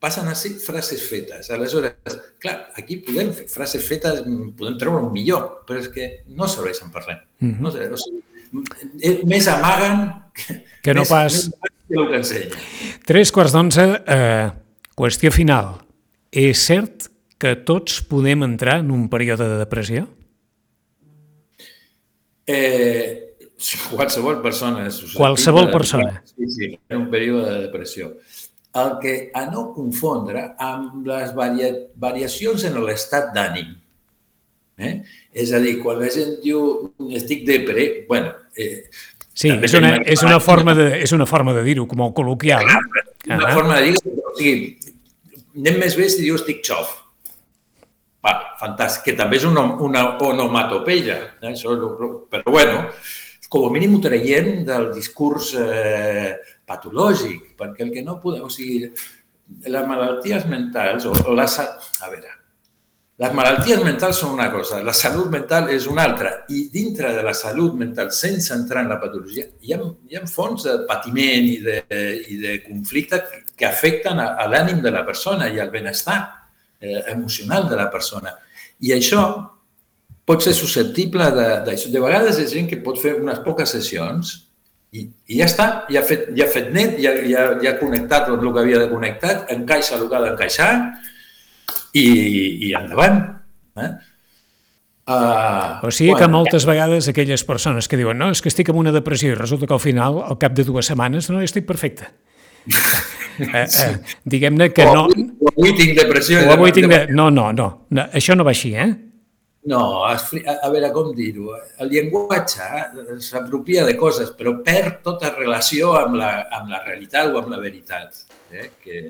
passen 0.03 0.27
a 0.31 0.35
ser 0.39 0.55
frases 0.63 1.03
fetes. 1.07 1.51
Aleshores, 1.55 2.17
clar, 2.43 2.57
aquí 2.79 2.99
podem 3.07 3.33
fer 3.37 3.49
frases 3.51 3.85
fetes, 3.87 4.23
podem 4.59 4.79
treure 4.81 5.03
un 5.05 5.13
millor, 5.15 5.65
però 5.67 5.83
és 5.83 5.91
que 5.95 6.09
no 6.35 6.49
serveixen 6.51 6.91
per 6.95 7.05
res. 7.07 7.21
Mm 7.39 7.53
-hmm. 7.53 7.61
no, 7.61 7.69
o 7.71 7.99
sigui, 8.03 9.27
més 9.27 9.49
amaguen 9.49 10.09
que, 10.35 10.63
que 10.83 10.95
no 10.95 11.03
més, 11.03 11.09
pas... 11.09 11.33
Més 11.33 11.51
el 11.93 12.09
que 12.11 12.21
ensenya. 12.23 12.61
Tres 13.07 13.33
quarts 13.35 13.55
d'onze, 13.55 13.87
eh, 14.07 14.51
qüestió 14.97 15.33
final. 15.35 15.75
És 16.33 16.65
cert 16.65 17.09
que 17.43 17.57
tots 17.69 18.01
podem 18.07 18.45
entrar 18.47 18.79
en 18.81 18.93
un 18.95 19.09
període 19.13 19.49
de 19.49 19.59
depressió? 19.61 20.07
Eh, 22.47 23.37
qualsevol 23.91 24.41
persona. 24.43 24.89
Qualsevol 25.17 25.71
persona. 25.71 26.23
Sí, 26.25 26.49
sí, 26.51 26.79
en 26.89 27.05
un 27.05 27.11
període 27.11 27.51
de 27.51 27.61
depressió. 27.67 28.13
El 28.75 28.97
que 29.03 29.15
a 29.37 29.45
no 29.51 29.69
confondre 29.75 30.55
amb 30.59 31.07
les 31.07 31.35
varia, 31.37 31.73
variacions 32.01 32.65
en 32.65 32.79
l'estat 32.87 33.35
d'ànim. 33.35 33.75
Eh? 34.79 34.95
És 35.45 35.53
a 35.53 35.61
dir, 35.61 35.77
quan 35.83 36.01
la 36.01 36.09
gent 36.11 36.39
diu 36.43 36.95
estic 37.13 37.45
depre, 37.47 38.07
bueno, 38.09 38.33
eh, 38.57 38.89
Sí, 39.33 39.49
és 39.49 39.75
una, 39.79 39.95
és 40.05 40.23
una 40.27 40.39
forma 40.45 40.75
de, 40.77 40.89
és 41.01 41.13
una 41.17 41.27
forma 41.29 41.55
de 41.57 41.63
dir-ho, 41.65 41.87
com 41.89 42.03
el 42.05 42.13
col·loquial. 42.17 42.69
Una 43.29 43.39
ah 43.49 43.55
forma 43.55 43.79
de 43.79 43.91
dir-ho, 43.91 44.13
o 44.29 44.35
sigui, 44.37 44.75
anem 45.57 45.81
més 45.81 45.97
bé 45.97 46.09
si 46.13 46.25
diu 46.25 46.37
estic 46.37 46.61
xof. 46.67 46.99
Va, 48.23 48.35
fantàstic, 48.61 49.07
que 49.09 49.17
també 49.19 49.41
és 49.41 49.49
una, 49.49 49.65
una 49.83 50.05
onomatopeia, 50.29 51.17
eh? 51.41 51.49
Això, 51.55 51.75
però 52.31 52.53
bueno, 52.55 52.85
com 53.53 53.67
a 53.67 53.73
mínim 53.73 53.97
ho 53.97 54.03
traiem 54.05 54.63
del 54.69 54.93
discurs 54.95 55.51
eh, 55.59 56.37
patològic, 56.69 57.55
perquè 57.59 57.89
el 57.89 57.97
que 57.97 58.05
no 58.07 58.21
podem... 58.23 58.47
O 58.47 58.53
sigui, 58.53 58.87
les 59.69 59.89
malalties 59.89 60.47
mentals, 60.49 61.09
o, 61.09 61.17
o 61.29 61.35
la... 61.37 61.49
A 61.49 62.13
veure, 62.13 62.37
les 63.23 63.35
malalties 63.37 63.83
mentals 63.85 64.19
són 64.19 64.33
una 64.35 64.49
cosa, 64.51 64.81
la 64.83 64.95
salut 64.97 65.29
mental 65.31 65.69
és 65.71 65.87
una 65.87 66.07
altra. 66.09 66.33
I 66.51 66.65
dintre 66.73 67.13
de 67.15 67.23
la 67.23 67.35
salut 67.37 67.77
mental, 67.79 68.11
sense 68.17 68.51
entrar 68.55 68.83
en 68.83 68.91
la 68.91 68.99
patologia, 69.03 69.47
hi 69.63 69.75
ha, 69.75 69.79
hi 70.11 70.19
ha 70.19 70.23
fons 70.31 70.67
de 70.67 70.79
patiment 70.89 71.47
i 71.47 71.59
de, 71.63 71.79
i 72.33 72.39
de 72.43 72.57
conflicte 72.65 73.21
que 73.59 73.69
afecten 73.69 74.19
a, 74.19 74.33
a 74.43 74.49
l'ànim 74.51 74.81
de 74.83 74.91
la 74.95 75.05
persona 75.07 75.51
i 75.53 75.61
al 75.63 75.71
benestar 75.71 76.19
eh, 76.81 77.03
emocional 77.13 77.69
de 77.71 77.79
la 77.79 77.91
persona. 77.93 78.35
I 78.83 78.97
això 78.97 79.23
pot 80.27 80.43
ser 80.43 80.57
susceptible 80.57 81.29
d'això. 81.37 81.87
De, 81.91 81.93
de 81.95 82.03
vegades 82.03 82.41
és 82.43 82.51
gent 82.57 82.71
que 82.71 82.81
pot 82.83 82.99
fer 82.99 83.15
unes 83.21 83.39
poques 83.47 83.71
sessions 83.77 84.35
i, 84.93 85.07
i 85.31 85.39
ja 85.39 85.47
està, 85.47 85.69
ja 85.93 86.03
ha 86.03 86.07
fet, 86.09 86.27
ja 86.37 86.49
ha 86.49 86.53
fet 86.53 86.75
net, 86.75 86.99
ja, 87.01 87.15
ja, 87.29 87.47
ja 87.63 87.71
ha 87.71 87.79
connectat 87.79 88.27
tot 88.29 88.43
el 88.43 88.51
que 88.51 88.67
havia 88.67 88.83
de 88.83 88.91
connectar, 88.91 89.35
encaixa 89.55 89.97
el 90.01 90.09
que 90.09 90.19
ha 90.19 90.27
d'encaixar 90.27 90.73
i, 91.93 92.07
i 92.69 92.73
endavant. 92.79 93.21
Eh? 93.77 93.93
Uh, 95.03 95.83
o 95.83 95.91
sigui 95.91 96.13
bueno, 96.13 96.21
que 96.21 96.31
moltes 96.31 96.67
vegades 96.69 97.09
aquelles 97.11 97.43
persones 97.45 97.89
que 97.91 97.99
diuen 97.99 98.21
no, 98.21 98.31
és 98.31 98.39
que 98.39 98.53
estic 98.53 98.71
en 98.71 98.79
una 98.79 98.93
depressió 98.95 99.33
i 99.33 99.39
resulta 99.39 99.67
que 99.67 99.75
al 99.75 99.83
final, 99.83 100.21
al 100.23 100.39
cap 100.39 100.55
de 100.55 100.65
dues 100.65 100.87
setmanes, 100.89 101.29
no, 101.31 101.43
estic 101.43 101.67
perfecte. 101.69 102.07
eh, 103.43 103.65
eh, 103.67 103.95
Diguem-ne 104.25 104.71
que 104.73 104.87
no... 104.87 105.09
O 105.09 105.51
avui 105.51 105.75
tinc 105.79 105.97
depressió. 105.99 106.45
O 106.47 106.53
avui 106.55 106.75
tinc 106.75 106.87
de... 106.93 107.01
No, 107.11 107.31
no, 107.35 107.51
no, 107.57 107.69
no. 107.91 108.07
Això 108.15 108.39
no 108.39 108.47
va 108.47 108.55
així, 108.55 108.77
eh? 108.79 108.93
No, 109.65 110.03
a, 110.05 110.17
a 110.17 110.71
veure 110.73 110.91
com 110.91 111.13
dir-ho. 111.15 111.53
El 111.79 111.93
llenguatge 111.93 112.65
eh, 112.67 113.19
s'apropia 113.23 113.85
de 113.87 113.95
coses, 113.99 114.33
però 114.35 114.57
perd 114.67 115.03
tota 115.07 115.31
relació 115.37 115.93
amb 116.01 116.19
la, 116.19 116.33
amb 116.59 116.73
la 116.73 116.81
realitat 116.83 117.31
o 117.31 117.39
amb 117.39 117.53
la 117.55 117.61
veritat. 117.63 118.25
Eh? 118.51 118.73
Que... 118.83 119.05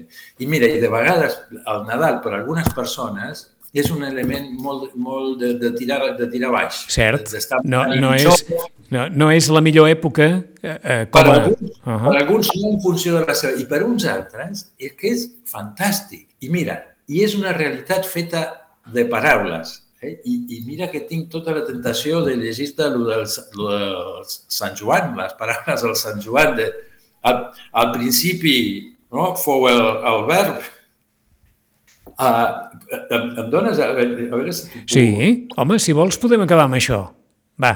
I 0.44 0.48
mira, 0.50 0.68
i 0.68 0.82
de 0.82 0.90
vegades 0.92 1.38
el 1.56 1.86
Nadal 1.88 2.20
per 2.20 2.34
a 2.34 2.38
algunes 2.42 2.68
persones 2.76 3.46
és 3.72 3.88
un 3.88 4.04
element 4.04 4.50
molt, 4.60 4.90
molt 5.00 5.38
de, 5.40 5.54
de, 5.56 5.70
tirar, 5.78 6.02
de 6.18 6.28
tirar 6.28 6.50
baix. 6.52 6.82
Cert. 6.92 7.32
No, 7.64 7.86
no, 7.88 8.12
és, 8.12 8.44
no, 8.92 9.06
no 9.08 9.30
és 9.32 9.48
la 9.48 9.62
millor 9.64 9.88
època 9.88 10.26
eh, 10.28 10.76
eh 10.76 10.98
com 11.08 11.16
per, 11.16 11.38
alguns, 11.38 11.62
uh 11.80 11.94
-huh. 11.94 12.10
per 12.10 12.18
alguns 12.20 12.50
no 12.60 12.74
en 12.74 12.80
funció 12.82 13.16
de 13.16 13.24
la 13.24 13.34
seva... 13.34 13.56
I 13.56 13.64
per 13.64 13.82
uns 13.86 14.04
altres 14.04 14.66
és 14.78 14.92
que 14.92 15.08
és 15.16 15.30
fantàstic. 15.48 16.26
I 16.44 16.50
mira, 16.50 16.82
i 17.08 17.24
és 17.24 17.34
una 17.34 17.56
realitat 17.56 18.04
feta 18.04 18.44
de 18.92 19.06
paraules 19.06 19.81
Eh? 20.02 20.16
I, 20.26 20.34
I 20.56 20.60
mira 20.66 20.88
que 20.90 21.04
tinc 21.06 21.28
tota 21.30 21.54
la 21.54 21.62
tentació 21.66 22.24
de 22.26 22.34
llegir-te 22.40 22.88
el 22.88 23.04
del, 23.06 23.22
del 23.54 24.24
Sant 24.26 24.74
Joan, 24.78 25.14
les 25.18 25.36
paraules 25.38 25.84
del 25.86 25.94
Sant 25.98 26.18
Joan. 26.24 26.56
De, 26.58 26.66
al, 27.30 27.44
al 27.78 27.92
principi 27.94 28.56
no, 29.14 29.32
fou 29.38 29.68
el, 29.70 29.82
el 30.10 30.26
verb. 30.30 30.66
Uh, 32.12 32.50
em, 32.98 33.30
em 33.44 33.46
dones... 33.52 33.78
A 33.78 33.92
veure, 33.94 34.26
a 34.26 34.40
veure 34.40 34.52
si 34.56 34.82
Sí, 34.90 35.06
home, 35.56 35.78
si 35.82 35.94
vols 35.96 36.18
podem 36.20 36.42
acabar 36.44 36.66
amb 36.66 36.80
això. 36.80 37.04
Va, 37.62 37.72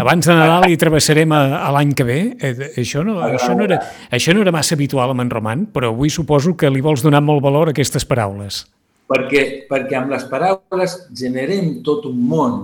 abans 0.00 0.24
de 0.24 0.34
Nadal 0.34 0.70
hi 0.72 0.80
travessarem 0.80 1.36
a, 1.36 1.42
a 1.60 1.68
l'any 1.76 1.92
que 1.98 2.08
ve. 2.08 2.18
Eh, 2.40 2.72
això, 2.80 3.04
no, 3.04 3.20
això, 3.28 3.52
no 3.58 3.68
era, 3.68 3.82
això 4.08 4.32
no 4.32 4.40
era 4.46 4.56
massa 4.56 4.72
habitual 4.78 5.12
amb 5.12 5.26
en 5.26 5.36
Roman, 5.36 5.68
però 5.74 5.92
avui 5.92 6.08
suposo 6.10 6.56
que 6.56 6.72
li 6.72 6.80
vols 6.84 7.04
donar 7.04 7.20
molt 7.20 7.44
valor 7.44 7.68
a 7.68 7.76
aquestes 7.76 8.08
paraules 8.08 8.64
perquè, 9.08 9.44
perquè 9.70 9.98
amb 9.98 10.12
les 10.12 10.26
paraules 10.30 10.96
generem 11.16 11.78
tot 11.86 12.06
un 12.10 12.18
món, 12.28 12.58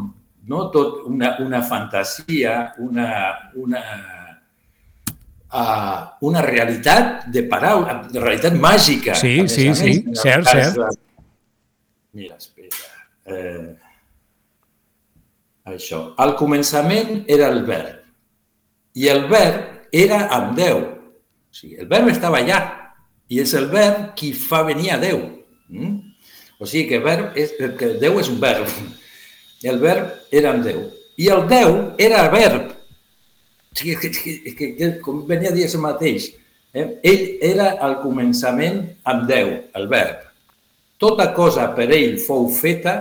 no? 0.51 0.67
tot 0.75 1.05
una, 1.09 1.35
una 1.45 1.63
fantasia, 1.65 2.75
una, 2.85 3.09
una, 3.61 3.83
uh, 5.49 6.27
una 6.29 6.45
realitat 6.45 7.27
de 7.33 7.47
paraules, 7.49 8.11
de 8.13 8.21
realitat 8.21 8.59
màgica. 8.61 9.17
Sí, 9.19 9.37
sí, 9.49 9.71
sí, 9.79 9.97
cert, 10.21 10.51
cert. 10.51 10.79
De... 10.79 10.93
Mira, 12.15 12.37
espera. 12.39 12.93
Eh, 13.25 13.75
això. 15.73 16.11
Al 16.21 16.37
començament 16.39 17.25
era 17.27 17.49
el 17.51 17.65
verb 17.67 18.05
i 18.95 19.09
el 19.11 19.25
verb 19.31 19.89
era 19.95 20.27
amb 20.35 20.55
Déu. 20.59 20.79
O 20.79 21.55
sigui, 21.55 21.79
el 21.83 21.89
verb 21.91 22.11
estava 22.13 22.41
allà 22.43 22.61
i 23.31 23.41
és 23.43 23.55
el 23.59 23.67
verb 23.73 24.13
qui 24.19 24.33
fa 24.37 24.63
venir 24.67 24.93
a 24.95 24.99
Déu. 25.03 25.19
Mm? 25.73 26.14
O 26.59 26.67
sigui 26.67 26.87
que, 26.89 27.01
verb 27.03 27.35
és, 27.39 27.55
que 27.79 27.95
Déu 28.01 28.21
és 28.21 28.31
un 28.31 28.39
verb. 28.43 28.69
El 29.65 29.81
verb 29.83 30.13
era 30.35 30.53
amb 30.55 30.65
Déu. 30.67 30.87
I 31.19 31.31
el 31.35 31.47
Déu 31.51 31.77
era 31.99 32.27
verb. 32.33 32.71
O 33.73 33.79
sigui, 33.79 33.97
que, 34.01 34.11
que, 34.11 34.55
que, 34.55 34.71
que 34.79 34.91
com 35.03 35.25
venia 35.29 35.51
a 35.51 35.57
dir 35.57 35.67
això 35.67 35.81
mateix, 35.83 36.31
eh? 36.75 36.87
ell 37.03 37.25
era 37.43 37.73
al 37.83 37.99
començament 38.05 38.85
amb 39.11 39.27
Déu, 39.31 39.51
el 39.75 39.91
verb. 39.91 40.23
Tota 41.03 41.33
cosa 41.35 41.67
per 41.75 41.89
ell 41.93 42.19
fou 42.23 42.47
feta 42.55 42.95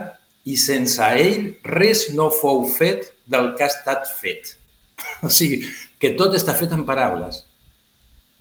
i 0.50 0.58
sense 0.60 1.06
ell 1.22 1.54
res 1.78 2.08
no 2.18 2.32
fou 2.34 2.66
fet 2.68 3.12
del 3.30 3.54
que 3.58 3.68
ha 3.68 3.72
estat 3.72 4.10
fet. 4.20 4.56
O 5.24 5.30
sigui, 5.32 5.62
que 6.00 6.14
tot 6.20 6.34
està 6.36 6.56
fet 6.56 6.74
en 6.76 6.84
paraules. 6.88 7.44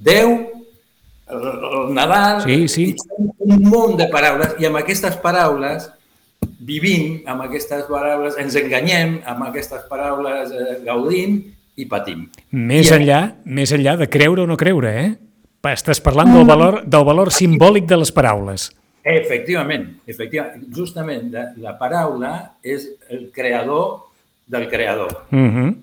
Déu 0.03 0.35
el 1.33 1.95
Nadal, 1.95 2.43
sí, 2.45 2.69
sí. 2.69 2.85
un 3.41 3.65
munt 3.65 3.97
de 3.99 4.07
paraules 4.13 4.55
i 4.61 4.69
amb 4.69 4.81
aquestes 4.83 5.17
paraules 5.23 5.89
vivim, 6.63 7.23
amb 7.27 7.47
aquestes 7.47 7.87
paraules 7.91 8.39
ens 8.41 8.57
enganyem, 8.59 9.19
amb 9.29 9.49
aquestes 9.49 9.87
paraules 9.91 10.53
eh, 10.53 10.79
gaudim 10.87 11.41
i 11.77 11.87
patim. 11.89 12.27
Més 12.53 12.91
I 12.91 12.97
enllà, 12.99 13.21
més 13.45 13.73
enllà 13.75 13.97
de 14.01 14.09
creure 14.13 14.45
o 14.45 14.49
no 14.49 14.59
creure, 14.61 14.93
eh? 15.03 15.11
Estàs 15.73 16.03
parlant 16.03 16.33
del 16.35 16.47
valor, 16.47 16.81
del 16.91 17.05
valor 17.07 17.31
simbòlic 17.35 17.87
de 17.91 18.01
les 18.01 18.11
paraules. 18.15 18.71
Efectivament, 19.03 19.87
efectivament. 20.07 20.67
Justament, 20.75 21.29
la, 21.35 21.49
la 21.59 21.77
paraula 21.79 22.33
és 22.63 22.89
el 23.11 23.29
creador 23.35 24.09
del 24.47 24.69
creador. 24.71 25.25
Mm 25.31 25.51
-hmm. 25.51 25.75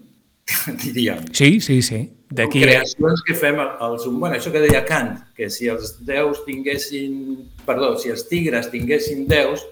Diríem. 0.84 1.26
Sí, 1.34 1.60
sí, 1.62 1.82
sí. 1.82 2.04
D'aquí... 2.30 2.62
Creacions 2.62 3.24
que 3.26 3.34
fem 3.38 3.58
els 3.60 4.06
humans. 4.06 4.38
Això 4.38 4.54
que 4.54 4.62
deia 4.64 4.84
Kant, 4.86 5.16
que 5.38 5.50
si 5.54 5.70
els 5.72 5.98
déus 6.06 6.44
tinguessin... 6.46 7.40
Perdó, 7.66 7.96
si 8.02 8.14
els 8.14 8.28
tigres 8.30 8.70
tinguessin 8.74 9.26
déus, 9.30 9.66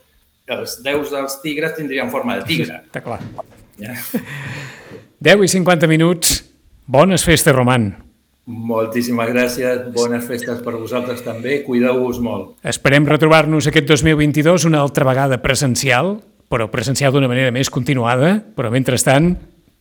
els 0.48 0.80
déus 0.86 1.14
dels 1.14 1.38
tigres 1.44 1.76
tindrien 1.78 2.10
forma 2.14 2.40
de 2.40 2.48
tigre. 2.50 2.82
Està 2.88 3.04
clar. 3.06 3.22
Ja. 3.78 3.94
10 5.28 5.46
i 5.46 5.54
50 5.58 5.90
minuts. 5.90 6.44
Bones 6.88 7.26
festes, 7.26 7.56
Roman. 7.56 7.90
Moltíssimes 8.48 9.28
gràcies. 9.34 9.82
Bones 9.92 10.24
festes 10.24 10.62
per 10.64 10.78
vosaltres 10.78 11.24
també. 11.26 11.60
Cuideu-vos 11.66 12.22
molt. 12.24 12.54
Esperem 12.64 13.06
retrobar-nos 13.10 13.68
aquest 13.68 13.90
2022 13.90 14.66
una 14.70 14.80
altra 14.86 15.08
vegada 15.10 15.42
presencial, 15.44 16.16
però 16.48 16.70
presencial 16.72 17.12
d'una 17.12 17.28
manera 17.28 17.52
més 17.52 17.70
continuada. 17.74 18.38
Però 18.56 18.72
mentrestant, 18.72 19.34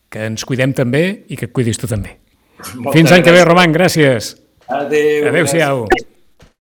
que 0.09 0.27
ens 0.31 0.45
cuidem 0.47 0.73
també 0.73 1.03
i 1.27 1.37
que 1.39 1.49
et 1.49 1.55
cuidis 1.55 1.79
tu 1.79 1.89
també. 1.89 2.17
Moltes 2.75 2.97
Fins 2.97 3.11
l'any 3.13 3.25
que 3.25 3.33
ve, 3.35 3.45
Roman, 3.45 3.73
gràcies. 3.75 4.35
Adéu. 4.67 5.27
Adéu-siau. 5.29 5.87
Gràcies. 5.91 6.16